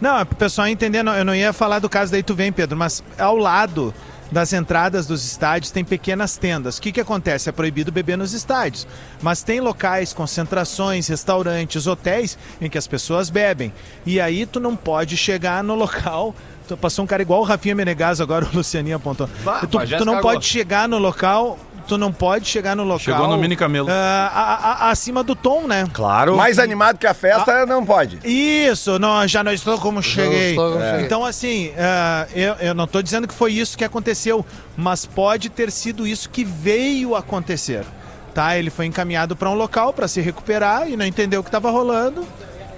Não, 0.00 0.18
é 0.18 0.24
pro 0.24 0.36
pessoal 0.36 0.68
entender, 0.68 1.02
não, 1.02 1.14
eu 1.14 1.24
não 1.24 1.34
ia 1.34 1.52
falar 1.52 1.78
do 1.80 1.88
caso 1.88 2.10
daí 2.12 2.22
tu 2.22 2.34
vem, 2.34 2.50
Pedro, 2.52 2.76
mas 2.78 3.02
ao 3.18 3.36
lado 3.36 3.92
das 4.30 4.52
entradas 4.52 5.06
dos 5.06 5.24
estádios 5.24 5.70
tem 5.70 5.84
pequenas 5.84 6.36
tendas. 6.36 6.78
O 6.78 6.82
que 6.82 6.92
que 6.92 7.00
acontece? 7.00 7.48
É 7.48 7.52
proibido 7.52 7.92
beber 7.92 8.16
nos 8.16 8.32
estádios, 8.32 8.86
mas 9.20 9.42
tem 9.42 9.60
locais, 9.60 10.12
concentrações, 10.12 11.08
restaurantes, 11.08 11.86
hotéis 11.86 12.38
em 12.60 12.70
que 12.70 12.78
as 12.78 12.86
pessoas 12.86 13.30
bebem. 13.30 13.72
E 14.06 14.20
aí 14.20 14.46
tu 14.46 14.60
não 14.60 14.76
pode 14.76 15.16
chegar 15.16 15.62
no 15.64 15.74
local 15.74 16.34
Passou 16.76 17.04
um 17.04 17.06
cara 17.06 17.22
igual 17.22 17.40
o 17.40 17.44
Rafinha 17.44 17.74
Menegas 17.74 18.20
agora, 18.20 18.44
o 18.44 18.56
Lucianinho 18.56 18.96
apontou. 18.96 19.28
Bah, 19.44 19.60
tu, 19.60 19.78
tu 19.78 20.04
não 20.04 20.14
cagou. 20.14 20.32
pode 20.32 20.46
chegar 20.46 20.88
no 20.88 20.98
local. 20.98 21.58
Tu 21.90 21.98
não 21.98 22.12
pode 22.12 22.46
chegar 22.46 22.76
no 22.76 22.84
local. 22.84 22.98
Chegou 23.00 23.26
no 23.26 23.36
mini 23.36 23.56
camelo. 23.56 23.88
ah, 23.90 24.30
a- 24.32 24.86
a- 24.86 24.90
acima 24.90 25.24
do 25.24 25.34
tom, 25.34 25.66
né? 25.66 25.86
Claro. 25.92 26.36
Mais 26.36 26.58
animado 26.60 26.98
que 26.98 27.06
a 27.06 27.12
festa, 27.12 27.66
não 27.66 27.84
pode. 27.84 28.20
Isso, 28.24 28.96
não, 29.00 29.26
já 29.26 29.42
não 29.42 29.52
estou 29.52 29.76
como 29.76 30.00
cheguei. 30.00 30.50
estou 30.50 30.70
como 30.72 30.84
É. 30.84 30.90
cheguei. 30.92 31.06
Então, 31.06 31.24
assim, 31.24 31.72
ah, 31.76 32.28
eu, 32.32 32.54
eu 32.60 32.74
não 32.74 32.84
estou 32.84 33.02
dizendo 33.02 33.26
que 33.26 33.34
foi 33.34 33.52
isso 33.54 33.76
que 33.76 33.82
aconteceu, 33.84 34.46
mas 34.76 35.04
pode 35.04 35.48
ter 35.48 35.72
sido 35.72 36.06
isso 36.06 36.30
que 36.30 36.44
veio 36.44 37.16
acontecer. 37.16 37.84
Tá? 38.32 38.56
Ele 38.56 38.70
foi 38.70 38.86
encaminhado 38.86 39.34
para 39.34 39.50
um 39.50 39.54
local 39.54 39.92
para 39.92 40.06
se 40.06 40.20
recuperar 40.20 40.88
e 40.88 40.96
não 40.96 41.04
entendeu 41.04 41.40
o 41.40 41.42
que 41.42 41.48
estava 41.48 41.70
rolando. 41.72 42.24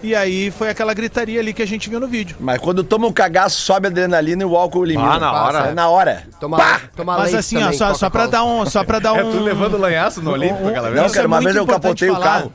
E 0.03 0.15
aí 0.17 0.51
foi 0.51 0.69
aquela 0.69 0.93
gritaria 0.95 1.39
ali 1.39 1.53
que 1.53 1.63
a 1.63 1.67
gente 1.67 1.89
viu 1.89 2.01
no 2.01 2.09
vídeo. 2.09 2.37
Mas 2.41 2.59
quando 2.61 2.83
toma 2.83 3.07
um 3.07 3.13
cagaço, 3.13 3.61
sobe 3.61 3.87
a 3.87 3.91
adrenalina 3.91 4.43
e 4.43 4.45
o 4.47 4.57
álcool 4.57 4.85
elimina. 4.85 5.15
Ah, 5.15 5.19
na 5.21 5.33
hora. 5.33 5.59
É 5.59 5.73
na 5.75 5.89
hora. 5.89 6.25
Toma, 6.41 6.59
toma 6.97 7.19
Mas 7.19 7.35
assim, 7.35 7.57
ó, 7.57 7.61
também, 7.61 7.79
só, 7.79 7.95
só 7.95 8.11
para 8.11 8.25
Coca-Cola. 8.27 8.47
dar 8.57 8.63
um, 8.63 8.67
só 8.67 8.83
para 8.85 8.99
dar 8.99 9.13
um. 9.13 9.19
É 9.19 9.23
tu 9.33 9.39
levando 9.41 9.79
lanhaço 9.79 10.21
no 10.21 10.33
Olímpico 10.33 10.67
aquela 10.69 10.91
Não, 10.91 11.09
cara, 11.09 11.23
é 11.23 11.27
uma 11.27 11.37
muito 11.37 11.45
vez 11.45 11.57
eu 11.57 11.63
importante 11.63 12.07
capotei 12.07 12.11
o 12.11 12.15
falar. 12.15 12.25
carro. 12.25 12.53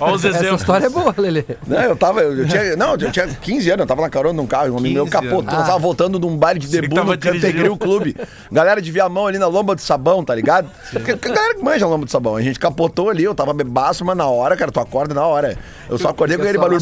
Olha 0.00 0.14
os 0.14 0.24
Essa 0.24 0.38
exemplos. 0.38 0.60
história 0.60 0.86
é 0.86 0.88
boa, 0.88 1.14
Lelê. 1.16 1.44
Não, 1.66 1.80
eu 1.82 1.96
tava. 1.96 2.20
Eu 2.22 2.46
tinha, 2.46 2.76
não, 2.76 2.92
eu 2.94 3.10
tinha 3.12 3.26
15 3.26 3.70
anos, 3.70 3.80
eu 3.80 3.86
tava 3.86 4.02
na 4.02 4.10
carona 4.10 4.34
num 4.34 4.46
carro, 4.46 4.72
um 4.74 4.78
amigo 4.78 4.94
meu 4.94 5.04
15 5.04 5.12
capotou. 5.12 5.38
anos. 5.40 5.54
Nós 5.54 5.66
tava 5.66 5.78
voltando 5.78 6.18
de 6.18 6.26
um 6.26 6.36
bar 6.36 6.58
de 6.58 6.66
debut 6.68 6.92
no 7.04 7.16
dirigindo. 7.16 7.42
Cantegril 7.42 7.76
Clube. 7.76 8.16
Galera 8.50 8.80
de 8.80 8.92
mão 9.10 9.26
ali 9.26 9.38
na 9.38 9.46
lomba 9.46 9.74
de 9.76 9.82
sabão, 9.82 10.24
tá 10.24 10.34
ligado? 10.34 10.68
Porque 10.92 11.10
a 11.12 11.16
galera 11.16 11.54
que 11.54 11.62
manja 11.62 11.84
a 11.84 11.88
lomba 11.88 12.04
de 12.06 12.12
sabão. 12.12 12.36
A 12.36 12.42
gente 12.42 12.58
capotou 12.58 13.10
ali, 13.10 13.24
eu 13.24 13.34
tava 13.34 13.52
bebaço, 13.52 14.04
mas 14.04 14.16
na 14.16 14.26
hora, 14.26 14.56
cara, 14.56 14.70
tu 14.70 14.80
acorda 14.80 15.12
na 15.14 15.26
hora. 15.26 15.56
Eu 15.88 15.98
só 15.98 16.08
acordei 16.08 16.36
com 16.36 16.42
aquele 16.42 16.58
barulho. 16.58 16.80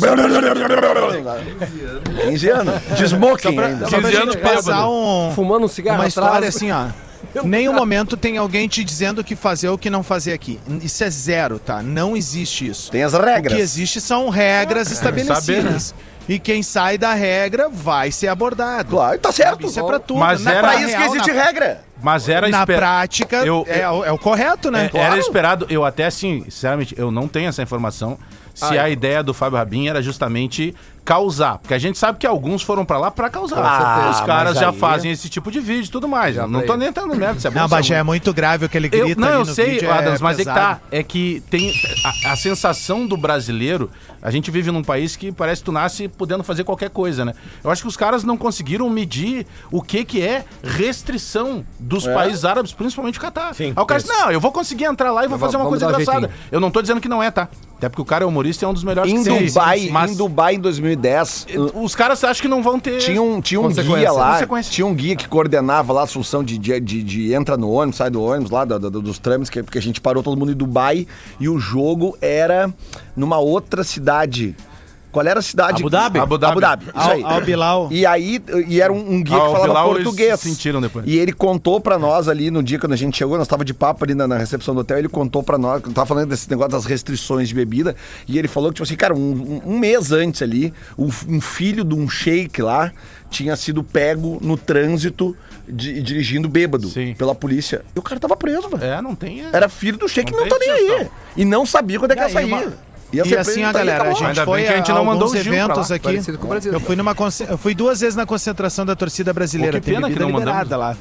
15 2.24 2.50
anos. 2.50 2.74
De 2.96 3.04
smoking 3.04 3.58
ainda. 3.58 3.88
Só 3.88 3.98
pra 4.00 4.08
15 4.10 4.22
anos 4.22 4.36
passar 4.36 4.88
um, 4.88 5.32
Fumando 5.34 5.64
um 5.64 5.68
cigarro 5.68 5.98
uma 5.98 6.06
atrás. 6.06 6.26
história 6.26 6.48
assim, 6.48 6.70
ó. 6.70 6.86
nenhum 7.44 7.72
momento 7.72 8.16
tem 8.16 8.36
alguém 8.36 8.68
te 8.68 8.82
dizendo 8.84 9.20
o 9.20 9.24
que 9.24 9.34
fazer 9.36 9.68
ou 9.68 9.74
o 9.74 9.78
que 9.78 9.88
não 9.90 10.02
fazer 10.02 10.32
aqui. 10.32 10.60
Isso 10.82 11.02
é 11.04 11.10
zero, 11.10 11.58
tá? 11.58 11.82
Não 11.82 12.16
existe 12.16 12.66
isso. 12.66 12.90
Tem 12.90 13.02
as 13.02 13.12
regras. 13.14 13.52
O 13.52 13.56
que 13.56 13.62
existe 13.62 14.00
são 14.00 14.28
regras 14.28 14.90
estabelecidas. 14.90 15.44
saber, 15.44 15.62
né? 15.62 15.80
E 16.28 16.38
quem 16.38 16.62
sai 16.62 16.96
da 16.96 17.12
regra 17.14 17.68
vai 17.68 18.12
ser 18.12 18.28
abordado. 18.28 18.90
Claro, 18.90 19.18
tá 19.18 19.32
certo. 19.32 19.66
Isso 19.66 19.80
é 19.80 19.82
pra 19.82 19.98
tudo. 19.98 20.20
Mas 20.20 20.40
Na 20.44 20.52
era- 20.52 20.68
Pra 20.68 20.76
isso 20.80 20.96
que 20.96 21.02
existe 21.02 21.32
na, 21.32 21.44
regra. 21.44 21.80
Mas 22.00 22.28
era 22.28 22.48
na 22.48 22.60
esper- 22.60 22.76
prática, 22.78 23.36
Eu- 23.44 23.64
é, 23.68 23.88
o- 23.90 24.04
é 24.04 24.12
o 24.12 24.18
correto, 24.18 24.70
né? 24.70 24.88
É, 24.94 24.98
Era 24.98 25.18
esperado, 25.18 25.66
eu 25.68 25.84
até 25.84 26.04
assim, 26.06 26.44
sinceramente, 26.44 26.94
eu 26.96 27.10
não 27.10 27.26
tenho 27.26 27.48
essa 27.48 27.60
informação. 27.62 28.16
Se 28.54 28.78
a 28.78 28.88
ideia 28.88 29.22
do 29.22 29.32
Fábio 29.34 29.56
Rabin 29.58 29.88
era 29.88 30.00
justamente 30.02 30.74
causar. 31.04 31.58
Porque 31.58 31.74
a 31.74 31.78
gente 31.78 31.98
sabe 31.98 32.18
que 32.18 32.26
alguns 32.26 32.62
foram 32.62 32.84
pra 32.84 32.98
lá 32.98 33.10
pra 33.10 33.28
causar. 33.28 33.58
Ah, 33.58 34.10
Os 34.10 34.20
caras 34.20 34.52
mas 34.54 34.60
já 34.60 34.70
aí- 34.70 34.76
fazem 34.78 35.10
esse 35.10 35.28
tipo 35.28 35.50
de 35.50 35.60
vídeo 35.60 35.86
e 35.86 35.90
tudo 35.90 36.08
mais. 36.08 36.36
Eu 36.36 36.46
não 36.48 36.62
tô 36.62 36.76
nem 36.76 36.88
entrando 36.88 37.12
se 37.38 37.46
é 37.46 37.50
bom, 37.50 37.58
Não, 37.58 37.64
é 37.66 37.68
Bagé, 37.68 37.94
é 37.96 38.02
muito 38.02 38.32
grave 38.32 38.66
o 38.66 38.68
que 38.68 38.76
ele 38.76 38.88
Eu, 38.92 39.06
grita 39.06 39.20
não, 39.20 39.28
ali 39.28 39.36
eu 39.38 39.44
no 39.46 39.54
sei, 39.54 39.70
vídeo, 39.72 39.90
Adams, 39.92 40.20
mas 40.20 40.38
é 40.38 40.44
que 40.44 40.50
pesado. 40.50 40.80
tá. 40.80 40.80
É 40.90 41.02
que 41.02 41.42
tem 41.50 41.72
a, 42.24 42.32
a 42.32 42.36
sensação 42.36 43.06
do 43.06 43.16
brasileiro. 43.16 43.90
A 44.22 44.30
gente 44.30 44.50
vive 44.52 44.70
num 44.70 44.84
país 44.84 45.16
que 45.16 45.32
parece 45.32 45.60
que 45.62 45.64
tu 45.66 45.72
nasce 45.72 46.06
podendo 46.06 46.44
fazer 46.44 46.62
qualquer 46.62 46.90
coisa, 46.90 47.24
né? 47.24 47.34
Eu 47.64 47.70
acho 47.72 47.82
que 47.82 47.88
os 47.88 47.96
caras 47.96 48.22
não 48.22 48.36
conseguiram 48.36 48.88
medir 48.88 49.44
o 49.70 49.82
que, 49.82 50.04
que 50.04 50.22
é 50.22 50.44
restrição 50.62 51.64
dos 51.78 52.06
países 52.06 52.44
árabes, 52.44 52.72
principalmente 52.72 53.18
o 53.18 53.20
Catar. 53.20 53.54
Sim, 53.54 53.72
Aí 53.74 53.82
o 53.82 53.86
cara 53.86 54.00
disse, 54.00 54.12
não, 54.12 54.30
eu 54.30 54.38
vou 54.40 54.52
conseguir 54.52 54.84
entrar 54.84 55.10
lá 55.10 55.24
e 55.24 55.28
vou 55.28 55.38
fazer 55.38 55.56
uma 55.56 55.66
coisa 55.66 55.86
um 55.86 55.90
engraçada. 55.90 56.20
jeitinho. 56.28 56.40
Eu 56.52 56.60
não 56.60 56.70
tô 56.70 56.80
dizendo 56.80 57.00
que 57.00 57.08
não 57.08 57.22
é, 57.22 57.30
tá? 57.30 57.48
Até 57.78 57.88
porque 57.88 58.02
o 58.02 58.04
cara 58.04 58.22
é 58.22 58.26
humorista 58.26 58.64
e 58.64 58.66
é 58.66 58.68
um 58.68 58.72
dos 58.74 58.84
melhores 58.84 59.10
Em 59.12 59.18
que 59.24 59.28
tem. 59.28 59.46
Dubai, 59.46 59.88
Mas 59.90 60.12
em 60.12 60.16
Dubai 60.16 60.54
em 60.54 60.60
2010, 60.96 61.46
os 61.74 61.94
caras 61.94 62.22
acham 62.24 62.42
que 62.42 62.48
não 62.48 62.62
vão 62.62 62.78
ter. 62.78 62.98
Tinha 62.98 63.20
um, 63.22 63.40
tinha 63.40 63.60
um 63.60 63.64
guia 63.82 64.08
lá, 64.12 64.32
tinha 64.70 64.86
um 64.86 64.94
guia 64.94 65.16
que 65.16 65.28
coordenava 65.28 65.92
lá 65.92 66.02
a 66.02 66.06
solução 66.06 66.42
de, 66.44 66.58
de, 66.58 66.78
de, 66.80 67.02
de 67.02 67.34
entra 67.34 67.56
no 67.56 67.70
ônibus, 67.70 67.96
sai 67.96 68.10
do 68.10 68.22
ônibus 68.22 68.50
lá, 68.50 68.64
da- 68.64 68.78
da- 68.78 68.88
dos 68.88 69.18
trâmites, 69.18 69.50
que, 69.50 69.62
porque 69.62 69.78
a 69.78 69.82
gente 69.82 70.00
parou 70.00 70.22
todo 70.22 70.36
mundo 70.38 70.52
em 70.52 70.56
Dubai 70.56 71.06
e 71.40 71.48
o 71.48 71.58
jogo 71.58 72.16
era 72.20 72.72
numa 73.16 73.38
outra 73.38 73.82
cidade. 73.84 74.54
Qual 75.12 75.26
era 75.26 75.38
a 75.38 75.42
cidade? 75.42 75.82
Abu 75.82 75.90
Dhabi? 75.90 76.18
Abu 76.18 76.38
Dhabi. 76.38 76.52
Abu 76.52 76.60
Dhabi. 76.62 76.84
Isso 76.86 76.92
Al, 76.98 77.10
aí. 77.12 77.22
Al 77.24 77.40
Bilal. 77.42 77.88
E 77.92 78.06
aí, 78.06 78.42
e 78.66 78.80
era 78.80 78.92
um, 78.92 78.96
um 79.16 79.22
guia 79.22 79.36
que 79.38 79.44
falava 79.46 79.66
Bilal, 79.66 79.88
português. 79.90 80.40
se 80.40 80.48
sentiram 80.48 80.80
depois. 80.80 81.04
E 81.06 81.18
ele 81.18 81.32
contou 81.32 81.78
pra 81.80 81.98
nós 81.98 82.28
ali 82.28 82.50
no 82.50 82.62
dia 82.62 82.78
quando 82.78 82.94
a 82.94 82.96
gente 82.96 83.16
chegou, 83.18 83.36
nós 83.36 83.46
tava 83.46 83.64
de 83.64 83.74
papo 83.74 84.04
ali 84.04 84.14
na, 84.14 84.26
na 84.26 84.38
recepção 84.38 84.74
do 84.74 84.80
hotel, 84.80 84.98
ele 84.98 85.08
contou 85.08 85.42
pra 85.42 85.58
nós, 85.58 85.82
tava 85.94 86.06
falando 86.06 86.30
desse 86.30 86.48
negócio 86.50 86.72
das 86.72 86.86
restrições 86.86 87.48
de 87.48 87.54
bebida, 87.54 87.94
e 88.26 88.38
ele 88.38 88.48
falou 88.48 88.70
que, 88.70 88.76
tipo 88.76 88.84
assim, 88.84 88.96
cara, 88.96 89.14
um, 89.14 89.60
um- 89.66 89.78
mês 89.78 90.12
antes 90.12 90.40
ali, 90.40 90.72
um, 90.98 91.08
um 91.28 91.40
filho 91.40 91.84
de 91.84 91.94
um 91.94 92.08
sheik 92.08 92.62
lá 92.62 92.90
tinha 93.28 93.54
sido 93.56 93.82
pego 93.84 94.38
no 94.40 94.56
trânsito 94.56 95.36
de- 95.68 96.00
dirigindo 96.02 96.48
bêbado 96.48 96.88
Sim. 96.88 97.14
pela 97.14 97.34
polícia. 97.34 97.82
E 97.94 97.98
o 97.98 98.02
cara 98.02 98.18
tava 98.20 98.36
preso, 98.36 98.68
velho. 98.68 98.82
É, 98.84 99.02
não 99.02 99.14
tem. 99.14 99.44
Era 99.52 99.68
filho 99.68 99.98
do 99.98 100.08
sheik 100.08 100.32
Não 100.32 100.40
não, 100.40 100.48
tá 100.48 100.56
nem 100.58 100.70
aí. 100.70 101.08
E 101.36 101.44
não 101.44 101.66
sabia 101.66 101.98
quando 101.98 102.12
é 102.12 102.14
que 102.16 102.22
ia 102.22 102.28
sair. 102.30 102.46
uma- 102.52 102.72
Ia 103.12 103.26
E 103.26 103.36
assim, 103.36 103.62
a 103.62 103.72
tá 103.72 103.78
galera, 103.78 104.04
a 104.04 104.12
gente 104.12 104.24
Ainda 104.24 104.44
foi 104.44 104.62
que 104.62 104.68
a 104.68 104.76
gente 104.76 104.88
não 104.88 104.98
alguns 104.98 105.12
mandou 105.12 105.30
pra 105.30 105.40
eventos 105.40 105.90
lá. 105.90 105.96
aqui. 105.96 106.46
Brasil. 106.46 106.72
Eu 106.72 106.80
fui, 106.80 106.96
numa, 106.96 107.14
eu 107.48 107.58
fui 107.58 107.74
duas 107.74 108.00
vezes 108.00 108.16
na 108.16 108.24
concentração 108.24 108.86
da 108.86 108.96
torcida 108.96 109.32
brasileira. 109.32 109.78
Pô, 109.78 109.80
que 109.80 109.86
tem 109.86 109.94
pena 109.94 110.10
que 110.10 110.18
não 110.18 110.30
liberada 110.30 110.76
lá. 110.76 110.96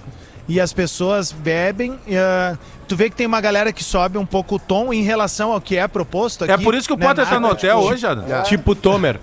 E 0.47 0.59
as 0.59 0.73
pessoas 0.73 1.31
bebem. 1.31 1.97
e, 2.05 2.17
ah, 2.17 2.57
tu 2.87 2.95
vê 2.95 3.09
que 3.09 3.15
tem 3.15 3.25
uma 3.25 3.39
galera 3.39 3.71
que 3.71 3.83
sobe 3.83 4.17
um 4.17 4.25
pouco 4.25 4.55
o 4.55 4.59
tom 4.59 4.93
em 4.93 5.03
relação 5.03 5.53
ao 5.53 5.61
que 5.61 5.77
é 5.77 5.87
proposto 5.87 6.43
aqui. 6.43 6.51
É 6.51 6.57
por 6.57 6.75
isso 6.75 6.87
que 6.87 6.93
o 6.93 6.97
né, 6.97 7.07
Potter 7.07 7.25
tá 7.25 7.39
no 7.39 7.47
hotel 7.47 7.77
tipo, 7.79 7.91
hoje, 7.91 8.05
Adam. 8.05 8.43
Tipo 8.43 8.75
Tomer. 8.75 9.19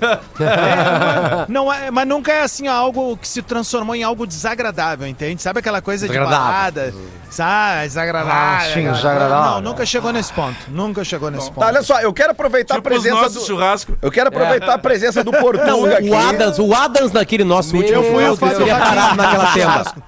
Não 1.48 1.72
é, 1.72 1.90
mas 1.90 2.06
nunca 2.06 2.32
é 2.32 2.42
assim 2.42 2.66
algo 2.66 3.16
que 3.16 3.28
se 3.28 3.40
transformou 3.42 3.94
em 3.94 4.02
algo 4.02 4.26
desagradável, 4.26 5.06
entende? 5.06 5.40
Sabe 5.40 5.60
aquela 5.60 5.80
coisa 5.80 6.08
de 6.08 6.18
balada? 6.18 6.92
Sabe, 7.34 7.82
desagradável. 7.88 8.32
Ah, 8.32 8.60
sim, 8.72 8.90
desagradável. 8.92 9.52
Não, 9.52 9.60
nunca 9.60 9.84
chegou 9.84 10.12
nesse 10.12 10.32
ponto. 10.32 10.56
Nunca 10.68 11.02
chegou 11.04 11.30
nesse 11.30 11.48
Tá, 11.48 11.54
ponto. 11.54 11.66
olha 11.66 11.82
só, 11.82 12.00
eu 12.00 12.12
quero 12.12 12.30
aproveitar 12.32 12.76
Tipo 12.76 12.88
a 12.88 12.90
presença 12.92 13.28
do... 13.30 13.40
churrasco. 13.44 13.98
Eu 14.00 14.10
quero 14.10 14.28
aproveitar 14.28 14.74
a 14.74 14.78
presença 14.78 15.24
do 15.24 15.32
Portuga 15.32 15.66
Não, 15.66 15.84
aqui. 15.84 16.08
o 16.08 16.14
Adams, 16.14 16.58
o 16.58 16.72
Adams 16.74 17.12
naquele 17.12 17.44
nosso 17.44 17.76
último 17.76 17.96
Eu 17.96 18.04
fui 18.04 18.24
o 18.24 18.36
churrasco, 18.36 18.46
ele 18.46 18.54
seria 18.56 18.76
Rabin 18.76 18.94
parado 18.96 19.16
naquela 19.16 19.44
do 19.44 19.52
tenda. 19.54 19.66
churrasco. 19.72 20.02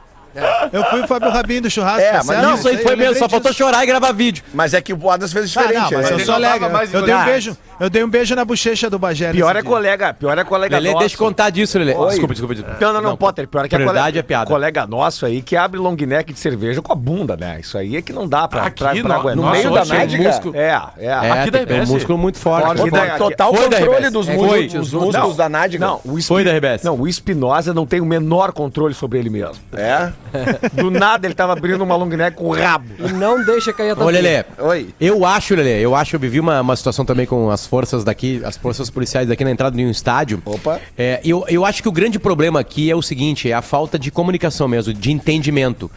Eu 0.71 0.85
fui 0.85 1.01
o 1.01 1.09
Fábio 1.09 1.31
Rabin 1.31 1.61
do 1.63 1.71
churrasco. 1.71 2.01
É, 2.03 2.13
tá 2.13 2.23
mas 2.25 2.43
não, 2.43 2.55
Isso 2.57 2.69
aí 2.69 2.77
foi 2.79 2.95
mesmo, 2.95 3.15
só 3.15 3.27
faltou 3.29 3.51
disso. 3.51 3.55
chorar 3.65 3.83
e 3.83 3.87
gravar 3.87 4.13
vídeo. 4.13 4.45
Mas 4.53 4.75
é 4.75 4.83
que 4.83 4.93
o 4.93 5.11
Adams 5.11 5.33
fez 5.33 5.45
Ah, 5.57 5.61
diferente. 5.63 5.91
não, 5.93 5.99
mas 6.03 6.11
é. 6.11 6.13
eu 6.15 6.21
sou 6.21 6.35
alegre. 6.35 6.69
mais 6.69 6.93
Eu 6.93 7.03
dei 7.03 7.15
um 7.15 7.25
beijo, 7.25 7.57
eu 7.81 7.91
dei 7.91 8.03
um 8.05 8.09
beijo 8.09 8.35
na 8.35 8.45
bochecha 8.45 8.89
do 8.91 8.99
Bagé. 8.99 9.33
Pior 9.33 9.55
é 9.57 9.61
dia. 9.61 9.71
colega, 9.71 10.15
pior 10.15 10.37
é 10.39 10.45
colega 10.45 10.77
Lelê, 10.77 10.91
nosso. 10.91 11.01
deixa 11.01 11.15
eu 11.15 11.19
contar 11.19 11.51
disso, 11.51 11.79
Lelê. 11.79 11.95
Oi. 11.95 12.09
Desculpa, 12.09 12.35
desculpa. 12.35 12.55
desculpa. 12.55 12.79
Não, 12.81 12.93
não, 12.93 13.01
não, 13.03 13.17
Potter, 13.17 13.47
pior 13.49 13.65
é 13.65 13.69
que 13.69 13.77
é 13.77 13.85
colega, 13.85 14.19
é 14.19 14.23
piada. 14.23 14.47
colega 14.51 14.87
nosso 14.87 15.27
aí 15.27 15.43
que 15.43 15.57
abre 15.57 15.79
long 15.79 15.97
neck 15.97 16.33
de 16.33 16.39
cerveja 16.39 16.81
com 16.83 16.93
a 16.93 16.97
bunda, 16.97 17.37
né? 17.37 17.59
Isso 17.61 17.77
aí 17.79 17.97
é 17.97 18.03
que 18.03 18.13
não 18.13 18.27
dá 18.29 18.47
pra, 18.49 18.63
Aqui, 18.65 18.79
pra, 18.83 18.91
pra 18.93 19.03
no- 19.03 19.13
aguentar. 19.15 19.37
No 19.37 19.51
meio 19.51 19.71
da 19.73 19.85
nádica? 19.85 20.23
músculo. 20.23 20.57
É, 20.57 20.83
é. 20.99 21.07
É, 21.07 21.13
Aqui 21.13 21.51
da 21.51 21.59
tem 21.59 21.77
um 21.77 21.81
RBS. 21.81 21.89
músculo 21.91 22.19
muito 22.19 22.39
forte. 22.39 22.67
Forte. 22.67 22.81
Aqui 22.83 22.91
da- 22.91 23.17
total 23.19 23.55
foi 23.55 23.65
controle 23.65 23.87
RBS. 24.07 24.13
dos, 24.13 24.29
É, 24.29 24.37
músculos, 24.37 24.73
dos 24.73 24.93
músculos 24.93 25.37
da 25.37 25.49
nádica. 25.49 25.87
Não, 25.87 26.01
o 26.05 26.23
Foi 26.23 26.45
da 26.45 26.51
RBS. 26.53 26.85
Não, 26.85 26.97
o 26.99 27.07
Espinosa 27.09 27.73
não 27.75 27.87
tem 27.87 28.01
o 28.01 28.07
menor 28.07 28.53
controle 28.53 28.95
sobre 28.95 29.19
ele 29.19 29.31
mesmo. 29.31 29.57
É? 29.73 30.13
Do 30.73 30.91
nada 30.91 31.27
ele 31.27 31.35
tava 31.35 31.53
abrindo 31.53 31.83
uma 31.83 31.97
long 31.97 32.07
neck 32.09 32.37
com 32.37 32.47
o 32.47 32.53
rabo. 32.55 32.87
E 32.99 33.13
não 33.13 33.45
deixa 33.45 33.73
cair 33.73 33.91
a 33.91 33.93
Ô, 33.93 33.97
tampinha. 33.97 34.21
Lelê, 34.23 34.45
Oi. 34.59 34.89
eu 35.01 35.25
acho, 35.25 35.55
Lelê, 35.55 35.81
eu 35.85 35.95
acho, 35.95 36.17
eu 36.17 36.21
vivi 36.21 36.41
uma, 36.41 36.61
uma 36.61 36.77
situação 36.77 37.05
também 37.05 37.27
com 37.27 37.51
as 37.67 37.69
forças 37.69 38.05
daqui, 38.05 38.41
as 38.45 38.57
forças 38.57 38.89
policiais 38.89 39.29
daqui 39.29 39.45
na 39.45 39.51
entrada 39.51 39.77
de 39.77 39.85
um 39.85 39.91
estádio. 39.91 40.41
Opa. 40.45 40.81
É, 40.97 41.21
eu, 41.25 41.45
eu 41.49 41.65
acho 41.65 41.83
que 41.83 41.89
o 41.89 41.93
grande 41.93 42.19
problema 42.19 42.61
aqui 42.61 42.91
é 42.91 42.95
o 42.95 43.03
seguinte, 43.03 43.51
é 43.51 43.53
a 43.53 43.63
falta 43.63 43.99
de 43.99 44.11
comunicação 44.11 44.69
mesmo, 44.69 44.95
de 44.95 45.11
entendimento. 45.11 45.91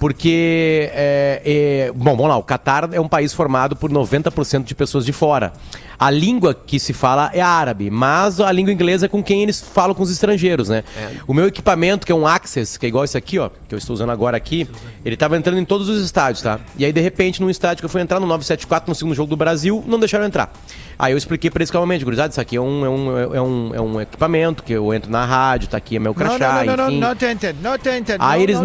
Porque, 0.00 0.90
é, 0.94 1.42
é, 1.44 1.92
bom, 1.94 2.16
vamos 2.16 2.28
lá, 2.30 2.38
o 2.38 2.42
Catar 2.42 2.88
é 2.90 2.98
um 2.98 3.06
país 3.06 3.34
formado 3.34 3.76
por 3.76 3.92
90% 3.92 4.64
de 4.64 4.74
pessoas 4.74 5.04
de 5.04 5.12
fora. 5.12 5.52
A 5.98 6.10
língua 6.10 6.54
que 6.54 6.80
se 6.80 6.94
fala 6.94 7.30
é 7.34 7.42
árabe, 7.42 7.90
mas 7.90 8.40
a 8.40 8.50
língua 8.50 8.72
inglesa 8.72 9.04
é 9.04 9.08
com 9.10 9.22
quem 9.22 9.42
eles 9.42 9.60
falam 9.60 9.94
com 9.94 10.02
os 10.02 10.10
estrangeiros, 10.10 10.70
né? 10.70 10.82
O 11.28 11.34
meu 11.34 11.46
equipamento, 11.46 12.06
que 12.06 12.12
é 12.12 12.14
um 12.14 12.26
Access, 12.26 12.78
que 12.78 12.86
é 12.86 12.88
igual 12.88 13.04
esse 13.04 13.18
aqui, 13.18 13.38
ó, 13.38 13.50
que 13.68 13.74
eu 13.74 13.76
estou 13.76 13.92
usando 13.92 14.08
agora 14.08 14.34
aqui, 14.34 14.66
ele 15.04 15.14
tava 15.14 15.36
entrando 15.36 15.58
em 15.58 15.64
todos 15.66 15.90
os 15.90 16.02
estádios, 16.02 16.40
tá? 16.42 16.58
E 16.78 16.86
aí, 16.86 16.92
de 16.94 17.00
repente, 17.02 17.42
num 17.42 17.50
estádio 17.50 17.82
que 17.82 17.84
eu 17.84 17.90
fui 17.90 18.00
entrar 18.00 18.18
no 18.18 18.26
974, 18.26 18.88
no 18.88 18.94
segundo 18.94 19.14
jogo 19.14 19.28
do 19.28 19.36
Brasil, 19.36 19.84
não 19.86 19.98
deixaram 19.98 20.24
entrar. 20.24 20.50
Aí 20.98 21.12
eu 21.12 21.18
expliquei 21.18 21.50
pra 21.50 21.60
eles 21.60 21.70
calmamente, 21.70 22.02
gurizada, 22.02 22.30
isso 22.30 22.40
aqui 22.40 22.56
é 22.56 22.60
um, 22.60 22.86
é, 22.86 22.88
um, 22.88 23.34
é, 23.34 23.42
um, 23.42 23.74
é 23.74 23.80
um 23.82 24.00
equipamento 24.00 24.62
que 24.62 24.72
eu 24.72 24.94
entro 24.94 25.10
na 25.10 25.26
rádio, 25.26 25.68
tá 25.68 25.76
aqui 25.76 25.96
é 25.96 25.98
meu 25.98 26.14
crachá, 26.14 26.64
não, 26.64 26.76
não, 26.76 26.76
não, 26.76 26.88
enfim. 26.88 27.00
não, 27.00 27.16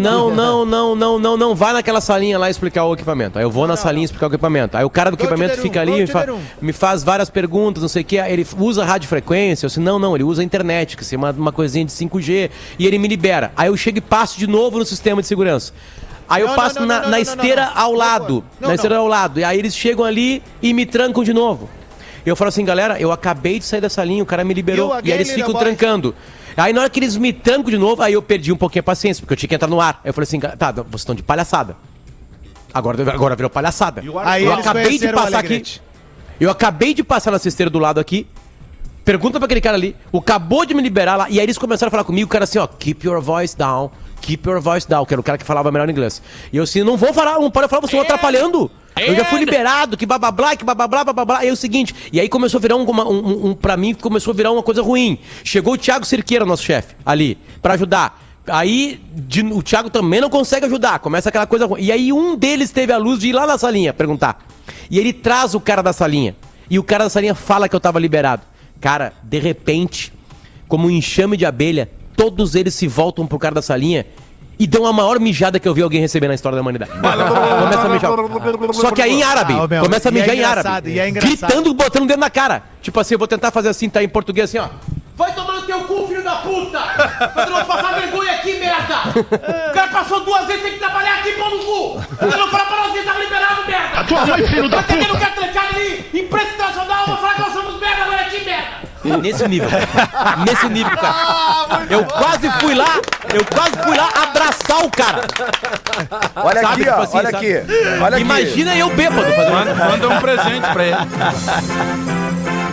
não 0.00 0.30
não, 0.30 0.30
não, 0.30 0.64
não, 0.64 0.96
não, 0.96 0.96
não, 0.96 1.18
não, 1.18 1.25
vai 1.54 1.72
naquela 1.72 2.00
salinha 2.00 2.38
lá 2.38 2.48
explicar 2.48 2.84
o 2.84 2.94
equipamento. 2.94 3.38
Aí 3.38 3.44
eu 3.44 3.50
vou 3.50 3.66
na 3.66 3.76
salinha 3.76 4.04
explicar 4.04 4.26
o 4.26 4.30
equipamento. 4.30 4.76
Aí 4.76 4.84
o 4.84 4.90
cara 4.90 5.10
do 5.10 5.14
equipamento 5.14 5.56
fica 5.60 5.82
room, 5.82 5.92
ali, 5.94 6.06
to 6.06 6.12
fa- 6.12 6.24
room. 6.26 6.38
me 6.60 6.72
faz 6.72 7.02
várias 7.02 7.28
perguntas, 7.30 7.82
não 7.82 7.88
sei 7.88 8.02
o 8.02 8.04
que. 8.04 8.16
Ele 8.16 8.46
usa 8.58 8.84
radiofrequência? 8.84 9.64
Eu 9.64 9.68
disse, 9.68 9.80
não, 9.80 9.98
não, 9.98 10.14
ele 10.14 10.24
usa 10.24 10.42
a 10.42 10.44
internet, 10.44 10.96
que 10.96 11.14
é 11.14 11.18
uma, 11.18 11.30
uma 11.32 11.52
coisinha 11.52 11.84
de 11.84 11.90
5G. 11.92 12.50
E 12.78 12.86
ele 12.86 12.98
me 12.98 13.08
libera. 13.08 13.50
Aí 13.56 13.68
eu 13.68 13.76
chego 13.76 13.98
e 13.98 14.00
passo 14.00 14.38
de 14.38 14.46
novo 14.46 14.78
no 14.78 14.84
sistema 14.84 15.20
de 15.20 15.26
segurança. 15.26 15.72
Aí 16.28 16.42
eu 16.42 16.48
Não, 16.48 16.54
passo 16.56 16.80
não, 16.80 16.86
não, 16.86 16.88
na, 16.88 16.94
não, 16.94 17.02
na 17.02 17.18
não, 17.18 17.24
não, 17.24 17.32
esteira 17.34 17.66
não, 17.66 17.74
não. 17.74 17.82
ao 17.82 17.90
Não, 17.92 17.98
lado. 17.98 18.34
não, 18.34 18.42
na 18.60 18.66
não. 18.68 18.74
esteira 18.74 18.96
ao 18.98 19.06
lado. 19.06 19.40
E 19.40 19.44
aí 19.44 19.58
eles 19.58 19.76
chegam 19.76 20.04
ali 20.04 20.42
e 20.60 20.72
me 20.74 20.84
trancam 20.84 21.22
de 21.24 21.32
novo. 21.32 21.68
Eu 22.24 22.34
falo 22.34 22.48
assim, 22.48 22.64
galera, 22.64 23.00
eu 23.00 23.12
acabei 23.12 23.60
de 23.60 23.64
sair 23.64 23.80
dessa 23.80 24.02
linha, 24.02 24.20
o 24.22 24.26
cara 24.26 24.42
me 24.42 24.52
liberou. 24.52 24.92
E 25.04 25.12
aí 25.12 25.18
eles 25.18 25.30
ficam 25.30 25.54
trancando. 25.54 26.12
Aí 26.56 26.72
na 26.72 26.80
hora 26.80 26.90
que 26.90 26.98
eles 26.98 27.16
me 27.16 27.32
trancam 27.32 27.70
de 27.70 27.78
novo, 27.78 28.02
aí 28.02 28.14
eu 28.14 28.22
perdi 28.22 28.52
um 28.52 28.56
pouquinho 28.56 28.80
a 28.80 28.84
paciência, 28.84 29.20
porque 29.20 29.34
eu 29.34 29.36
tinha 29.36 29.48
que 29.48 29.54
entrar 29.54 29.68
no 29.68 29.80
ar. 29.80 30.00
Aí 30.02 30.10
eu 30.10 30.14
falei 30.14 30.26
assim, 30.26 30.40
tá, 30.40 30.72
vocês 30.72 31.02
estão 31.02 31.14
de 31.14 31.22
palhaçada. 31.22 31.76
Agora, 32.72 33.12
agora 33.12 33.36
virou 33.36 33.50
palhaçada. 33.50 34.02
Aí 34.24 34.44
eu 34.44 34.52
acabei 34.52 34.98
de 34.98 35.12
passar 35.12 35.38
aqui. 35.38 35.80
Eu 36.38 36.50
acabei 36.50 36.94
de 36.94 37.02
passar 37.02 37.30
na 37.30 37.38
cesteira 37.38 37.70
do 37.70 37.78
lado 37.78 37.98
aqui. 37.98 38.26
Pergunta 39.04 39.38
pra 39.38 39.46
aquele 39.46 39.60
cara 39.60 39.76
ali. 39.76 39.96
O 40.10 40.18
acabou 40.18 40.66
de 40.66 40.74
me 40.74 40.82
liberar 40.82 41.16
lá. 41.16 41.30
E 41.30 41.38
aí 41.38 41.46
eles 41.46 41.56
começaram 41.56 41.88
a 41.88 41.90
falar 41.90 42.04
comigo, 42.04 42.26
o 42.26 42.30
cara 42.30 42.44
assim, 42.44 42.58
ó, 42.58 42.66
keep 42.66 43.06
your 43.06 43.20
voice 43.20 43.56
down. 43.56 43.90
Keep 44.20 44.48
your 44.48 44.60
voice 44.60 44.88
down, 44.88 45.06
que 45.06 45.14
era 45.14 45.20
o 45.20 45.24
cara 45.24 45.38
que 45.38 45.44
falava 45.44 45.70
melhor 45.70 45.88
inglês. 45.88 46.20
E 46.52 46.56
eu 46.56 46.64
assim, 46.64 46.82
não 46.82 46.96
vou 46.96 47.14
falar, 47.14 47.38
não 47.38 47.50
pode 47.50 47.68
falar, 47.68 47.80
vocês 47.82 48.02
estão 48.02 48.14
atrapalhando. 48.14 48.70
Eu 48.98 49.14
já 49.14 49.24
fui 49.26 49.38
liberado, 49.40 49.96
que 49.96 50.06
babablá, 50.06 50.56
que 50.56 50.64
babablá, 50.64 51.04
babablá. 51.04 51.44
E 51.44 51.48
é 51.48 51.52
o 51.52 51.56
seguinte, 51.56 51.94
e 52.12 52.18
aí 52.18 52.28
começou 52.28 52.58
a 52.58 52.62
virar 52.62 52.76
um, 52.76 52.84
um, 52.90 53.46
um, 53.50 53.54
pra 53.54 53.76
mim, 53.76 53.92
começou 53.92 54.32
a 54.32 54.34
virar 54.36 54.50
uma 54.52 54.62
coisa 54.62 54.80
ruim. 54.82 55.18
Chegou 55.44 55.74
o 55.74 55.78
Thiago 55.78 56.04
Cerqueira, 56.06 56.46
nosso 56.46 56.62
chefe, 56.62 56.94
ali, 57.04 57.36
pra 57.60 57.74
ajudar. 57.74 58.22
Aí 58.48 59.00
de- 59.12 59.42
o 59.42 59.62
Thiago 59.62 59.90
também 59.90 60.20
não 60.20 60.30
consegue 60.30 60.66
ajudar, 60.66 60.98
começa 61.00 61.28
aquela 61.28 61.46
coisa 61.46 61.66
ruim. 61.66 61.82
E 61.82 61.92
aí 61.92 62.12
um 62.12 62.36
deles 62.36 62.70
teve 62.70 62.92
a 62.92 62.96
luz 62.96 63.18
de 63.18 63.28
ir 63.28 63.32
lá 63.32 63.46
na 63.46 63.58
salinha 63.58 63.92
perguntar. 63.92 64.46
E 64.90 64.98
ele 64.98 65.12
traz 65.12 65.54
o 65.54 65.60
cara 65.60 65.82
da 65.82 65.92
salinha. 65.92 66.34
E 66.70 66.78
o 66.78 66.82
cara 66.82 67.04
da 67.04 67.10
salinha 67.10 67.34
fala 67.34 67.68
que 67.68 67.76
eu 67.76 67.80
tava 67.80 67.98
liberado. 68.00 68.42
Cara, 68.80 69.12
de 69.22 69.38
repente, 69.38 70.12
como 70.68 70.86
um 70.86 70.90
enxame 70.90 71.36
de 71.36 71.44
abelha, 71.44 71.90
todos 72.16 72.54
eles 72.54 72.72
se 72.74 72.86
voltam 72.88 73.26
pro 73.26 73.38
cara 73.38 73.54
da 73.56 73.62
salinha 73.62 74.06
e 74.58 74.66
dão 74.66 74.86
a 74.86 74.92
maior 74.92 75.18
mijada 75.20 75.58
que 75.60 75.68
eu 75.68 75.74
vi 75.74 75.82
alguém 75.82 76.00
receber 76.00 76.28
na 76.28 76.34
história 76.34 76.56
da 76.56 76.62
humanidade. 76.62 76.90
Começa 76.92 77.86
a 77.86 77.88
mijar. 77.88 78.10
Só 78.74 78.90
que 78.90 79.02
aí 79.02 79.12
em 79.12 79.22
árabe. 79.22 79.54
Ah, 79.58 79.66
meu, 79.68 79.82
Começa 79.82 80.08
a 80.08 80.10
é 80.10 80.12
mijar 80.12 80.34
em 80.34 80.38
engraçado, 80.38 80.66
árabe. 80.66 80.92
e 80.92 80.98
é. 80.98 81.10
Gritando, 81.10 81.74
botando 81.74 82.04
o 82.04 82.06
dedo 82.06 82.18
na 82.20 82.30
cara. 82.30 82.62
Tipo 82.80 82.98
assim, 83.00 83.14
eu 83.14 83.18
vou 83.18 83.28
tentar 83.28 83.50
fazer 83.50 83.68
assim, 83.68 83.88
tá 83.88 84.02
em 84.02 84.08
português 84.08 84.48
assim, 84.50 84.58
ó. 84.58 84.68
Vai 85.16 85.32
tomar 85.34 85.54
no 85.54 85.62
teu 85.62 85.80
cu, 85.84 86.06
filho 86.08 86.22
da 86.22 86.36
puta! 86.36 86.78
Você 86.78 87.50
não 87.50 87.64
passar 87.64 87.94
vergonha 87.98 88.32
aqui, 88.32 88.52
merda! 88.58 88.96
O 89.70 89.72
cara 89.72 89.88
passou 89.88 90.20
duas 90.24 90.46
vezes, 90.46 90.62
tem 90.62 90.72
que 90.74 90.78
trabalhar 90.78 91.14
aqui, 91.20 91.32
pau 91.32 91.50
no 91.50 91.58
cu! 91.58 91.98
Você 92.20 92.36
não 92.36 92.48
fala 92.48 92.64
pra 92.66 92.76
nós 92.76 92.92
que 92.92 93.02
tá 93.02 93.14
liberado, 93.18 93.66
merda! 93.66 94.00
A 94.00 94.04
tua 94.04 94.26
mãe, 94.26 94.46
filho 94.46 94.68
da 94.68 94.82
Tá 94.82 94.92
entendendo 94.94 95.12
puta! 95.14 95.18
que 95.18 95.24
é 95.24 95.30
trancado 95.30 95.74
ali? 95.76 96.04
Imprensa 96.20 96.52
internacional, 96.54 97.06
vou 97.06 97.16
falar 97.16 97.34
que 97.34 97.40
nós 97.40 97.52
somos 97.54 97.80
merda 97.80 98.02
agora 98.02 98.20
aqui, 98.20 98.44
merda! 98.44 98.85
Nesse 99.22 99.46
nível. 99.48 99.68
Nesse 100.46 100.68
nível, 100.68 100.96
cara. 100.96 101.86
Eu 101.88 102.04
quase 102.04 102.50
fui 102.60 102.74
lá, 102.74 103.00
eu 103.32 103.44
quase 103.44 103.76
fui 103.84 103.96
lá 103.96 104.08
abraçar 104.22 104.84
o 104.84 104.90
cara. 104.90 105.22
Olha 106.36 106.60
Sabe, 106.60 106.72
aqui, 106.74 106.84
tipo 106.84 106.96
ó. 106.96 107.02
assim, 107.02 107.16
olha 107.18 107.30
sabe? 107.30 107.56
aqui. 107.56 107.72
Olha 108.02 108.16
aqui. 108.16 108.20
Imagina 108.22 108.76
eu 108.76 108.90
bêbado 108.90 109.32
fazendo 109.32 109.52
Manda, 109.52 109.74
manda 109.74 110.08
um 110.08 110.20
presente 110.20 110.68
pra 110.72 110.84
ele. 110.84 110.96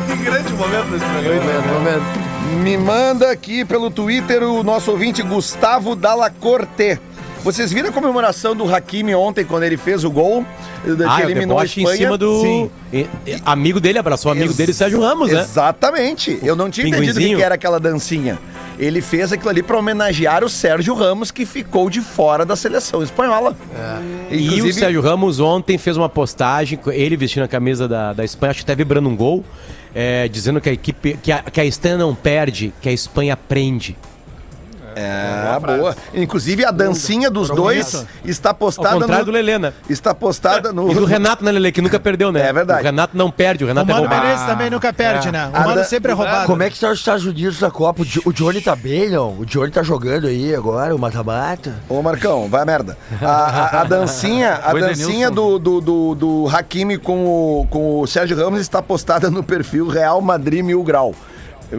Que 0.08 0.16
grande 0.24 0.54
momento 0.54 0.86
desse 0.92 1.06
programa. 1.06 1.42
Momento, 1.42 1.68
momento. 1.74 2.34
Me 2.64 2.78
manda 2.78 3.32
aqui 3.32 3.66
pelo 3.66 3.90
Twitter 3.90 4.44
o 4.44 4.64
nosso 4.64 4.92
ouvinte 4.92 5.22
Gustavo 5.22 5.96
Dalla 5.96 6.30
Corte. 6.30 7.00
Vocês 7.44 7.74
viram 7.74 7.90
a 7.90 7.92
comemoração 7.92 8.56
do 8.56 8.74
Hakimi 8.74 9.14
ontem, 9.14 9.44
quando 9.44 9.64
ele 9.64 9.76
fez 9.76 10.06
o 10.06 10.10
gol? 10.10 10.46
Ah, 11.06 11.18
que 11.18 11.26
o 11.28 11.30
eliminou 11.30 11.58
a 11.60 11.64
deboche 11.64 11.82
em 11.82 11.84
Espanha? 11.84 11.98
cima 12.06 12.18
do 12.18 12.42
Sim. 12.42 12.72
e- 12.92 13.08
e- 13.28 13.42
amigo 13.46 13.82
dele, 13.82 14.00
abraçou 14.00 14.30
o 14.30 14.32
amigo 14.32 14.50
Ex- 14.52 14.56
dele, 14.58 14.74
Sérgio 14.74 15.02
Ramos, 15.02 15.30
né? 15.30 15.42
Exatamente. 15.42 16.40
Eu 16.42 16.56
não 16.56 16.70
tinha 16.70 16.88
entendido 16.88 17.20
o 17.20 17.38
que 17.38 17.44
era 17.44 17.56
aquela 17.56 17.80
dancinha. 17.82 18.40
Ele 18.80 19.02
fez 19.02 19.32
aquilo 19.34 19.50
ali 19.50 19.62
pra 19.62 19.78
homenagear 19.78 20.44
o 20.44 20.50
Sérgio 20.50 20.94
Ramos, 20.96 21.32
que 21.32 21.46
ficou 21.46 21.90
de 21.90 22.00
fora 22.00 22.46
da 22.46 22.56
seleção 22.56 23.04
espanhola. 23.04 23.56
E 24.32 24.36
o 24.36 24.42
Inclusive- 24.44 24.74
Sérgio 24.74 25.02
Ramos 25.02 25.40
ontem 25.42 25.78
fez 25.78 25.98
uma 25.98 26.08
postagem, 26.10 26.80
ele 26.88 27.18
vestindo 27.18 27.44
a 27.44 27.48
camisa 27.48 27.88
da, 27.90 28.14
da 28.14 28.24
Espanha, 28.24 28.52
acho 28.52 28.60
que 28.62 28.72
até 28.72 28.76
vibrando 28.76 29.10
um 29.10 29.16
gol, 29.18 29.44
é, 29.94 30.28
dizendo 30.30 30.62
que 30.62 30.70
a 30.70 30.74
equipe, 30.74 31.20
que 31.22 31.32
a, 31.32 31.40
que 31.44 31.60
a 31.60 31.66
Espanha 31.66 31.98
não 31.98 32.16
perde, 32.16 32.74
que 32.82 32.88
a 32.88 32.92
Espanha 32.94 33.34
aprende. 33.34 33.98
É, 34.96 35.60
boa. 35.60 35.96
Inclusive 36.14 36.66
a 36.66 36.72
dancinha 36.72 37.30
dos 37.30 37.50
dois 37.50 38.06
está 38.26 38.50
Ao 38.50 38.56
postada 38.56 39.00
contrário 39.00 39.26
do 39.26 39.32
no, 39.32 39.38
Lelê, 39.38 39.58
né? 39.60 39.74
está 39.90 40.14
postada 40.14 40.72
no 40.74 40.92
E 40.92 40.96
do 40.96 41.06
Renato, 41.06 41.44
né, 41.44 41.52
Lelê, 41.52 41.72
que 41.72 41.82
nunca 41.82 42.00
perdeu, 42.00 42.32
né? 42.32 42.48
É 42.50 42.54
verdade. 42.54 42.82
O 42.82 42.84
Renato 42.84 43.18
não 43.18 43.30
perde, 43.32 43.64
o 43.64 43.68
O 43.68 43.68
Renato 43.70 43.90
é 43.90 43.94
Mano 43.94 44.06
roubado. 44.08 44.26
Menezes 44.26 44.46
também 44.46 44.70
nunca 44.70 44.94
perde, 44.94 45.32
né? 45.32 45.50
O 45.54 45.56
A 45.58 45.60
Mano 45.62 45.76
da- 45.76 45.84
sempre 45.84 46.12
é 46.12 46.16
roubado. 46.16 46.46
Como 46.48 46.64
é 46.64 46.70
que 46.70 46.80
tá 46.80 46.90
os 46.92 47.00
Estados 47.00 47.26
Unidos 47.26 47.60
na 47.60 47.72
Copa? 47.72 48.02
O 48.02 48.06
Jo- 48.06 48.22
O 48.26 48.34
Johnny 48.34 48.62
tá 48.62 48.76
bem, 48.76 49.10
não? 49.10 49.40
O 49.40 49.46
Johnny 49.46 49.72
tá 49.72 49.84
jogando 49.84 50.28
aí 50.28 50.54
agora, 50.56 50.96
o 50.96 51.00
mata-mata. 51.00 51.76
Ô 51.90 52.02
Marcão, 52.02 52.48
vai 52.50 52.62
a 52.62 52.66
merda. 52.66 52.98
A, 53.22 53.26
a- 53.28 53.82
a 53.82 53.84
dancinha, 53.86 54.60
a 54.64 54.74
O 54.74 54.80
dancinha 54.80 55.30
do, 55.32 55.58
do, 55.60 55.82
do, 55.82 56.16
do 56.16 56.48
Hakimi 56.52 56.98
com 56.98 57.26
o, 57.26 57.68
com 57.70 58.00
o 58.02 58.08
Sérgio 58.08 58.38
Ramos 58.38 58.60
está 58.62 58.82
postada 58.82 59.30
no 59.30 59.44
perfil 59.44 59.88
Real 59.88 60.22
Madrid 60.22 60.64
Mil 60.64 60.84
Grau. 60.84 61.14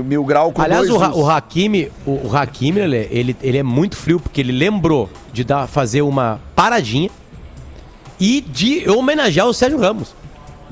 Mil 0.03 0.25
Grau 0.25 0.53
com 0.53 0.61
Aliás, 0.63 0.89
dois 0.89 1.01
o, 1.01 1.05
Ha- 1.05 1.15
o 1.15 1.31
Hakimi, 1.31 1.91
o, 2.07 2.29
o 2.29 2.37
Hakimi, 2.37 2.81
Lelê, 2.81 3.09
ele, 3.11 3.37
ele 3.43 3.59
é 3.59 3.63
muito 3.63 3.97
frio, 3.97 4.19
porque 4.21 4.41
ele 4.41 4.53
lembrou 4.53 5.09
de 5.33 5.45
dar, 5.45 5.67
fazer 5.67 6.03
uma 6.03 6.41
paradinha 6.55 7.11
e 8.21 8.41
de 8.41 8.89
homenagear 8.89 9.47
o 9.47 9.53
Sérgio 9.55 9.79
Ramos. 9.79 10.15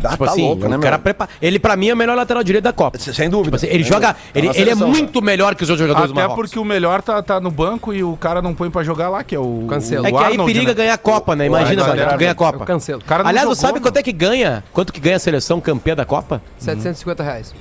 Ah, 0.04 0.12
Tipo 0.12 0.24
tá 0.24 0.32
assim, 0.32 0.42
louco, 0.42 0.68
né, 0.68 0.78
cara 0.78 0.98
prepara. 0.98 1.30
Ele, 1.40 1.60
pra 1.60 1.76
mim, 1.76 1.88
é 1.88 1.94
o 1.94 1.96
melhor 1.96 2.16
lateral 2.16 2.42
direito 2.42 2.64
da 2.64 2.72
Copa. 2.72 2.98
Sem 2.98 3.30
dúvida. 3.30 3.56
Tipo 3.56 3.56
assim, 3.56 3.66
ele 3.68 3.84
Sem 3.84 3.92
joga. 3.92 4.08
dúvida. 4.08 4.28
Ele, 4.34 4.46
ele 4.48 4.56
é 4.70 4.74
seleção, 4.74 4.88
muito 4.88 5.22
melhor 5.22 5.54
que 5.54 5.62
os 5.62 5.70
outros 5.70 5.86
jogadores 5.86 6.10
do 6.12 6.18
Até 6.18 6.26
Marrocos. 6.26 6.50
porque 6.50 6.58
o 6.58 6.64
melhor 6.64 7.02
tá, 7.02 7.22
tá 7.22 7.38
no 7.38 7.52
banco 7.52 7.92
e 7.94 8.02
o 8.02 8.16
cara 8.16 8.42
não 8.42 8.52
põe 8.52 8.68
pra 8.68 8.82
jogar 8.82 9.08
lá, 9.10 9.22
que 9.22 9.32
é 9.32 9.38
o. 9.38 9.64
Cancelo. 9.68 10.02
o 10.02 10.06
É 10.08 10.10
que 10.10 10.16
aí 10.18 10.24
Arnold, 10.32 10.52
periga 10.52 10.70
né? 10.72 10.74
ganhar 10.74 10.94
a 10.94 10.98
Copa, 10.98 11.36
né? 11.36 11.46
Imagina, 11.46 11.82
Arnold, 11.84 12.02
tu 12.08 12.14
é. 12.14 12.16
ganha 12.16 12.30
a 12.32 12.34
Copa. 12.34 12.64
cancelo. 12.64 13.00
Aliás, 13.08 13.42
jogou, 13.42 13.54
sabe 13.54 13.74
né? 13.74 13.80
quanto 13.80 13.96
é 13.98 14.02
que 14.02 14.12
ganha? 14.12 14.64
Quanto 14.72 14.92
que 14.92 14.98
ganha 14.98 15.16
a 15.16 15.20
seleção 15.20 15.60
campeã 15.60 15.94
da 15.94 16.04
Copa? 16.04 16.42
750 16.58 17.22
reais. 17.22 17.54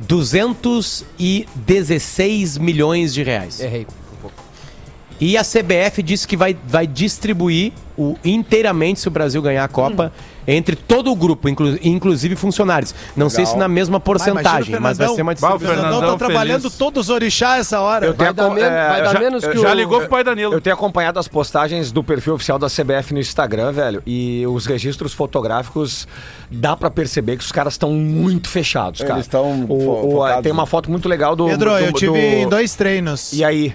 216 0.00 2.58
milhões 2.58 3.14
de 3.14 3.22
reais. 3.22 3.60
Errei. 3.60 3.86
E 5.20 5.36
a 5.36 5.42
CBF 5.42 6.02
disse 6.02 6.26
que 6.26 6.36
vai, 6.36 6.56
vai 6.66 6.86
distribuir 6.86 7.72
o, 7.98 8.16
inteiramente, 8.24 9.00
se 9.00 9.08
o 9.08 9.10
Brasil 9.10 9.42
ganhar 9.42 9.62
a 9.64 9.68
Copa, 9.68 10.10
entre 10.48 10.74
todo 10.74 11.12
o 11.12 11.14
grupo, 11.14 11.46
inclu- 11.46 11.78
inclusive 11.82 12.34
funcionários. 12.34 12.94
Não 13.14 13.28
sei 13.28 13.44
se 13.44 13.54
na 13.58 13.68
mesma 13.68 14.00
porcentagem, 14.00 14.80
mas 14.80 14.96
vai 14.96 15.08
ser 15.08 15.20
uma 15.20 15.32
o 15.32 15.34
distribuição. 15.34 15.68
Fernandão 15.74 15.90
Fernandão 16.00 16.18
tá 16.18 16.24
trabalhando 16.26 16.62
feliz. 16.62 16.78
todos 16.78 17.04
os 17.08 17.10
orixás 17.14 17.60
essa 17.60 17.80
hora. 17.80 18.06
Eu 18.06 18.14
Vai 18.14 18.32
tenho 18.32 18.34
dar, 18.48 18.54
men- 18.54 18.64
é, 18.64 18.88
vai 18.88 19.02
dar 19.02 19.12
já- 19.12 19.20
menos 19.20 19.46
que 19.46 19.58
Já 19.58 19.70
o... 19.70 19.74
ligou 19.74 20.00
pro 20.00 20.08
pai 20.08 20.24
Danilo. 20.24 20.54
Eu 20.54 20.60
tenho 20.62 20.74
acompanhado 20.74 21.18
as 21.18 21.28
postagens 21.28 21.92
do 21.92 22.02
perfil 22.02 22.34
oficial 22.34 22.58
da 22.58 22.68
CBF 22.68 23.12
no 23.12 23.20
Instagram, 23.20 23.72
velho, 23.72 24.02
e 24.06 24.46
os 24.46 24.64
registros 24.64 25.12
fotográficos 25.12 26.08
dá 26.50 26.74
pra 26.74 26.90
perceber 26.90 27.36
que 27.36 27.44
os 27.44 27.52
caras 27.52 27.74
estão 27.74 27.92
muito 27.92 28.48
fechados, 28.48 29.02
cara. 29.02 29.14
Eles 29.16 29.26
estão. 29.26 29.68
Tem 30.42 30.50
uma 30.50 30.64
foto 30.64 30.90
muito 30.90 31.06
legal 31.06 31.36
do. 31.36 31.44
Pedro, 31.44 31.70
do- 31.72 31.78
eu 31.78 31.92
tive 31.92 32.44
do- 32.44 32.50
dois 32.50 32.74
treinos. 32.74 33.34
E 33.34 33.44
aí? 33.44 33.74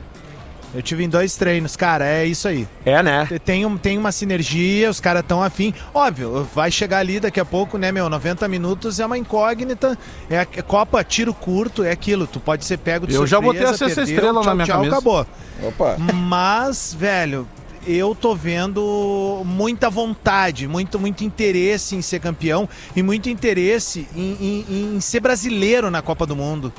Eu 0.76 0.82
tive 0.82 1.04
em 1.06 1.10
dois 1.10 1.36
treinos. 1.38 1.76
Cara, 1.76 2.06
é 2.06 2.26
isso 2.26 2.48
aí. 2.48 2.68
É, 2.86 3.02
né? 3.02 3.28
Tem, 3.46 3.66
um, 3.66 3.78
tem 3.78 3.98
uma 3.98 4.12
sinergia, 4.12 4.90
os 4.90 5.00
caras 5.00 5.22
estão 5.22 5.42
afim. 5.42 5.74
Óbvio, 5.94 6.48
vai 6.54 6.70
chegar 6.70 7.00
ali 7.00 7.20
daqui 7.20 7.40
a 7.40 7.46
pouco, 7.46 7.78
né, 7.78 7.92
meu? 7.92 8.10
90 8.10 8.48
minutos 8.48 9.00
é 9.00 9.06
uma 9.06 9.18
incógnita. 9.18 9.98
É 10.30 10.40
a 10.40 10.46
Copa 10.46 11.04
tiro 11.04 11.34
curto, 11.34 11.84
é 11.84 11.92
aquilo. 11.92 12.28
Tu 12.28 12.40
pode 12.40 12.66
ser 12.66 12.78
pego 12.78 13.08
de 13.08 13.14
Eu 13.16 13.26
já 13.26 13.38
surpresa, 13.38 13.54
botei 13.64 13.74
a 13.74 13.78
sexta 13.78 13.96
perdeu, 14.02 14.16
estrela 14.16 14.34
na 14.34 14.42
tchau, 14.42 14.56
minha 14.56 14.66
tchau, 14.66 14.76
camisa. 14.78 14.96
acabou. 14.96 15.28
Opa. 15.64 15.98
Mas, 16.14 16.94
velho, 16.98 17.48
eu 17.88 18.16
tô 18.16 18.36
vendo 18.36 19.44
muita 19.46 19.90
vontade, 19.90 20.68
muito, 20.68 21.00
muito 21.00 21.24
interesse 21.24 21.96
em 21.96 22.02
ser 22.02 22.20
campeão 22.20 22.68
e 22.96 23.04
muito 23.04 23.30
interesse 23.30 24.08
em, 24.16 24.66
em- 24.70 24.96
em 24.96 25.00
ser 25.00 25.20
brasileiro 25.20 25.90
na 25.92 26.02
Copa 26.02 26.26
do 26.26 26.36
Mundo. 26.36 26.74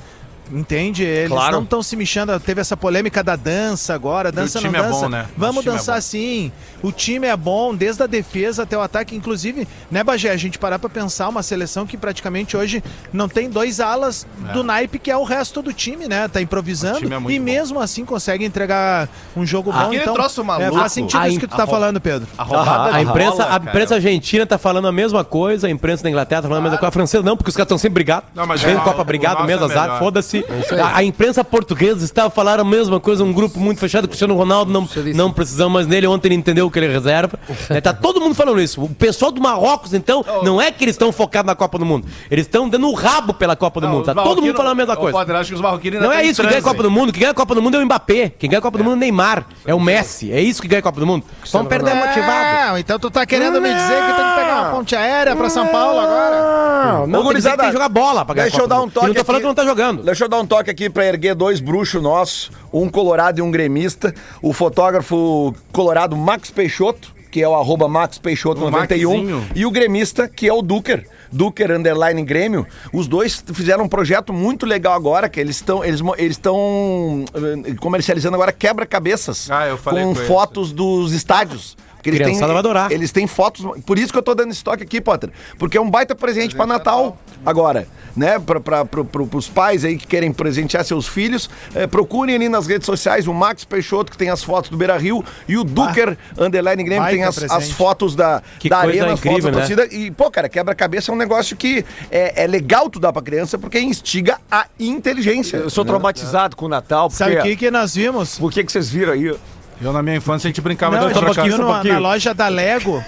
Entende? 0.53 1.03
Eles 1.03 1.29
Claro. 1.31 1.57
não 1.57 1.63
estão 1.65 1.83
se 1.83 1.97
mexendo. 1.97 2.39
Teve 2.39 2.61
essa 2.61 2.77
polêmica 2.77 3.23
da 3.23 3.35
dança 3.37 3.95
agora. 3.95 4.31
Dança 4.31 4.59
o 4.59 4.63
não 4.63 4.71
é 4.71 4.83
dança. 4.83 5.01
bom, 5.01 5.09
né? 5.09 5.27
Vamos 5.37 5.67
é 5.67 5.71
dançar 5.71 5.97
bom. 5.97 6.01
sim. 6.03 6.53
O 6.83 6.93
time 6.93 7.27
é 7.27 7.37
bom, 7.37 7.75
desde 7.75 8.03
a 8.03 8.07
defesa 8.07 8.63
até 8.63 8.77
o 8.77 8.81
ataque. 8.81 9.17
Inclusive, 9.17 9.67
né, 9.91 10.05
Bagé? 10.05 10.31
A 10.31 10.37
gente 10.37 10.59
parar 10.59 10.79
pra 10.79 10.89
pensar 10.89 11.29
uma 11.29 11.43
seleção 11.43 11.87
que 11.87 11.97
praticamente 11.97 12.57
hoje 12.57 12.83
não 13.13 13.29
tem 13.29 13.51
dois 13.51 13.81
alas 13.81 14.27
do 14.53 14.63
naipe, 14.63 14.99
que 14.99 15.11
é 15.11 15.17
o 15.17 15.25
resto 15.25 15.61
do 15.63 15.73
time, 15.73 16.07
né? 16.07 16.29
Tá 16.29 16.41
improvisando. 16.41 17.13
É 17.13 17.17
e 17.33 17.39
bom. 17.39 17.45
mesmo 17.45 17.81
assim 17.81 18.05
consegue 18.05 18.45
entregar 18.45 19.09
um 19.37 19.45
jogo 19.45 19.73
bom. 19.73 19.79
Aquele 19.79 20.03
Então, 20.03 20.15
troço 20.15 20.45
maluco. 20.45 20.77
é, 20.77 20.79
faz 20.81 20.93
sentido 20.93 21.21
A 21.21 21.29
isso 21.29 21.41
que 21.41 21.47
tu 21.47 21.57
tá 21.57 21.67
falando, 21.67 22.01
Pedro. 22.01 22.29
A 22.39 22.95
A 22.97 23.03
imprensa, 23.03 23.31
bola, 23.45 23.53
a 23.55 23.57
imprensa 23.57 23.95
argentina 23.97 24.47
tá 24.47 24.59
falando 24.59 24.87
a 24.87 24.93
mesma 24.93 25.25
coisa, 25.25 25.67
a 25.67 25.71
imprensa 25.71 26.03
da 26.05 26.09
Inglaterra 26.11 26.43
tá 26.43 26.49
falando 26.49 26.61
a 26.61 26.65
mesma 26.65 26.79
coisa, 26.79 26.89
a 26.89 26.93
francesa 26.93 27.23
não, 27.25 27.37
porque 27.37 27.51
os 27.51 27.57
caras 27.57 27.67
estão 27.67 27.79
sempre 27.79 27.95
brigados. 27.95 28.29
Não, 28.35 28.47
mas 28.47 28.63
Vem 28.63 28.77
o- 28.77 28.81
Copa 28.81 29.03
brigado 29.03 29.45
mesmo, 29.45 29.63
é 29.65 29.67
azar, 29.67 29.83
melhor. 29.85 29.99
Foda-se. 30.43 30.75
A, 30.75 30.97
a 30.97 31.05
imprensa 31.05 31.45
portuguesa 31.45 32.05
estava 32.05 32.31
falando 32.31 32.61
a 32.61 32.65
mesma 32.65 33.01
coisa, 33.01 33.25
um 33.25 33.33
grupo 33.33 33.59
muito 33.59 33.79
fechado, 33.79 34.07
Cristiano 34.07 34.35
Ronaldo 34.35 34.73
não, 34.73 34.89
não 35.15 35.33
precisamos 35.33 35.73
mais 35.73 35.87
nele, 35.87 36.07
ontem 36.07 36.29
ele 36.29 36.35
entendeu 36.37 36.71
que 36.71 36.79
ele 36.79 36.87
é 36.87 36.91
reserva. 36.91 37.39
Né, 37.69 37.81
tá 37.81 37.93
todo 37.93 38.21
mundo 38.21 38.35
falando 38.35 38.61
isso. 38.61 38.83
O 38.83 38.89
pessoal 38.89 39.31
do 39.31 39.41
Marrocos, 39.41 39.93
então, 39.95 40.25
não 40.43 40.61
é 40.61 40.71
que 40.71 40.85
eles 40.85 40.95
estão 40.95 41.11
focados 41.13 41.47
na 41.47 41.55
Copa 41.55 41.79
do 41.79 41.85
Mundo, 41.85 42.07
eles 42.31 42.47
estão 42.47 42.69
dando 42.69 42.89
o 42.89 42.95
rabo 42.95 43.35
pela 43.35 43.57
Copa 43.57 43.81
do 43.81 43.89
Mundo. 43.89 44.05
Tá 44.05 44.13
os 44.13 44.29
todo 44.29 44.43
mundo 44.43 44.57
falando 44.57 44.73
a 44.73 44.75
mesma 44.75 44.97
coisa. 44.97 45.17
Padre, 45.17 45.37
acho 45.37 45.49
que 45.51 45.55
os 45.55 45.61
marroquinos 45.61 46.01
Não 46.01 46.13
é 46.13 46.25
isso 46.25 46.43
que 46.43 46.49
ganha 46.49 46.61
a. 46.61 46.63
Copa 46.63 46.83
do 46.83 46.91
Mundo. 46.91 47.13
Quem 47.13 47.21
ganha 47.21 47.33
a 47.33 47.35
Copa 47.35 47.55
do 47.55 47.63
Mundo 47.63 47.77
é 47.77 47.81
o 47.81 47.85
Mbappé. 47.85 48.33
Quem 48.39 48.51
ganha 48.51 48.59
a 48.59 48.63
Copa 48.63 48.79
do 48.79 48.85
Mundo 48.85 48.95
é 48.95 48.97
o 48.97 49.01
Neymar. 49.01 49.47
É 49.65 49.75
o 49.75 49.81
Messi. 49.81 50.33
É 50.33 50.41
isso 50.41 50.61
que 50.61 50.69
ganha 50.69 50.81
a 50.81 50.83
Copa 50.83 51.01
do 51.01 51.07
Mundo. 51.07 51.25
Vamos 51.53 51.69
perder 51.69 51.95
motivado. 51.95 52.69
Não, 52.69 52.79
então 52.79 52.99
tu 52.99 53.11
tá 53.11 53.25
querendo 53.25 53.61
me 53.61 53.73
dizer 53.73 53.95
que 53.95 54.13
tem 54.13 54.25
que 54.29 54.35
pegar 54.35 54.61
uma 54.63 54.71
ponte 54.71 54.97
aérea 54.97 55.37
pra 55.37 55.49
São 55.49 55.67
Paulo 55.69 56.01
agora? 56.01 56.87
Não, 56.87 57.07
não 57.07 57.23
tem 57.23 57.33
que 57.33 57.37
dizer 57.37 57.51
que 57.51 57.57
gurizada, 57.57 57.57
tem 57.57 57.67
que 57.67 57.73
jogar 57.73 57.89
bola 57.89 58.25
pra 58.25 58.35
ganhar 58.35 58.45
Deixa 58.47 58.61
a 58.61 58.65
eu 58.65 58.69
dar 58.69 58.81
um 58.81 58.89
toque 58.89 59.07
E 59.07 59.09
não 59.09 59.15
tô 59.15 59.25
falando 59.25 59.41
que 59.41 59.47
não 59.47 59.55
tá 59.55 59.65
jogando. 59.65 60.03
Deixa 60.03 60.25
eu 60.27 60.31
dar 60.31 60.41
um 60.41 60.47
toque 60.47 60.71
aqui 60.71 60.91
pra 60.91 61.07
erguer 61.07 61.35
dois 61.35 61.61
bruxos 61.61 62.03
nossos, 62.03 62.51
um 62.73 62.89
colorado 62.89 63.39
e 63.39 63.43
um 63.43 63.51
gremista. 63.51 64.15
O 64.43 64.53
fotógrafo 64.53 65.55
colorado 65.73 66.17
Max 66.17 66.51
Peixoto, 66.51 67.15
que 67.31 67.43
é 67.43 67.49
o 67.49 67.55
arroba 67.55 67.89
Max 67.89 68.19
Peixoto 68.19 68.61
O 68.65 68.71
91, 68.71 69.11
Maxinho. 69.11 69.47
e 69.55 69.65
o 69.65 69.71
gremista, 69.71 70.29
que 70.29 70.49
é 70.49 70.53
o 70.53 70.63
Duker. 70.63 71.07
Duker 71.33 71.71
Underline 71.73 72.23
Grêmio, 72.23 72.67
os 72.93 73.07
dois 73.09 73.43
fizeram 73.53 73.85
um 73.85 73.89
projeto 73.89 74.33
muito 74.33 74.65
legal 74.65 74.95
agora, 74.95 75.29
que 75.29 75.39
eles 75.41 75.57
estão 75.57 75.85
eles 75.85 76.01
estão 76.31 77.25
eh, 77.67 77.75
comercializando 77.81 78.35
agora 78.37 78.53
quebra-cabeças 78.53 79.51
Ah, 79.51 79.67
com 79.85 79.93
com 79.93 80.15
fotos 80.15 80.73
dos 80.73 81.13
estádios. 81.13 81.77
Porque 82.11 82.23
eles 82.23 82.29
Criançada 82.29 82.53
vai 82.53 82.61
adorar. 82.61 82.93
Eles 82.93 83.13
têm 83.13 83.27
fotos. 83.27 83.65
Por 83.85 83.99
isso 83.99 84.13
que 84.13 84.19
eu 84.19 84.23
tô 84.23 84.35
dando 84.35 84.51
esse 84.51 84.63
toque 84.63 84.83
aqui, 84.83 85.01
Potter. 85.01 85.31
Porque 85.59 85.77
é 85.77 85.81
um 85.81 85.91
baita 85.91 86.15
presente 86.15 86.55
pra 86.55 86.67
Natal 86.67 87.19
agora. 87.45 87.87
Né? 88.17 88.39
Pra, 88.39 88.59
pra, 88.61 88.85
pro, 88.85 89.05
pro, 89.05 89.27
pros 89.27 89.47
pais 89.49 89.85
aí 89.85 89.99
que 89.99 90.07
querem 90.07 90.33
presentear 90.33 90.85
seus 90.85 91.07
filhos. 91.07 91.51
eh, 91.75 91.87
procurem 91.87 92.35
ali 92.35 92.49
nas 92.49 92.67
redes 92.67 92.87
sociais 92.87 93.27
o 93.29 93.35
Max 93.35 93.65
Peixoto, 93.65 94.11
que 94.11 94.17
tem 94.17 94.31
as 94.31 94.43
fotos 94.43 94.71
do 94.71 94.77
Beira 94.77 94.97
Rio, 94.97 95.23
e 95.47 95.59
o 95.59 95.63
Duker 95.63 96.17
Underline 96.39 96.83
Grêmio, 96.83 97.05
que 97.05 97.13
tem 97.13 97.25
as, 97.25 97.43
as 97.43 97.71
fotos 97.71 98.15
da, 98.15 98.43
Que 98.59 98.71
da 98.71 98.81
coisa 98.83 99.03
arena, 99.03 99.15
as 99.15 99.21
fotos 99.21 99.45
da 99.45 99.51
incrível, 99.51 99.53
né? 99.53 99.59
torcida. 99.59 99.95
E, 99.95 100.11
pô, 100.11 100.31
cara, 100.31 100.49
quebra-cabeça 100.49 101.13
é 101.13 101.15
um 101.15 101.19
negócio 101.19 101.57
que 101.57 101.85
é, 102.11 102.45
é 102.45 102.47
legal 102.47 102.89
tu 102.89 102.99
dar 102.99 103.13
pra 103.13 103.21
criança 103.21 103.59
porque 103.59 103.79
instiga 103.79 104.39
a 104.51 104.67
inteligência. 104.81 105.59
Eu 105.59 105.71
sou 105.71 105.85
traumatizado 105.85 106.57
com 106.57 106.65
o 106.65 106.69
Natal, 106.69 107.09
porque... 107.09 107.23
Sabe 107.23 107.39
o 107.39 107.43
que, 107.43 107.57
que 107.57 107.71
nós 107.71 107.95
vimos? 107.95 108.39
Por 108.39 108.51
que, 108.51 108.65
que 108.65 108.73
vocês 108.73 108.89
viram 108.89 109.13
aí? 109.13 109.35
Eu, 109.81 109.93
na 109.93 110.03
minha 110.03 110.17
infância, 110.17 110.49
a 110.49 110.51
gente 110.51 110.61
brincava 110.61 110.97
Não, 110.99 111.09
de 111.09 111.15
Só 111.15 111.21
um 111.21 111.59
no- 111.59 111.83
na 111.85 111.99
loja 111.99 112.33
da 112.35 112.49
Lego. 112.49 113.03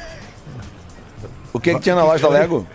O 1.52 1.58
que, 1.60 1.74
que 1.74 1.80
tinha 1.80 1.94
na 1.94 2.04
loja 2.04 2.22
da 2.22 2.28
Lego? 2.28 2.66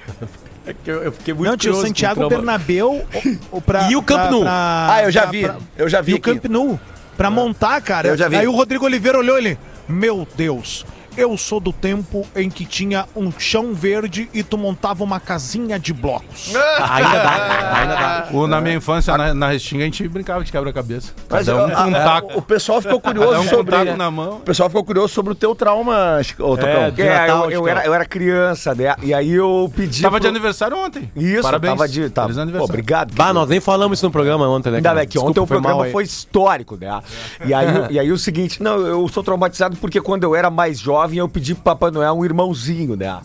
É 0.66 0.74
que 0.74 0.90
eu, 0.90 1.04
eu 1.04 1.12
fiquei 1.12 1.34
muito 1.34 1.50
Não, 1.50 1.58
tinha 1.58 1.74
o 1.74 1.82
Santiago 1.82 2.16
trauma. 2.16 2.36
Bernabéu 2.36 3.06
o, 3.52 3.58
o 3.58 3.62
pra, 3.62 3.84
E 3.92 3.96
o 3.96 4.02
Camp 4.02 4.22
pra- 4.22 4.32
Nou? 4.32 4.42
pra- 4.44 4.88
Ah, 4.94 5.04
eu 5.04 5.12
já 5.12 5.22
pra- 5.24 5.32
vi. 5.32 5.42
pra- 5.44 5.58
Eu 5.78 5.90
já 5.90 6.02
vi 6.02 6.12
E 6.12 6.14
o 6.16 6.18
aqui. 6.18 6.32
Camp 6.34 6.46
Nou. 6.46 6.80
Pra 7.18 7.30
montar, 7.30 7.80
cara. 7.82 8.08
Eu 8.08 8.18
já 8.18 8.28
vi. 8.28 8.38
Aí 8.38 8.48
o 8.48 8.52
Rodrigo 8.56 8.86
Oliveira 8.86 9.18
olhou 9.20 9.38
ele. 9.38 9.58
Meu 9.88 10.28
Deus. 10.36 10.86
Eu 11.16 11.38
sou 11.38 11.60
do 11.60 11.72
tempo 11.72 12.26
em 12.36 12.50
que 12.50 12.66
tinha 12.66 13.06
um 13.16 13.32
chão 13.38 13.74
verde 13.74 14.28
e 14.34 14.42
tu 14.42 14.58
montava 14.58 15.04
uma 15.04 15.20
casinha 15.20 15.78
de 15.78 15.94
blocos. 15.94 16.54
Ainda 16.56 17.10
dá, 17.20 17.74
ainda 17.80 17.96
dá. 17.96 18.28
O, 18.32 18.48
na 18.48 18.60
minha 18.60 18.76
infância, 18.76 19.16
na, 19.18 19.34
na 19.34 19.48
Restinga, 19.50 19.84
a 19.84 19.86
gente 19.86 20.08
brincava 20.08 20.44
de 20.44 20.52
quebra-cabeça. 20.52 21.14
Mas 21.30 21.46
Cada 21.46 21.66
um 21.66 21.70
com 21.70 21.92
um 21.92 21.96
a- 21.96 22.04
taco. 22.04 22.40
o 22.40 22.42
pessoal 22.42 22.82
ficou 22.82 23.00
Cada 23.00 23.14
curioso 23.20 23.40
um 23.40 23.44
com 23.48 23.54
um 23.54 23.58
sobre. 23.58 23.76
taco 23.76 23.96
na 23.98 24.10
mão. 24.10 24.38
O 24.38 24.40
pessoal 24.40 24.70
ficou 24.70 24.84
curioso 24.84 25.14
sobre 25.14 25.34
o 25.34 25.36
teu 25.36 25.54
trauma, 25.54 26.20
Chico- 26.24 26.44
ô, 26.44 26.58
Tocão. 26.58 26.90
de 26.92 27.02
É, 27.04 27.20
Natal, 27.20 27.46
eu, 27.52 27.62
eu 27.62 27.68
era, 27.68 27.86
eu 27.86 27.94
era 27.94 28.06
criança, 28.06 28.74
né? 28.74 28.96
E 29.04 29.14
aí 29.14 29.32
eu 29.34 29.72
pedi. 29.76 30.02
Tava 30.02 30.20
de 30.20 30.22
pro- 30.28 30.30
aniversário 30.32 30.76
ontem. 30.78 31.12
Isso, 31.16 31.44
Parabéns. 31.44 31.74
tava 31.74 31.88
de. 31.88 32.10
Tava, 32.10 32.28
Feliz 32.28 32.38
pô, 32.38 32.42
aniversário. 32.42 32.72
obrigado. 32.74 33.14
Bah, 33.14 33.32
nós 33.34 33.48
nem 33.50 33.60
falamos 33.60 34.00
isso 34.00 34.06
no 34.08 34.12
programa 34.12 34.48
ontem, 34.48 34.72
né? 34.72 34.78
Ainda 34.78 34.90
cara? 34.90 35.00
bem 35.02 35.08
que 35.08 35.20
ontem 35.20 35.28
Desculpa, 35.28 35.44
o 35.44 35.48
programa 35.48 35.76
mal 35.76 35.84
aí. 35.86 35.92
foi 35.92 36.04
histórico, 36.04 36.76
né? 36.76 37.02
E 37.46 37.54
aí, 37.54 37.68
e 37.92 38.00
aí 38.00 38.12
o 38.12 38.18
seguinte, 38.18 38.64
não, 38.64 38.78
eu 38.80 39.08
sou 39.10 39.22
traumatizado 39.24 39.76
porque 39.78 40.02
quando 40.02 40.24
eu 40.24 40.36
era 40.36 40.50
mais 40.50 40.80
jovem 40.80 41.03
eu 41.12 41.30
pedi 41.30 41.54
pro 41.54 41.64
Papai 41.64 41.92
Noel 41.92 42.14
um 42.14 42.26
irmãozinho, 42.26 42.96
né? 42.96 43.22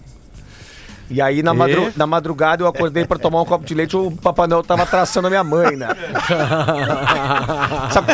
E 1.11 1.23
aí 1.23 1.43
na, 1.43 1.55
madru- 1.55 1.93
na 1.97 2.07
madrugada 2.07 2.63
eu 2.63 2.67
acordei 2.69 3.05
pra 3.05 3.19
tomar 3.19 3.41
um 3.41 3.45
copo 3.45 3.65
de 3.65 3.75
leite, 3.75 3.97
o 3.97 4.11
Papai 4.11 4.47
Noel 4.47 4.63
tava 4.63 4.85
traçando 4.85 5.27
a 5.27 5.31
minha 5.31 5.45
mãe, 5.45 5.75
né? 5.77 5.89
sabe, 7.91 8.13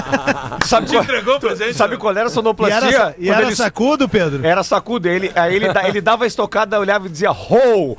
sabe, 0.64 0.88
qual, 0.90 1.03
entregou 1.03 1.36
o 1.36 1.40
presente? 1.40 1.74
sabe 1.74 1.97
qual 1.97 2.12
era 2.12 2.24
a 2.24 2.30
E 2.30 2.30
sonoplastia? 2.30 2.88
era, 2.95 3.14
e 3.18 3.30
era 3.30 3.42
ele- 3.42 3.57
sacudo, 3.57 4.09
Pedro? 4.09 4.47
Era 4.47 4.62
sacudo. 4.62 5.09
Ele, 5.09 5.30
aí 5.34 5.55
ele, 5.57 5.72
da- 5.72 5.88
ele 5.88 6.01
dava 6.01 6.24
a 6.24 6.26
estocada, 6.26 6.78
olhava 6.78 7.07
e 7.07 7.11
dizia 7.11 7.32
ho, 7.32 7.92
ho, 7.92 7.97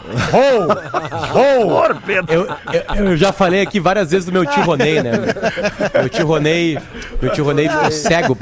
ho. 1.34 1.86
Eu, 2.30 2.48
eu, 2.98 3.06
eu 3.06 3.18
já 3.18 3.32
falei 3.34 3.62
aqui 3.62 3.80
várias 3.80 4.12
vezes 4.12 4.26
do 4.26 4.32
meu 4.32 4.46
tio 4.46 4.64
Ronei, 4.64 5.02
né? 5.02 5.12
Meu 5.94 6.10
tio 6.10 6.26
Ronei, 6.26 6.80
meu 7.22 7.32
tio 7.34 7.44
Ronei 7.44 7.68
ficou 7.70 7.92
cego, 7.92 8.38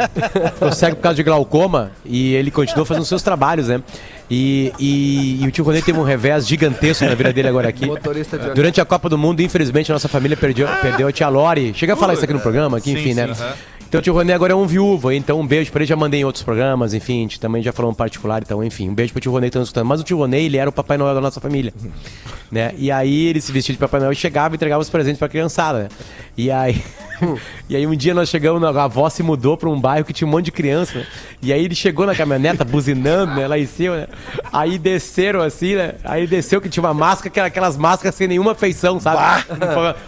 ficou 0.54 0.72
cego 0.72 0.96
por 0.98 1.02
causa 1.02 1.16
de 1.16 1.24
glaucoma 1.24 1.92
e 2.06 2.34
ele 2.36 2.52
continuou 2.52 2.86
fazendo 2.86 3.06
seus 3.06 3.24
trabalhos, 3.24 3.68
né? 3.68 3.82
E, 4.30 4.72
e- 4.80 5.40
e 5.44 5.48
o 5.48 5.52
tio 5.52 5.64
Ronei 5.64 5.82
teve 5.82 6.00
um 6.00 6.04
revés 6.04 6.48
gigantesco 6.48 7.06
na 7.06 7.14
vida 7.14 7.32
dele 7.34 7.48
agora 7.50 7.70
aqui. 7.70 7.86
Motorista 7.86 8.38
de 8.38 8.52
Durante 8.54 8.80
a 8.82 8.86
Copa 8.86 9.10
do 9.10 9.18
Mundo, 9.18 9.42
infelizmente, 9.42 9.92
a 9.92 9.96
nossa 9.96 10.08
família 10.08 10.36
perdeu, 10.38 10.68
perdeu 10.82 11.08
a 11.08 11.12
tia 11.12 11.28
Lori. 11.30 11.74
Chega 11.76 11.94
a 11.94 11.96
falar 11.96 12.14
isso 12.14 12.24
aqui 12.24 12.34
no 12.34 12.40
programa, 12.40 12.78
aqui, 12.78 12.92
Sim, 12.92 13.00
enfim, 13.00 13.14
né? 13.14 13.34
sim, 13.34 13.42
aham. 13.44 13.54
Então 13.94 14.00
o 14.00 14.02
tio 14.02 14.14
Ronei 14.16 14.34
agora 14.34 14.54
é 14.54 14.56
um 14.56 14.66
viúvo, 14.66 15.12
então 15.12 15.40
um 15.40 15.46
beijo 15.46 15.72
pra 15.72 15.82
ele, 15.82 15.88
já 15.88 15.96
mandei 15.96 16.22
em 16.22 16.24
outros 16.24 16.44
programas, 16.44 16.96
enfim, 16.96 17.20
a 17.20 17.22
gente 17.22 17.40
também 17.40 17.62
já 17.62 17.72
falou 17.72 17.92
um 17.92 17.94
particular, 17.94 18.42
então 18.42 18.64
enfim, 18.64 18.90
um 18.90 18.94
beijo 18.96 19.14
pro 19.14 19.22
tio 19.22 19.32
Ronei 19.32 19.52
que 19.52 19.54
tá 19.54 19.60
nos 19.60 19.68
escutando. 19.68 19.86
Mas 19.86 20.02
o 20.02 20.04
tio 20.04 20.18
Ronei, 20.18 20.48
ele 20.48 20.58
era 20.58 20.68
o 20.68 20.74
Papai 20.74 20.98
Noel 20.98 21.14
da 21.14 21.22
nossa 21.22 21.40
família, 21.40 21.72
né? 22.52 22.74
E 22.76 22.92
aí 22.92 23.28
ele 23.28 23.40
se 23.40 23.52
vestia 23.52 23.72
de 23.72 23.78
Papai 23.78 24.00
Noel 24.00 24.12
e 24.12 24.16
chegava 24.16 24.52
e 24.52 24.56
entregava 24.56 24.82
os 24.82 24.90
presentes 24.90 25.20
pra 25.20 25.30
criançada, 25.30 25.84
né? 25.84 25.90
E 26.36 26.50
aí... 26.50 26.84
E 27.70 27.78
aí 27.78 27.88
um 27.88 27.96
dia 27.96 28.14
nós 28.14 28.28
chegamos, 28.28 28.62
a 28.62 28.84
avó 28.84 29.10
se 29.10 29.24
mudou 29.24 29.56
pra 29.56 29.70
um 29.70 29.80
bairro 29.80 30.06
que 30.06 30.12
tinha 30.12 30.28
um 30.28 30.32
monte 30.32 30.46
de 30.46 30.52
criança, 30.52 31.00
né? 31.00 31.08
E 31.42 31.54
aí 31.54 31.64
ele 31.64 31.74
chegou 31.74 32.06
na 32.06 32.14
caminhoneta 32.14 32.66
buzinando, 32.66 33.34
né? 33.34 33.48
Lá 33.48 33.58
em 33.58 33.66
cima, 33.66 33.96
né? 33.96 34.08
Aí 34.52 34.78
desceram 34.78 35.42
assim, 35.42 35.76
né? 35.76 35.94
Aí 36.04 36.28
desceu 36.28 36.60
que 36.60 36.68
tinha 36.68 36.84
uma 36.84 36.94
máscara, 36.94 37.30
que 37.30 37.40
era 37.40 37.48
aquelas 37.48 37.78
máscaras 37.78 38.16
sem 38.16 38.28
nenhuma 38.28 38.54
feição, 38.54 39.00
sabe? 39.00 39.46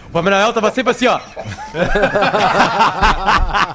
O 0.09 0.11
Papai 0.11 0.31
Noel 0.31 0.53
tava 0.53 0.69
sempre 0.71 0.91
assim, 0.91 1.07
ó. 1.07 1.19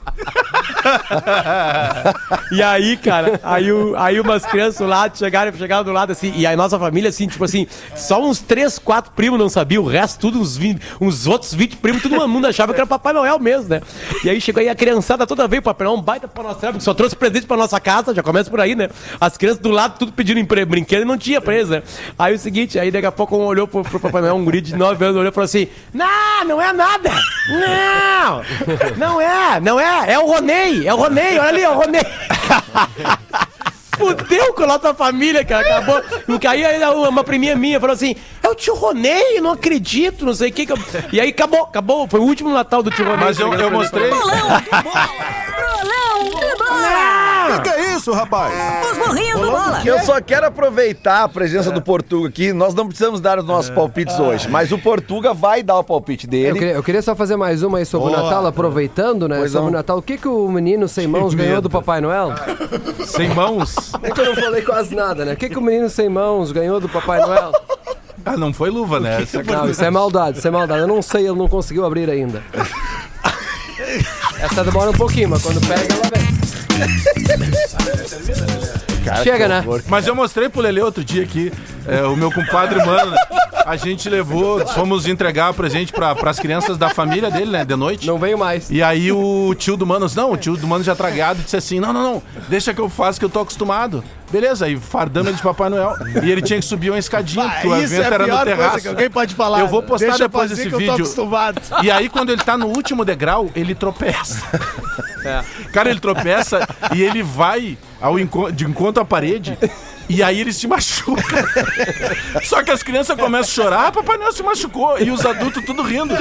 E 2.51 2.61
aí, 2.61 2.97
cara, 2.97 3.39
aí, 3.43 3.71
o, 3.71 3.95
aí 3.97 4.19
umas 4.19 4.45
crianças 4.45 4.85
lá 4.85 5.09
chegaram, 5.13 5.53
chegaram 5.53 5.85
do 5.85 5.91
lado 5.91 6.11
assim, 6.11 6.33
e 6.35 6.45
a 6.45 6.53
nossa 6.55 6.77
família, 6.77 7.09
assim, 7.09 7.25
tipo 7.25 7.43
assim, 7.45 7.65
só 7.95 8.21
uns 8.21 8.39
3, 8.39 8.77
4 8.77 9.13
primos 9.13 9.39
não 9.39 9.47
sabiam, 9.47 9.83
o 9.83 9.87
resto, 9.87 10.19
tudo, 10.19 10.39
uns, 10.39 10.57
20, 10.57 10.81
uns 10.99 11.27
outros 11.27 11.53
20 11.53 11.77
primos, 11.77 12.01
todo 12.01 12.27
mundo 12.27 12.47
achava 12.47 12.73
que 12.73 12.79
era 12.79 12.87
Papai 12.87 13.13
Noel 13.13 13.39
mesmo, 13.39 13.69
né? 13.69 13.81
E 14.25 14.29
aí 14.29 14.41
chegou 14.41 14.59
aí 14.59 14.67
a 14.67 14.75
criançada 14.75 15.25
toda 15.25 15.47
veio, 15.47 15.61
Papai 15.61 15.87
Noel, 15.87 15.99
um 15.99 16.01
baita 16.01 16.27
pra 16.27 16.43
nossa 16.43 16.59
porque 16.59 16.81
só 16.81 16.93
trouxe 16.93 17.15
presente 17.15 17.47
pra 17.47 17.55
nossa 17.55 17.79
casa, 17.79 18.13
já 18.13 18.21
começa 18.21 18.49
por 18.49 18.59
aí, 18.59 18.75
né? 18.75 18.89
As 19.19 19.37
crianças 19.37 19.61
do 19.61 19.71
lado, 19.71 19.97
tudo 19.97 20.11
pedindo 20.11 20.41
brinquedo 20.65 21.03
e 21.03 21.05
não 21.05 21.17
tinha 21.17 21.41
eles, 21.47 21.69
né? 21.69 21.83
Aí 22.17 22.33
o 22.33 22.39
seguinte, 22.39 22.77
aí 22.77 22.91
daqui 22.91 23.05
a 23.05 23.11
pouco 23.11 23.37
um 23.37 23.45
olhou 23.45 23.67
pro, 23.67 23.83
pro 23.83 23.99
Papai 23.99 24.21
Noel, 24.21 24.35
um 24.35 24.43
guri 24.43 24.61
de 24.61 24.75
9 24.75 25.05
anos, 25.05 25.17
olhou 25.17 25.31
e 25.31 25.33
falou 25.33 25.45
assim: 25.45 25.67
Não, 25.93 26.45
não 26.45 26.61
é 26.61 26.73
nada! 26.73 27.11
Não! 27.49 28.41
Não 28.97 29.21
é, 29.21 29.59
não 29.59 29.79
é, 29.79 30.13
é 30.13 30.19
o 30.19 30.25
Ronei, 30.25 30.70
é 30.85 30.93
o 30.93 30.97
Ronei, 30.97 31.39
olha 31.39 31.49
ali, 31.49 31.61
é 31.61 31.69
o 31.69 31.75
Ronei! 31.75 32.01
Fudeu 33.97 34.53
com 34.53 34.63
a 34.63 34.67
nossa 34.67 34.93
família, 34.95 35.45
cara. 35.45 35.77
Acabou. 35.77 36.01
Aí 36.49 36.65
aí 36.65 36.83
uma 36.83 37.23
priminha 37.23 37.55
minha 37.55 37.79
falou 37.79 37.93
assim: 37.93 38.15
É 38.41 38.49
o 38.49 38.55
tio 38.55 38.73
Ronei, 38.73 39.39
não 39.39 39.51
acredito, 39.51 40.25
não 40.25 40.33
sei 40.33 40.49
o 40.49 40.53
que. 40.53 40.65
que 40.65 40.71
eu-" 40.71 40.77
E 41.11 41.21
aí 41.21 41.29
acabou, 41.29 41.61
acabou. 41.63 42.07
Foi 42.07 42.19
o 42.19 42.23
último 42.23 42.51
Natal 42.51 42.81
do 42.81 42.89
tio 42.89 43.05
Ronei. 43.05 43.25
Mas 43.25 43.39
eu, 43.39 43.53
eu 43.53 43.69
mostrei. 43.69 44.09
Bolão, 44.09 44.61
que 44.61 44.69
bola! 44.71 45.09
Que 47.61 47.69
é 47.69 47.90
isso, 48.01 48.11
rapaz? 48.11 48.51
Os 48.91 48.97
morrinhos 48.97 49.39
do 49.39 49.51
bola! 49.51 49.81
Eu 49.85 49.99
só 49.99 50.19
quero 50.19 50.47
aproveitar 50.47 51.23
a 51.23 51.29
presença 51.29 51.71
do 51.71 51.81
Portuga 51.81 52.29
aqui. 52.29 52.51
Nós 52.51 52.73
não 52.73 52.87
precisamos 52.87 53.21
dar 53.21 53.37
os 53.37 53.45
nossos 53.45 53.69
palpites 53.69 54.17
hoje, 54.19 54.49
mas 54.49 54.71
o 54.71 54.77
Portuga 54.79 55.33
vai 55.33 55.61
dar 55.61 55.77
o 55.77 55.83
palpite 55.83 56.25
Eu 56.25 56.31
dele. 56.31 56.59
queria, 56.59 56.73
eu 56.73 56.83
queria 56.83 57.01
só 57.01 57.15
fazer 57.15 57.35
mais 57.35 57.61
uma 57.61 57.77
aí 57.77 57.85
sobre 57.85 58.07
o 58.07 58.11
Boa. 58.11 58.23
Natal, 58.23 58.47
aproveitando, 58.47 59.27
né? 59.27 59.37
Pois 59.37 59.51
sobre 59.51 59.69
o. 59.69 59.71
Natal. 59.71 59.99
O 59.99 60.01
que, 60.01 60.17
que 60.17 60.27
o 60.27 60.49
menino 60.49 60.87
sem 60.87 61.05
mãos 61.07 61.35
ganhou 61.35 61.61
do 61.61 61.69
Papai 61.69 62.01
Noel? 62.01 62.33
Sem 63.05 63.29
mãos. 63.29 63.93
É 64.01 64.09
que 64.09 64.19
eu 64.19 64.25
não 64.25 64.35
falei 64.35 64.63
quase 64.63 64.95
nada, 64.95 65.23
né? 65.23 65.33
O 65.33 65.37
que, 65.37 65.49
que 65.49 65.57
o 65.57 65.61
menino 65.61 65.89
sem 65.89 66.09
mãos 66.09 66.51
ganhou 66.51 66.79
do 66.79 66.89
Papai 66.89 67.19
Noel? 67.21 67.51
Ah, 68.25 68.37
não 68.37 68.53
foi 68.53 68.69
luva, 68.69 68.99
né? 68.99 69.19
Não, 69.45 69.69
isso 69.69 69.83
é 69.83 69.89
maldade, 69.89 70.39
isso 70.39 70.47
é 70.47 70.51
maldade. 70.51 70.81
Eu 70.81 70.87
não 70.87 71.01
sei, 71.01 71.27
ele 71.27 71.37
não 71.37 71.47
conseguiu 71.47 71.85
abrir 71.85 72.09
ainda. 72.09 72.41
Essa 74.41 74.63
demora 74.63 74.89
um 74.89 74.93
pouquinho, 74.93 75.29
mas 75.29 75.41
quando 75.43 75.61
pega, 75.61 75.93
ela 75.93 76.09
vem. 76.13 76.31
Chega, 79.23 79.47
né? 79.47 79.63
Mas 79.87 80.07
eu 80.07 80.15
mostrei 80.15 80.49
pro 80.49 80.61
Lele 80.61 80.81
outro 80.81 81.03
dia 81.03 81.23
aqui, 81.23 81.51
é, 81.87 82.03
o 82.03 82.15
meu 82.15 82.31
compadre 82.31 82.83
mano? 82.85 83.13
A 83.65 83.75
gente 83.75 84.09
levou, 84.09 84.65
fomos 84.67 85.05
entregar 85.05 85.53
presente 85.53 85.93
pra, 85.93 86.15
pras 86.15 86.39
crianças 86.39 86.77
da 86.77 86.89
família 86.89 87.29
dele, 87.29 87.51
né? 87.51 87.63
De 87.63 87.75
noite. 87.75 88.07
Não 88.07 88.17
veio 88.17 88.37
mais. 88.37 88.69
E 88.71 88.81
aí 88.81 89.11
o 89.11 89.53
tio 89.55 89.77
do 89.77 89.85
Mano, 89.85 90.07
não, 90.15 90.31
o 90.31 90.37
tio 90.37 90.57
do 90.57 90.67
Mano 90.67 90.83
já 90.83 90.95
tragado 90.95 91.41
disse 91.43 91.57
assim: 91.57 91.79
não, 91.79 91.93
não, 91.93 92.01
não, 92.01 92.23
deixa 92.49 92.73
que 92.73 92.81
eu 92.81 92.89
faço 92.89 93.19
que 93.19 93.25
eu 93.25 93.29
tô 93.29 93.41
acostumado. 93.41 94.03
Beleza, 94.31 94.65
aí 94.65 94.77
fardamos 94.77 95.27
ele 95.29 95.37
de 95.37 95.43
Papai 95.43 95.69
Noel. 95.69 95.95
E 96.23 96.31
ele 96.31 96.41
tinha 96.41 96.59
que 96.59 96.65
subir 96.65 96.89
uma 96.89 96.99
escadinha, 96.99 97.47
porque 97.49 97.67
o 97.67 97.75
Isso 97.75 97.93
é 97.93 97.97
evento 97.97 98.11
a 98.11 98.15
era 98.15 98.27
no 98.27 98.43
terraço. 98.43 98.81
que 98.81 98.87
alguém 98.87 99.09
pode 99.09 99.35
falar. 99.35 99.59
Eu 99.59 99.67
vou 99.67 99.83
postar 99.83 100.07
Deixa 100.07 100.23
depois 100.23 100.51
esse 100.51 100.61
que 100.61 100.67
eu 100.67 100.71
tô 100.71 100.77
vídeo. 100.77 101.05
E 101.83 101.91
aí, 101.91 102.07
quando 102.09 102.31
ele 102.31 102.41
tá 102.43 102.57
no 102.57 102.67
último 102.67 103.03
degrau, 103.03 103.49
ele 103.55 103.75
tropeça. 103.75 104.41
Cara, 105.73 105.89
ele 105.89 105.99
tropeça 105.99 106.67
e 106.95 107.01
ele 107.01 107.21
vai 107.21 107.77
ao 107.99 108.17
enco- 108.19 108.51
de 108.51 108.65
encontro 108.65 109.01
à 109.01 109.05
parede. 109.05 109.57
E 110.09 110.21
aí 110.21 110.41
ele 110.41 110.51
se 110.51 110.67
machuca. 110.67 111.23
Só 112.43 112.61
que 112.63 112.71
as 112.71 112.83
crianças 112.83 113.15
começam 113.17 113.63
a 113.63 113.65
chorar, 113.69 113.87
ah, 113.87 113.91
Papai 113.91 114.17
Noel 114.17 114.33
se 114.33 114.43
machucou. 114.43 114.99
E 114.99 115.09
os 115.11 115.25
adultos 115.25 115.63
tudo 115.63 115.81
rindo. 115.83 116.13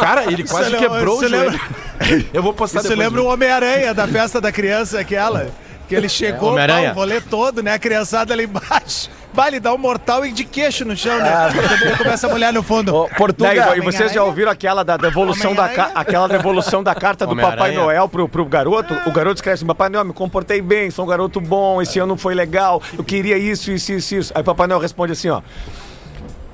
Cara, 0.00 0.24
ele 0.30 0.44
quase 0.44 0.70
Você 0.70 0.76
quebrou 0.76 1.20
lembra- 1.20 1.38
o 1.38 1.52
joelho. 1.52 1.60
Eu 2.34 2.42
vou 2.42 2.52
postar 2.52 2.82
Você 2.82 2.94
lembra 2.94 3.22
o 3.22 3.26
Homem-Aranha 3.26 3.94
da 3.94 4.06
festa 4.06 4.40
da 4.40 4.50
criança, 4.52 4.98
aquela? 5.00 5.48
Que 5.88 5.94
ele 5.94 6.08
chegou, 6.08 6.54
tá, 6.56 6.80
o 6.92 6.94
rolê 6.94 7.20
todo, 7.20 7.62
né? 7.62 7.74
A 7.74 7.78
criançada 7.78 8.32
ali 8.32 8.44
embaixo. 8.44 9.10
Vai, 9.34 9.48
ele 9.48 9.58
dá 9.58 9.74
um 9.74 9.78
mortal 9.78 10.24
e 10.24 10.30
de 10.30 10.44
queixo 10.44 10.84
no 10.84 10.96
chão, 10.96 11.18
né? 11.18 11.48
Depois 11.52 11.98
começa 11.98 12.28
a 12.28 12.30
mulher 12.30 12.52
no 12.52 12.62
fundo. 12.62 12.94
Ô, 12.94 13.08
Portuga, 13.08 13.52
Né, 13.52 13.78
e 13.78 13.80
vocês 13.80 14.12
já 14.12 14.22
ouviram 14.22 14.48
aquela 14.48 14.84
da 14.84 14.96
devolução 14.96 15.52
da, 15.56 15.64
aquela 15.64 16.28
devolução 16.28 16.84
da 16.84 16.94
carta 16.94 17.26
do. 17.26 17.34
Papai 17.34 17.72
Noel 17.72 18.08
pro, 18.08 18.28
pro 18.28 18.44
garoto? 18.44 18.94
O 19.06 19.10
garoto 19.10 19.36
escreve 19.36 19.54
assim: 19.56 19.66
Papai 19.66 19.88
Noel, 19.88 20.04
me 20.04 20.12
comportei 20.12 20.62
bem, 20.62 20.88
sou 20.90 21.04
um 21.04 21.08
garoto 21.08 21.40
bom, 21.40 21.82
esse 21.82 21.98
ano 21.98 22.16
foi 22.16 22.32
legal, 22.32 22.80
eu 22.96 23.02
queria 23.02 23.36
isso, 23.36 23.72
isso, 23.72 23.92
isso, 23.92 24.14
isso. 24.14 24.32
Aí 24.36 24.42
Papai 24.44 24.68
Noel 24.68 24.80
responde 24.80 25.12
assim: 25.12 25.28
ó. 25.28 25.42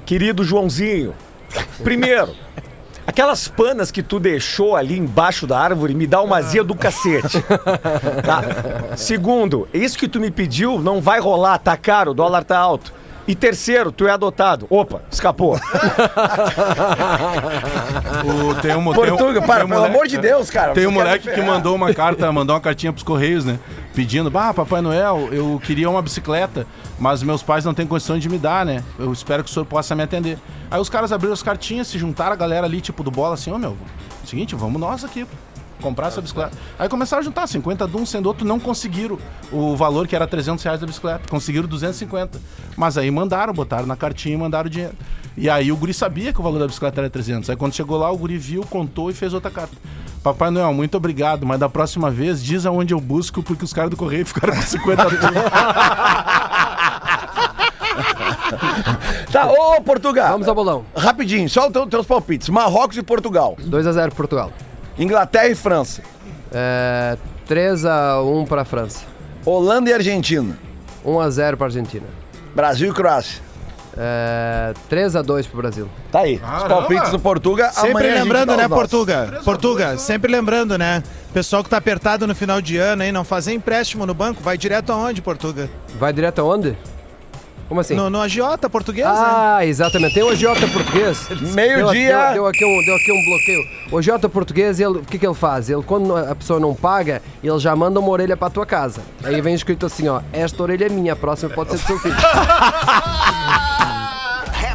Querido 0.07 0.43
Joãozinho, 0.43 1.15
primeiro, 1.85 2.35
aquelas 3.07 3.49
panas 3.49 3.91
que 3.91 4.03
tu 4.03 4.19
deixou 4.21 4.77
ali 4.77 4.99
embaixo 4.99 5.47
da 5.47 5.59
árvore 5.59 5.95
me 5.95 6.07
dá 6.07 6.23
uma 6.23 6.37
azia 6.37 6.63
do 6.63 6.75
cacete. 6.75 7.43
Tá? 8.25 8.43
Segundo, 8.97 9.69
isso 9.73 9.99
que 9.99 10.09
tu 10.09 10.21
me 10.21 10.31
pediu 10.31 10.79
não 10.79 11.01
vai 11.01 11.21
rolar, 11.21 11.59
tá 11.59 11.77
caro, 11.77 12.13
o 12.13 12.15
dólar 12.15 12.45
tá 12.45 12.59
alto. 12.59 12.93
E 13.31 13.35
terceiro, 13.37 13.93
tu 13.93 14.09
é 14.09 14.11
adotado. 14.11 14.67
Opa, 14.69 15.03
escapou. 15.09 15.57
O- 18.25 18.55
tem 18.61 18.75
um, 18.77 18.85
Portuga, 18.85 19.35
tem 19.35 19.43
um- 19.43 19.47
para, 19.47 19.57
tem 19.57 19.65
um 19.65 19.69
pelo 19.69 19.81
moleque- 19.81 19.95
amor 19.97 20.07
de 20.09 20.19
Deus, 20.19 20.51
cara. 20.51 20.73
Tem 20.73 20.87
um 20.87 20.91
moleque 20.91 21.31
que 21.31 21.41
mandou 21.41 21.75
uma 21.77 21.93
carta, 21.95 22.31
mandou 22.33 22.55
uma 22.55 22.61
cartinha 22.61 22.93
pros 22.93 23.03
Correios, 23.05 23.45
né? 23.45 23.59
Pedindo, 23.95 24.31
bah, 24.31 24.53
Papai 24.53 24.81
Noel, 24.81 25.29
eu 25.33 25.61
queria 25.65 25.89
uma 25.89 26.03
bicicleta, 26.03 26.67
mas 26.99 27.23
meus 27.23 27.43
pais 27.43 27.65
não 27.65 27.73
têm 27.73 27.87
condição 27.87 28.19
de 28.19 28.29
me 28.29 28.37
dar, 28.39 28.65
né? 28.67 28.83
Eu 28.99 29.13
espero 29.13 29.43
que 29.45 29.51
o 29.51 29.53
senhor 29.53 29.65
possa 29.65 29.95
me 29.95 30.03
atender. 30.03 30.39
Aí 30.71 30.81
os 30.81 30.89
caras 30.89 31.13
abriram 31.13 31.33
as 31.33 31.43
cartinhas, 31.43 31.87
se 31.89 31.99
juntaram 31.99 32.33
a 32.33 32.37
galera 32.37 32.67
ali, 32.67 32.81
tipo, 32.81 33.03
do 33.03 33.11
bola, 33.11 33.35
assim, 33.35 33.53
ô 33.53 33.59
meu, 33.59 33.77
seguinte, 34.25 34.55
vamos 34.57 34.81
nós 34.81 35.05
aqui. 35.05 35.27
Comprar 35.81 36.09
essa 36.09 36.21
bicicleta. 36.21 36.57
Aí 36.79 36.89
começaram 36.89 37.21
a 37.21 37.25
juntar 37.25 37.47
50 37.47 37.87
de 37.89 37.97
um, 37.97 38.07
sendo 38.07 38.27
outro, 38.27 38.47
não 38.47 38.61
conseguiram 38.61 39.19
o 39.51 39.75
valor 39.77 40.07
que 40.07 40.15
era 40.15 40.27
300 40.27 40.63
reais 40.63 40.81
da 40.81 40.87
bicicleta. 40.87 41.29
Conseguiram 41.29 41.67
250. 41.69 42.39
Mas 42.77 42.97
aí 42.99 43.11
mandaram, 43.11 43.53
botaram 43.53 43.87
na 43.87 43.97
cartinha 43.97 44.35
e 44.35 44.39
mandaram 44.39 44.67
o 44.67 44.71
dinheiro. 44.71 44.95
E 45.37 45.49
aí 45.49 45.71
o 45.73 45.77
guri 45.77 45.95
sabia 45.95 46.33
que 46.33 46.41
o 46.41 46.43
valor 46.43 46.59
da 46.59 46.67
bicicleta 46.67 47.01
era 47.01 47.09
300. 47.11 47.49
Aí 47.51 47.57
quando 47.57 47.75
chegou 47.75 47.97
lá, 47.99 48.11
o 48.11 48.17
guri 48.19 48.37
viu, 48.37 48.63
contou 48.65 49.11
e 49.11 49.15
fez 49.15 49.33
outra 49.33 49.51
carta. 49.51 49.75
Papai 50.23 50.51
Noel, 50.51 50.75
muito 50.75 50.97
obrigado, 50.97 51.47
mas 51.47 51.59
da 51.59 51.69
próxima 51.69 52.11
vez 52.11 52.43
diz 52.45 52.67
aonde 52.67 52.93
eu 52.93 53.01
busco, 53.01 53.43
porque 53.43 53.65
os 53.65 53.73
caras 53.73 53.89
do 53.91 53.97
correio 53.97 54.27
ficaram 54.27 54.55
com 54.55 54.61
50 54.63 55.05
tudo. 55.05 55.19
Tá, 59.31 59.47
ô 59.47 59.81
Portugal. 59.81 60.33
Vamos 60.33 60.49
ao 60.49 60.55
bolão. 60.55 60.85
Rapidinho, 60.97 61.49
só 61.49 61.67
os 61.69 61.73
teu- 61.73 61.87
teus 61.87 62.07
palpites. 62.07 62.49
Marrocos 62.49 62.97
e 62.97 63.03
Portugal. 63.03 63.57
2x0 63.63 64.11
Portugal. 64.13 64.51
Inglaterra 65.01 65.49
e 65.49 65.55
França. 65.55 66.03
É, 66.53 67.17
3x1 67.49 68.47
pra 68.47 68.65
França. 68.65 69.01
Holanda 69.45 69.89
e 69.89 69.95
Argentina. 69.95 70.57
1x0 71.05 71.57
pra 71.57 71.67
Argentina. 71.67 72.07
Brasil 72.55 72.91
e 72.91 72.95
Croácia. 72.95 73.41
É, 73.97 74.73
3x2 74.91 75.47
pro 75.49 75.57
Brasil. 75.57 75.89
Tá 76.13 76.21
aí. 76.21 76.37
Os 76.37 76.65
palpites 76.65 77.11
do 77.11 77.19
Portuga. 77.19 77.71
Sempre 77.73 78.11
a 78.11 78.23
lembrando, 78.23 78.57
né. 78.57 78.69
Portuga? 78.69 79.41
Portuga, 79.45 79.97
sempre 79.97 80.31
lembrando, 80.31 80.77
né? 80.77 81.03
Pessoal 81.33 81.65
que 81.65 81.71
tá 81.71 81.79
apertado 81.79 82.27
no 82.27 82.35
final 82.35 82.61
de 82.61 82.77
ano, 82.77 83.03
hein? 83.03 83.11
Não 83.11 83.25
fazer 83.25 83.55
empréstimo 83.55 84.05
no 84.05 84.13
banco, 84.15 84.43
vai 84.43 84.59
direto 84.59 84.93
aonde, 84.93 85.23
Portuga? 85.23 85.69
Vai 85.99 86.13
direto 86.13 86.41
aonde? 86.41 86.77
Como 87.71 87.81
assim? 87.81 87.95
No, 87.95 88.11
no 88.11 88.21
agiota 88.21 88.69
português, 88.69 89.07
né? 89.07 89.15
Ah, 89.17 89.65
exatamente. 89.65 90.15
Tem 90.15 90.25
o 90.25 90.29
agiota 90.29 90.67
português. 90.67 91.29
Meio-dia. 91.55 92.33
Deu, 92.33 92.33
deu 92.33 92.47
aqui 92.49 92.65
um, 92.65 92.85
deu 92.85 92.97
aqui 92.97 93.13
um 93.13 93.25
bloqueio. 93.25 93.69
O 93.93 93.99
agiota 93.99 94.29
português, 94.29 94.81
ele, 94.81 94.99
o 94.99 95.03
que, 95.05 95.17
que 95.17 95.25
ele 95.25 95.37
faz? 95.37 95.71
Ele, 95.71 95.81
quando 95.81 96.17
a 96.17 96.35
pessoa 96.35 96.59
não 96.59 96.75
paga, 96.75 97.23
ele 97.45 97.59
já 97.61 97.77
manda 97.77 98.01
uma 98.01 98.09
orelha 98.09 98.37
pra 98.37 98.51
tua 98.51 98.67
casa. 98.67 99.03
Aí 99.23 99.41
vem 99.41 99.55
escrito 99.55 99.87
assim, 99.87 100.09
ó, 100.09 100.21
esta 100.33 100.61
orelha 100.61 100.87
é 100.87 100.89
minha, 100.89 101.13
a 101.13 101.17
próxima 101.17 101.55
pode 101.55 101.71
ser 101.71 101.77
do 101.77 101.87
seu 101.87 101.99
filho. 102.01 102.17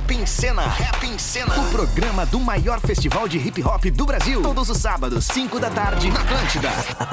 Rap 0.05 0.11
em 0.11 0.25
Cena, 0.25 0.61
Rap 0.61 1.03
em 1.05 1.17
Cena, 1.17 1.53
o 1.59 1.65
programa 1.71 2.25
do 2.25 2.39
maior 2.39 2.79
festival 2.79 3.27
de 3.27 3.37
hip 3.39 3.61
hop 3.61 3.83
do 3.87 4.05
Brasil. 4.05 4.41
Todos 4.41 4.69
os 4.69 4.77
sábados, 4.77 5.25
5 5.25 5.59
da 5.59 5.69
tarde, 5.69 6.09
na 6.09 6.21
Atlântida. 6.21 6.69